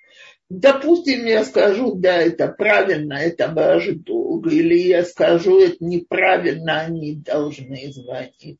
допустим, 0.48 1.26
я 1.26 1.44
скажу, 1.44 1.96
да, 1.96 2.16
это 2.16 2.48
правильно, 2.48 3.12
это 3.12 3.48
ваш 3.48 3.88
долг, 3.88 4.46
или 4.46 4.74
я 4.74 5.04
скажу, 5.04 5.60
это 5.60 5.84
неправильно, 5.84 6.80
они 6.80 7.14
должны 7.14 7.92
звонить 7.92 8.58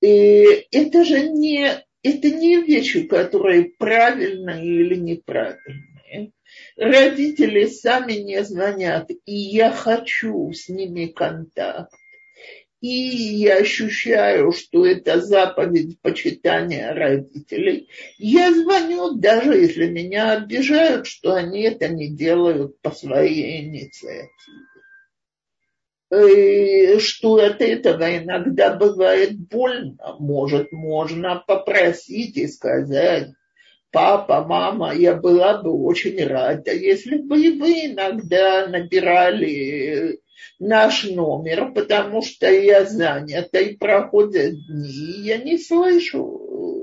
и 0.00 0.66
это 0.72 1.04
же 1.04 1.28
не, 1.28 1.84
это 2.02 2.30
не 2.30 2.62
вещи, 2.62 3.02
которые 3.02 3.72
правильные 3.78 4.64
или 4.64 4.96
неправильные. 4.96 6.32
Родители 6.76 7.66
сами 7.66 8.14
не 8.14 8.42
звонят, 8.42 9.10
и 9.10 9.34
я 9.34 9.70
хочу 9.70 10.52
с 10.52 10.68
ними 10.68 11.06
контакт. 11.06 11.94
И 12.80 12.88
я 12.88 13.58
ощущаю, 13.58 14.52
что 14.52 14.86
это 14.86 15.20
заповедь 15.20 16.00
почитания 16.00 16.94
родителей. 16.94 17.90
Я 18.16 18.54
звоню, 18.54 19.16
даже 19.16 19.52
если 19.52 19.86
меня 19.86 20.32
обижают, 20.32 21.06
что 21.06 21.34
они 21.34 21.60
это 21.62 21.88
не 21.88 22.08
делают 22.08 22.80
по 22.80 22.90
своей 22.90 23.66
инициативе. 23.66 24.30
Э, 26.10 26.98
что 26.98 27.36
от 27.36 27.60
этого 27.60 28.18
иногда 28.18 28.74
бывает 28.74 29.38
больно. 29.38 30.16
Может, 30.18 30.72
можно 30.72 31.42
попросить 31.46 32.36
и 32.36 32.48
сказать, 32.48 33.28
папа, 33.92 34.44
мама, 34.44 34.92
я 34.92 35.14
была 35.14 35.62
бы 35.62 35.70
очень 35.70 36.26
рада, 36.26 36.72
если 36.72 37.18
бы 37.18 37.36
вы 37.36 37.86
иногда 37.86 38.66
набирали 38.66 40.18
наш 40.58 41.04
номер, 41.04 41.72
потому 41.72 42.22
что 42.22 42.50
я 42.50 42.84
занята 42.84 43.60
и 43.60 43.76
проходят 43.76 44.54
дни, 44.66 45.12
и 45.12 45.20
я 45.22 45.38
не 45.38 45.58
слышу 45.58 46.79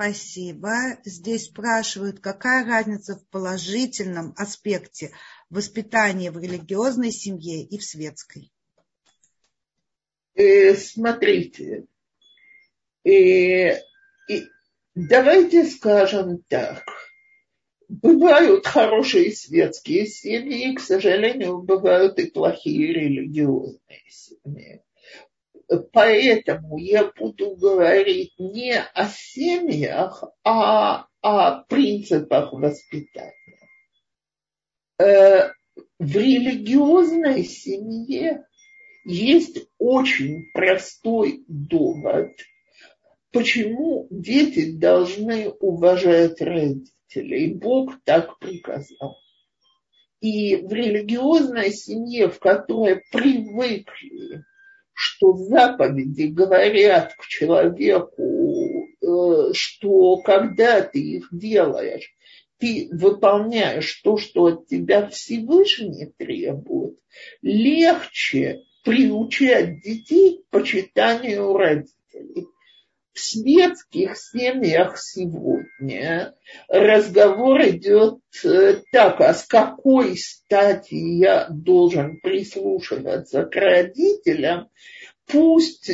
Спасибо. 0.00 0.96
Здесь 1.04 1.44
спрашивают, 1.44 2.20
какая 2.20 2.64
разница 2.64 3.16
в 3.16 3.26
положительном 3.28 4.32
аспекте 4.38 5.10
воспитания 5.50 6.30
в 6.30 6.38
религиозной 6.38 7.10
семье 7.10 7.62
и 7.62 7.76
в 7.76 7.84
светской? 7.84 8.50
Э, 10.32 10.74
смотрите, 10.74 11.84
э, 13.04 13.82
давайте 14.94 15.66
скажем 15.66 16.44
так. 16.48 16.82
Бывают 17.86 18.66
хорошие 18.66 19.32
светские 19.32 20.06
семьи, 20.06 20.72
и, 20.72 20.76
к 20.76 20.80
сожалению, 20.80 21.60
бывают 21.60 22.18
и 22.18 22.30
плохие 22.30 22.94
религиозные 22.94 24.02
семьи. 24.08 24.82
Поэтому 25.92 26.78
я 26.78 27.12
буду 27.16 27.54
говорить 27.54 28.34
не 28.38 28.76
о 28.76 29.06
семьях, 29.08 30.24
а 30.42 31.06
о 31.20 31.62
принципах 31.62 32.52
воспитания. 32.52 33.34
Э, 34.98 35.50
в 35.98 36.16
религиозной 36.16 37.44
семье 37.44 38.44
есть 39.04 39.68
очень 39.78 40.50
простой 40.52 41.44
довод, 41.46 42.32
почему 43.30 44.08
дети 44.10 44.72
должны 44.72 45.50
уважать 45.50 46.40
родителей. 46.40 47.54
Бог 47.54 47.94
так 48.04 48.40
приказал. 48.40 49.18
И 50.20 50.56
в 50.56 50.72
религиозной 50.72 51.70
семье, 51.70 52.28
в 52.28 52.40
которой 52.40 53.02
привыкли 53.12 54.44
что 55.00 55.32
заповеди 55.32 56.24
говорят 56.24 57.14
к 57.16 57.26
человеку, 57.26 58.86
э, 59.00 59.52
что 59.54 60.18
когда 60.18 60.82
ты 60.82 60.98
их 60.98 61.28
делаешь, 61.32 62.14
ты 62.58 62.90
выполняешь 62.92 63.94
то, 64.04 64.18
что 64.18 64.44
от 64.44 64.66
тебя 64.66 65.08
Всевышний 65.08 66.12
требует, 66.18 66.98
легче 67.40 68.60
приучать 68.84 69.80
детей 69.80 70.42
к 70.42 70.50
почитанию 70.50 71.56
родителей. 71.56 72.48
В 73.20 73.22
светских 73.22 74.16
семьях 74.16 74.98
сегодня. 74.98 76.34
Разговор 76.68 77.60
идет 77.68 78.20
э, 78.42 78.80
так, 78.90 79.20
а 79.20 79.34
с 79.34 79.44
какой 79.44 80.16
стати 80.16 80.94
я 80.94 81.46
должен 81.50 82.18
прислушиваться 82.20 83.44
к 83.44 83.54
родителям, 83.56 84.70
пусть 85.26 85.90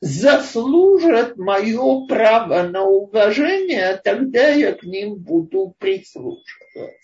заслужат 0.00 1.36
мое 1.36 2.06
право 2.06 2.62
на 2.62 2.84
уважение, 2.84 4.00
тогда 4.02 4.48
я 4.48 4.72
к 4.72 4.82
ним 4.82 5.16
буду 5.16 5.74
прислушиваться. 5.78 6.96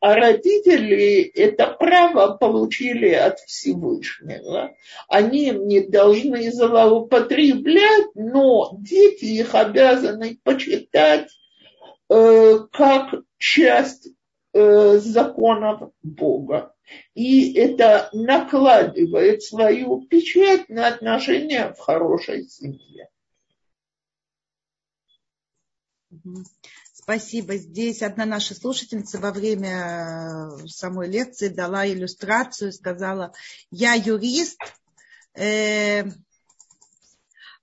А 0.00 0.14
родители 0.14 1.22
это 1.22 1.68
право 1.68 2.36
получили 2.36 3.10
от 3.10 3.38
Всевышнего. 3.38 4.74
Они 5.08 5.50
не 5.50 5.80
должны 5.80 6.50
злоупотреблять, 6.50 8.08
но 8.14 8.72
дети 8.78 9.26
их 9.26 9.54
обязаны 9.54 10.38
почитать 10.42 11.28
э, 12.08 12.58
как 12.72 13.14
часть 13.38 14.08
э, 14.52 14.98
законов 14.98 15.92
Бога 16.02 16.74
и 17.14 17.52
это 17.54 18.08
накладывает 18.12 19.42
свою 19.42 20.02
печать 20.02 20.68
на 20.68 20.88
отношения 20.88 21.72
в 21.72 21.78
хорошей 21.78 22.48
семье. 22.48 23.08
Спасибо. 26.92 27.56
Здесь 27.56 28.02
одна 28.02 28.24
наша 28.24 28.54
слушательница 28.54 29.18
во 29.18 29.32
время 29.32 30.60
э, 30.62 30.66
самой 30.68 31.08
лекции 31.08 31.48
дала 31.48 31.86
иллюстрацию, 31.88 32.72
сказала, 32.72 33.32
я 33.70 33.94
юрист, 33.94 34.60
э, 35.34 36.04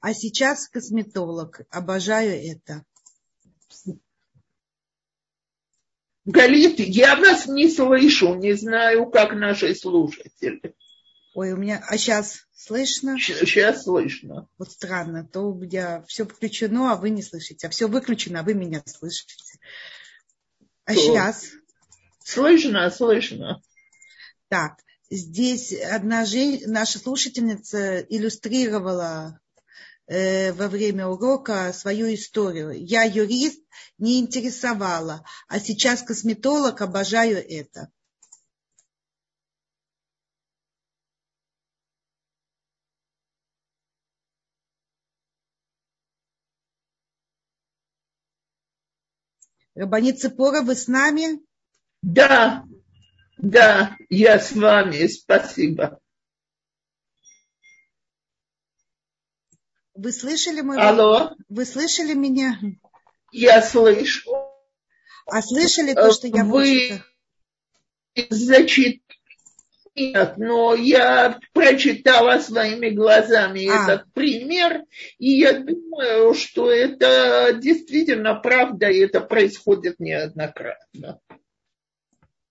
а 0.01 0.13
сейчас 0.13 0.67
косметолог. 0.67 1.61
Обожаю 1.69 2.33
это. 2.33 2.83
Галит, 6.27 6.79
я 6.79 7.15
вас 7.15 7.47
не 7.47 7.69
слышу, 7.69 8.35
не 8.35 8.51
знаю, 8.51 9.05
как 9.09 9.33
наши 9.33 9.73
слушатели. 9.73 10.75
Ой, 11.33 11.53
у 11.53 11.55
меня... 11.55 11.81
А 11.87 11.97
сейчас 11.97 12.39
слышно? 12.53 13.17
Сейчас 13.17 13.83
слышно. 13.83 14.49
Вот 14.57 14.69
странно, 14.69 15.25
то 15.25 15.43
у 15.43 15.55
меня 15.55 16.03
все 16.05 16.25
включено, 16.25 16.91
а 16.91 16.97
вы 16.97 17.11
не 17.11 17.23
слышите. 17.23 17.67
А 17.67 17.69
все 17.69 17.87
выключено, 17.87 18.41
а 18.41 18.43
вы 18.43 18.55
меня 18.55 18.83
слышите. 18.85 19.35
А 20.83 20.93
то. 20.93 20.99
сейчас? 20.99 21.45
Слышно, 22.25 22.89
слышно. 22.91 23.61
Так, 24.49 24.79
здесь 25.09 25.73
одна 25.81 26.25
же, 26.25 26.59
наша 26.65 26.99
слушательница 26.99 28.01
иллюстрировала 28.01 29.39
во 30.07 30.67
время 30.69 31.07
урока 31.07 31.73
свою 31.73 32.13
историю. 32.13 32.71
Я 32.71 33.03
юрист, 33.03 33.61
не 33.97 34.19
интересовала, 34.19 35.23
а 35.47 35.59
сейчас 35.59 36.01
косметолог, 36.01 36.81
обожаю 36.81 37.37
это. 37.37 37.91
Рабанит 49.75 50.19
Цепора, 50.19 50.63
вы 50.63 50.75
с 50.75 50.87
нами? 50.87 51.39
Да, 52.01 52.65
да, 53.37 53.95
я 54.09 54.39
с 54.39 54.53
вами, 54.53 55.05
спасибо. 55.05 55.99
Вы 59.97 60.11
слышали 60.11 60.61
мой 60.61 60.77
Алло. 60.77 61.31
Вы 61.49 61.65
слышали 61.65 62.13
меня? 62.13 62.59
Я 63.31 63.63
слышу. 63.63 64.31
А 65.25 65.41
слышали 65.41 65.93
то, 65.93 66.13
что 66.13 66.27
я 66.27 66.43
Вы 66.43 67.01
зачит... 68.29 69.01
Нет, 69.95 70.37
но 70.37 70.75
я 70.75 71.39
прочитала 71.53 72.37
своими 72.37 72.89
глазами 72.89 73.65
а. 73.65 73.83
этот 73.83 74.13
пример, 74.13 74.83
и 75.17 75.39
я 75.39 75.53
думаю, 75.53 76.35
что 76.35 76.71
это 76.71 77.53
действительно 77.59 78.35
правда, 78.35 78.91
и 78.91 78.99
это 78.99 79.21
происходит 79.21 79.99
неоднократно 79.99 81.19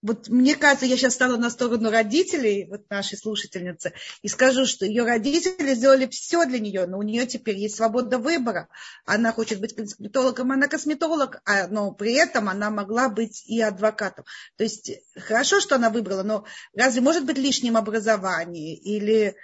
вот 0.07 0.29
мне 0.29 0.55
кажется, 0.55 0.87
я 0.87 0.97
сейчас 0.97 1.15
стала 1.15 1.37
на 1.37 1.51
сторону 1.51 1.91
родителей, 1.91 2.67
вот 2.71 2.89
нашей 2.91 3.19
слушательницы, 3.19 3.93
и 4.23 4.29
скажу, 4.29 4.65
что 4.65 4.87
ее 4.87 5.05
родители 5.05 5.75
сделали 5.75 6.07
все 6.07 6.47
для 6.47 6.61
нее, 6.61 6.87
но 6.87 6.99
у 6.99 7.03
нее 7.03 7.27
теперь 7.27 7.57
есть 7.57 7.77
свобода 7.77 8.19
выбора. 8.19 8.69
Она 9.05 9.33
хочет 9.33 9.61
быть 9.61 9.75
косметологом, 9.75 10.53
она 10.53 10.69
косметолог, 10.69 11.43
а, 11.45 11.67
но 11.67 11.91
при 11.91 12.13
этом 12.15 12.49
она 12.49 12.71
могла 12.71 13.09
быть 13.09 13.43
и 13.47 13.61
адвокатом. 13.61 14.25
То 14.57 14.63
есть 14.63 14.93
хорошо, 15.17 15.61
что 15.61 15.75
она 15.75 15.91
выбрала, 15.91 16.23
но 16.23 16.45
разве 16.73 17.01
может 17.01 17.25
быть 17.25 17.39
лишним 17.39 17.77
образование 17.77 18.77
или 18.77 19.35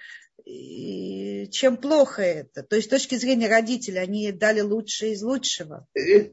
чем 1.51 1.77
плохо 1.77 2.23
это? 2.23 2.63
То 2.63 2.77
есть 2.77 2.87
с 2.87 2.91
точки 2.91 3.17
зрения 3.17 3.49
родителей 3.49 3.99
они 3.99 4.31
дали 4.31 4.61
лучшее 4.61 5.13
из 5.13 5.23
лучшего. 5.23 5.87
Э, 5.97 6.31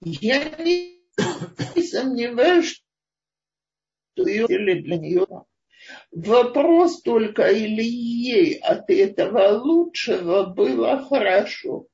я 0.00 0.48
не 0.58 1.01
не 1.76 1.82
сомневаюсь, 1.82 2.82
что 4.14 4.28
ее 4.28 4.46
для 4.46 4.96
нее. 4.96 5.26
Вопрос 6.12 7.02
только, 7.02 7.48
или 7.48 7.82
ей 7.82 8.58
от 8.58 8.88
этого 8.90 9.58
лучшего 9.58 10.46
было 10.46 11.04
хорошо. 11.04 11.86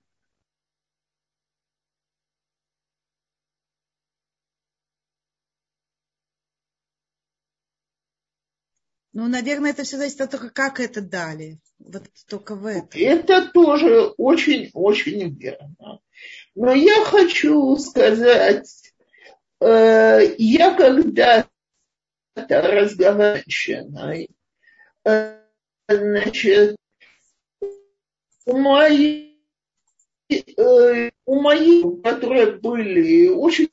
Ну, 9.19 9.27
наверное, 9.27 9.71
это 9.71 9.83
все 9.83 9.97
зависит 9.97 10.21
от 10.21 10.31
того, 10.31 10.49
как 10.55 10.79
это 10.79 11.01
дали. 11.01 11.59
Вот 11.81 12.05
только 12.29 12.55
в 12.55 12.67
этом. 12.67 12.89
Это 13.01 13.51
тоже 13.53 14.13
очень-очень 14.17 15.35
верно. 15.37 16.01
Но 16.55 16.73
я 16.73 17.05
хочу 17.05 17.75
сказать, 17.79 18.93
Э, 19.61 20.21
я 20.39 20.75
когда-то 20.75 21.49
разговаривала 22.37 24.27
э, 25.05 25.39
значит, 25.89 26.77
у 28.47 28.57
моих, 28.57 29.35
э, 30.31 31.11
у 31.27 31.41
моих, 31.41 32.03
которые 32.03 32.53
были 32.53 33.29
очень 33.29 33.71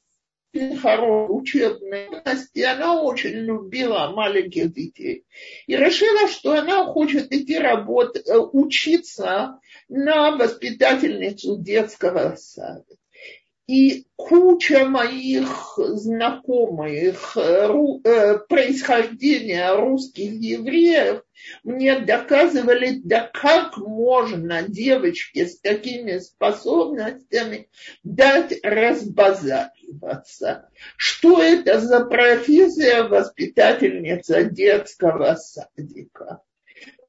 хорошие 0.82 1.30
учебные 1.30 2.10
власти, 2.10 2.62
она 2.62 3.02
очень 3.02 3.36
любила 3.42 4.10
маленьких 4.10 4.74
детей. 4.74 5.26
И 5.68 5.76
решила, 5.76 6.28
что 6.30 6.54
она 6.58 6.86
хочет 6.86 7.32
идти 7.32 7.60
работать, 7.60 8.28
учиться 8.54 9.60
на 9.88 10.36
воспитательницу 10.36 11.58
детского 11.58 12.36
сада. 12.38 12.86
И 13.68 14.06
куча 14.16 14.86
моих 14.86 15.74
знакомых 15.78 17.36
э, 17.36 17.68
э, 18.04 18.38
происхождения 18.48 19.76
русских 19.76 20.34
евреев 20.34 21.24
мне 21.64 22.00
доказывали, 22.00 23.02
да 23.04 23.30
как 23.34 23.78
можно 23.78 24.62
девочке 24.62 25.48
с 25.48 25.60
такими 25.60 26.20
способностями 26.20 27.68
дать 28.04 28.54
разбазариваться. 28.62 30.70
Что 30.96 31.42
это 31.42 31.80
за 31.80 32.06
профессия 32.06 33.04
воспитательница 33.04 34.44
детского 34.44 35.36
садика? 35.36 36.44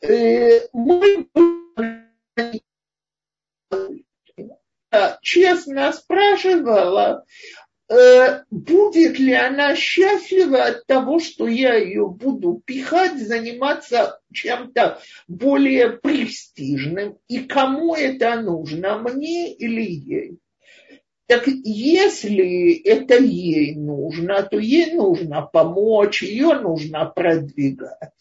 Э, 0.00 0.60
мы 0.72 1.28
честно 5.22 5.92
спрашивала, 5.92 7.24
э, 7.88 8.42
будет 8.50 9.18
ли 9.18 9.32
она 9.32 9.76
счастлива 9.76 10.64
от 10.64 10.86
того, 10.86 11.18
что 11.18 11.46
я 11.46 11.74
ее 11.74 12.08
буду 12.08 12.62
пихать, 12.64 13.18
заниматься 13.18 14.20
чем-то 14.32 14.98
более 15.28 15.90
престижным, 15.90 17.18
и 17.28 17.38
кому 17.40 17.94
это 17.94 18.40
нужно, 18.40 18.98
мне 18.98 19.52
или 19.54 19.82
ей. 19.82 20.38
Так 21.26 21.48
если 21.48 22.80
это 22.84 23.16
ей 23.18 23.74
нужно, 23.74 24.42
то 24.44 24.58
ей 24.58 24.94
нужно 24.94 25.42
помочь, 25.42 26.22
ее 26.22 26.54
нужно 26.60 27.04
продвигать. 27.06 28.12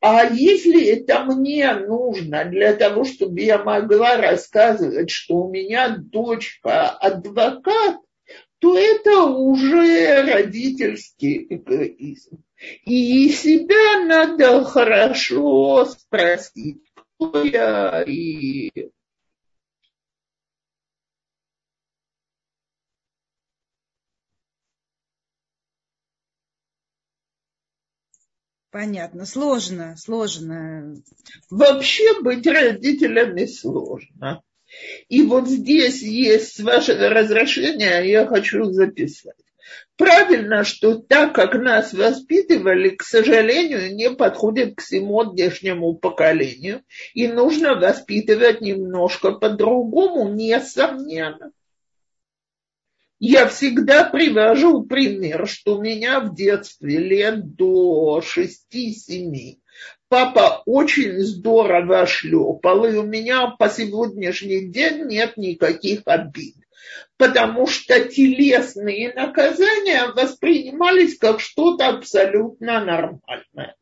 А 0.00 0.24
если 0.26 0.86
это 0.86 1.24
мне 1.24 1.72
нужно 1.74 2.44
для 2.44 2.74
того, 2.74 3.04
чтобы 3.04 3.40
я 3.40 3.62
могла 3.62 4.16
рассказывать, 4.16 5.10
что 5.10 5.38
у 5.38 5.50
меня 5.50 5.96
дочка 5.98 6.90
адвокат, 6.90 7.96
то 8.60 8.78
это 8.78 9.24
уже 9.24 10.22
родительский 10.22 11.46
эгоизм. 11.48 12.42
И 12.84 13.28
себя 13.30 14.04
надо 14.04 14.64
хорошо 14.64 15.84
спросить, 15.84 16.82
кто 16.94 17.44
я 17.44 18.02
и 18.06 18.90
Понятно. 28.70 29.24
Сложно, 29.24 29.96
сложно. 29.96 30.96
Вообще 31.50 32.20
быть 32.20 32.46
родителями 32.46 33.46
сложно. 33.46 34.42
И 35.08 35.22
вот 35.22 35.48
здесь 35.48 36.02
есть, 36.02 36.56
с 36.56 36.60
вашего 36.60 37.08
разрешения, 37.08 38.00
я 38.00 38.26
хочу 38.26 38.64
записать. 38.64 39.36
Правильно, 39.96 40.64
что 40.64 40.96
так, 40.96 41.34
как 41.34 41.54
нас 41.54 41.92
воспитывали, 41.92 42.90
к 42.90 43.02
сожалению, 43.02 43.94
не 43.94 44.10
подходит 44.10 44.76
к 44.76 44.80
сегодняшнему 44.80 45.94
поколению. 45.94 46.82
И 47.14 47.26
нужно 47.26 47.74
воспитывать 47.74 48.60
немножко 48.60 49.32
по-другому, 49.32 50.32
несомненно. 50.34 51.52
Я 53.20 53.48
всегда 53.48 54.04
привожу 54.04 54.84
пример, 54.84 55.48
что 55.48 55.76
у 55.76 55.82
меня 55.82 56.20
в 56.20 56.34
детстве 56.34 56.98
лет 56.98 57.56
до 57.56 58.22
6-7 58.22 59.58
папа 60.08 60.62
очень 60.66 61.18
здорово 61.20 62.06
шлепал, 62.06 62.84
и 62.86 62.96
у 62.96 63.02
меня 63.02 63.48
по 63.58 63.68
сегодняшний 63.68 64.68
день 64.68 65.04
нет 65.06 65.36
никаких 65.36 66.02
обид. 66.06 66.56
Потому 67.16 67.66
что 67.66 68.00
телесные 68.08 69.12
наказания 69.12 70.06
воспринимались 70.14 71.18
как 71.18 71.40
что-то 71.40 71.88
абсолютно 71.88 72.84
нормальное. 72.84 73.76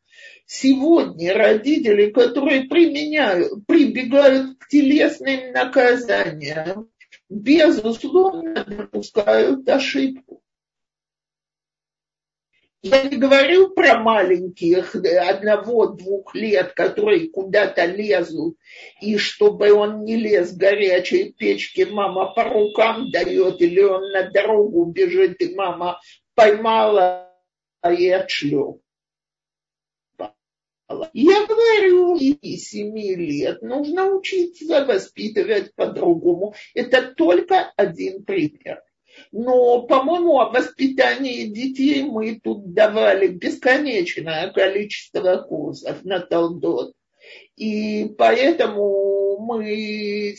Сегодня 0.47 1.35
родители, 1.35 2.11
которые 2.11 2.65
применяют, 2.65 3.67
прибегают 3.67 4.59
к 4.59 4.69
телесным 4.69 5.53
наказаниям, 5.53 6.89
безусловно, 7.29 8.65
допускают 8.65 9.69
ошибку. 9.69 10.43
Я 12.83 13.03
не 13.03 13.17
говорю 13.17 13.71
про 13.71 13.99
маленьких 13.99 14.95
одного-двух 14.95 16.35
лет, 16.37 16.73
которые 16.75 17.29
куда-то 17.31 17.85
лезут, 17.87 18.57
и 19.01 19.17
чтобы 19.17 19.73
он 19.73 20.05
не 20.05 20.15
лез 20.15 20.53
в 20.53 20.57
горячей 20.57 21.33
печке, 21.33 21.87
мама 21.87 22.33
по 22.33 22.45
рукам 22.45 23.11
дает, 23.11 23.61
или 23.61 23.83
он 23.83 24.13
на 24.13 24.31
дорогу 24.31 24.85
бежит, 24.85 25.41
и 25.41 25.55
мама 25.55 26.01
поймала 26.37 27.33
и 27.85 28.09
отшлепала. 28.09 28.79
Я 31.13 31.47
говорю, 31.47 32.17
и 32.17 32.57
семи 32.57 33.15
лет 33.15 33.63
нужно 33.63 34.07
учиться 34.15 34.85
воспитывать 34.85 35.75
по-другому. 35.75 36.55
Это 36.75 37.13
только 37.15 37.73
один 37.77 38.25
пример. 38.25 38.83
Но, 39.33 39.83
по-моему, 39.83 40.39
о 40.39 40.51
воспитании 40.51 41.47
детей 41.47 42.03
мы 42.03 42.39
тут 42.43 42.73
давали 42.73 43.29
бесконечное 43.29 44.53
количество 44.53 45.39
курсов 45.39 46.05
на 46.05 46.21
Талдот. 46.21 46.93
И 47.57 48.15
поэтому 48.19 49.39
мы, 49.39 50.37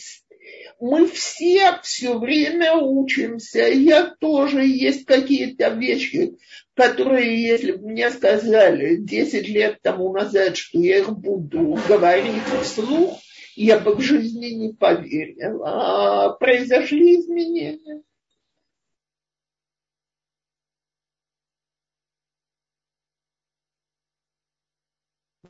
мы 0.80 1.06
все 1.08 1.78
все 1.82 2.18
время 2.18 2.76
учимся. 2.76 3.68
Я 3.68 4.14
тоже 4.18 4.64
есть 4.64 5.04
какие-то 5.04 5.70
вещи, 5.70 6.36
которые, 6.78 7.44
если 7.44 7.72
бы 7.72 7.88
мне 7.88 8.08
сказали 8.08 8.94
10 8.98 9.48
лет 9.48 9.82
тому 9.82 10.12
назад, 10.12 10.56
что 10.56 10.78
я 10.78 10.98
их 10.98 11.10
буду 11.10 11.76
говорить 11.88 12.44
вслух, 12.62 13.18
я 13.56 13.80
бы 13.80 13.96
в 13.96 14.00
жизни 14.00 14.50
не 14.50 14.72
поверила. 14.72 15.66
А 15.66 16.28
произошли 16.34 17.18
изменения. 17.18 18.04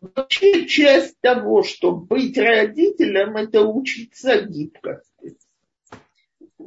Вообще 0.00 0.66
часть 0.66 1.20
того, 1.20 1.62
что 1.62 1.92
быть 1.92 2.38
родителем, 2.38 3.36
это 3.36 3.64
учиться 3.64 4.40
гибкости. 4.40 5.36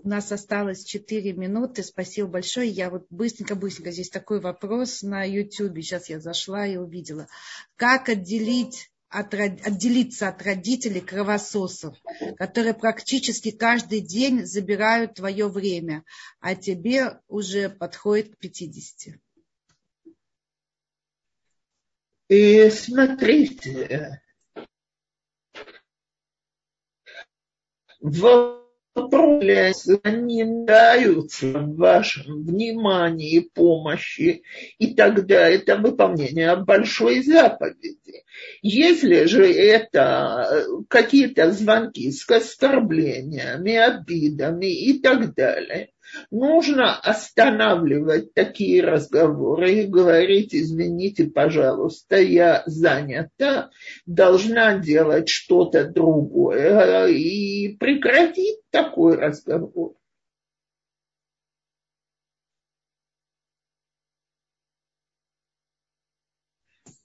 У 0.04 0.08
нас 0.08 0.32
осталось 0.32 0.84
4 0.84 1.34
минуты. 1.34 1.84
Спасибо 1.84 2.28
большое. 2.28 2.70
Я 2.70 2.90
вот 2.90 3.06
быстренько-быстренько. 3.10 3.92
Здесь 3.92 4.10
такой 4.10 4.40
вопрос 4.40 5.04
на 5.04 5.24
YouTube. 5.24 5.78
Сейчас 5.78 6.10
я 6.10 6.20
зашла 6.20 6.66
и 6.66 6.78
увидела. 6.78 7.28
Как 7.76 8.10
отделить 8.10 8.90
от, 9.10 9.34
отделиться 9.34 10.30
от 10.30 10.42
родителей 10.42 11.02
кровососов, 11.02 11.96
которые 12.38 12.74
практически 12.74 13.52
каждый 13.52 14.00
день 14.00 14.46
забирают 14.46 15.16
твое 15.16 15.48
время, 15.48 16.04
а 16.40 16.56
тебе 16.56 17.20
уже 17.28 17.70
подходит 17.70 18.36
к 18.36 18.40
50. 18.40 19.20
И 22.30 22.70
смотрите, 22.70 24.22
в 28.00 28.61
вопросы, 28.94 30.00
они 30.04 30.44
даются 30.66 31.48
в 31.48 31.76
вашем 31.76 32.44
внимании, 32.44 33.40
помощи, 33.40 34.44
и 34.78 34.94
тогда 34.94 35.50
это 35.50 35.78
выполнение 35.78 36.56
большой 36.56 37.22
заповеди. 37.24 38.24
Если 38.62 39.26
же 39.26 39.52
это 39.52 40.66
какие-то 40.88 41.52
звонки 41.52 42.12
с 42.12 42.30
оскорблениями, 42.30 43.76
обидами 43.76 44.68
и 44.68 45.00
так 45.00 45.34
далее, 45.34 45.90
нужно 46.30 46.98
останавливать 46.98 48.34
такие 48.34 48.84
разговоры 48.84 49.74
и 49.74 49.88
говорить, 49.88 50.54
извините, 50.54 51.26
пожалуйста, 51.26 52.18
я 52.18 52.64
занята, 52.66 53.70
должна 54.06 54.78
делать 54.78 55.30
что-то 55.30 55.86
другое 55.86 57.08
и 57.08 57.76
прекратить 57.78 58.60
такой 58.70 59.18
разговор. 59.18 59.96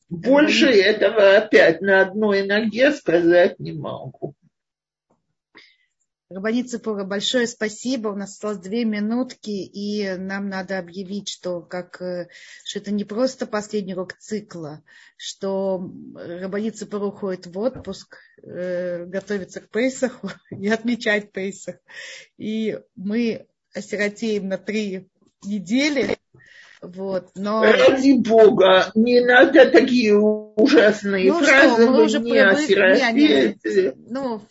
Больше 0.09 0.71
этого 0.71 1.37
опять 1.37 1.81
на 1.81 2.03
одной 2.03 2.47
ноге 2.47 2.93
сказать 2.93 3.59
не 3.59 3.73
могу. 3.73 4.35
Рабанит 6.29 6.69
Ципора, 6.69 7.05
большое 7.05 7.47
спасибо. 7.47 8.09
У 8.09 8.17
нас 8.17 8.33
осталось 8.33 8.59
две 8.59 8.85
минутки, 8.85 9.51
и 9.51 10.17
нам 10.17 10.49
надо 10.49 10.79
объявить, 10.79 11.29
что, 11.29 11.61
как, 11.61 12.03
э, 12.03 12.29
что 12.65 12.81
это 12.81 12.91
не 12.91 13.05
просто 13.05 13.47
последний 13.47 13.95
урок 13.95 14.15
цикла, 14.15 14.83
что 15.17 15.89
Рабанит 16.17 16.77
Ципора 16.77 17.05
уходит 17.05 17.47
в 17.47 17.57
отпуск, 17.57 18.17
э, 18.43 19.05
готовится 19.05 19.61
к 19.61 19.71
Пейсаху 19.71 20.31
и 20.51 20.69
отмечать 20.69 21.31
Пейсах. 21.31 21.77
И 22.39 22.77
мы 22.97 23.47
осиротеем 23.73 24.49
на 24.49 24.59
три 24.59 25.09
недели. 25.45 26.17
Вот, 26.83 27.31
но... 27.37 27.63
Ради 27.63 28.15
Бога, 28.19 28.91
не 28.97 29.21
надо 29.21 29.71
такие 29.71 30.19
ужасные 30.19 31.33
ну, 31.33 31.39
фразы, 31.39 31.83
что, 31.83 31.91
мы 31.93 32.05
уже 32.05 32.19
не 32.19 32.39
осиротеете. 32.39 33.95
Ну, 34.09 34.43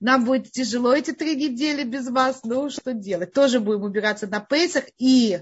нам 0.00 0.24
будет 0.24 0.52
тяжело 0.52 0.94
эти 0.94 1.12
три 1.12 1.36
недели 1.36 1.84
без 1.84 2.08
вас, 2.08 2.42
ну 2.44 2.70
что 2.70 2.92
делать? 2.92 3.32
Тоже 3.32 3.60
будем 3.60 3.82
убираться 3.82 4.26
на 4.26 4.40
Пейсах. 4.40 4.84
И 4.98 5.40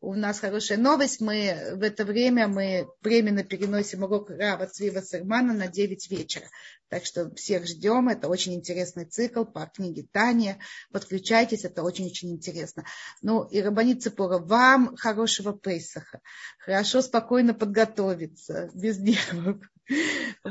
у 0.00 0.14
нас 0.14 0.38
хорошая 0.38 0.78
новость. 0.78 1.20
Мы 1.20 1.74
в 1.74 1.82
это 1.82 2.04
время 2.04 2.46
мы 2.46 2.88
временно 3.02 3.42
переносим 3.42 4.04
урок 4.04 4.30
Рава 4.30 4.66
Цвива 4.66 5.00
Сырмана 5.00 5.52
на 5.52 5.66
9 5.66 6.10
вечера. 6.10 6.46
Так 6.88 7.04
что 7.04 7.34
всех 7.34 7.66
ждем. 7.66 8.08
Это 8.08 8.28
очень 8.28 8.54
интересный 8.54 9.06
цикл 9.06 9.44
по 9.44 9.66
книге 9.66 10.06
Таня. 10.12 10.58
Подключайтесь, 10.92 11.64
это 11.64 11.82
очень-очень 11.82 12.30
интересно. 12.30 12.84
Ну 13.22 13.44
и 13.44 13.60
Рабанит 13.60 14.02
Цепора, 14.02 14.38
вам 14.38 14.96
хорошего 14.96 15.52
Пейсаха. 15.52 16.20
Хорошо, 16.60 17.02
спокойно 17.02 17.52
подготовиться, 17.52 18.70
без 18.74 18.98
нервов. 18.98 19.58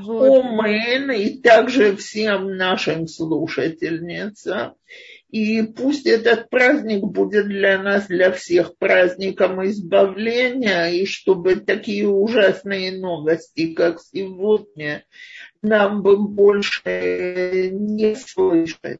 Вот. 0.01 0.45
Омен, 0.45 1.11
и 1.11 1.41
также 1.41 1.95
всем 1.95 2.55
нашим 2.55 3.07
слушательницам. 3.07 4.75
И 5.29 5.61
пусть 5.61 6.05
этот 6.05 6.49
праздник 6.49 7.03
будет 7.03 7.47
для 7.47 7.81
нас, 7.81 8.07
для 8.07 8.31
всех, 8.31 8.77
праздником 8.77 9.65
избавления, 9.65 10.87
и 10.87 11.05
чтобы 11.05 11.57
такие 11.57 12.07
ужасные 12.07 12.97
новости, 12.97 13.73
как 13.73 13.99
сегодня, 13.99 15.03
нам 15.61 16.01
бы 16.01 16.17
больше 16.17 17.69
не 17.73 18.15
слышать. 18.15 18.99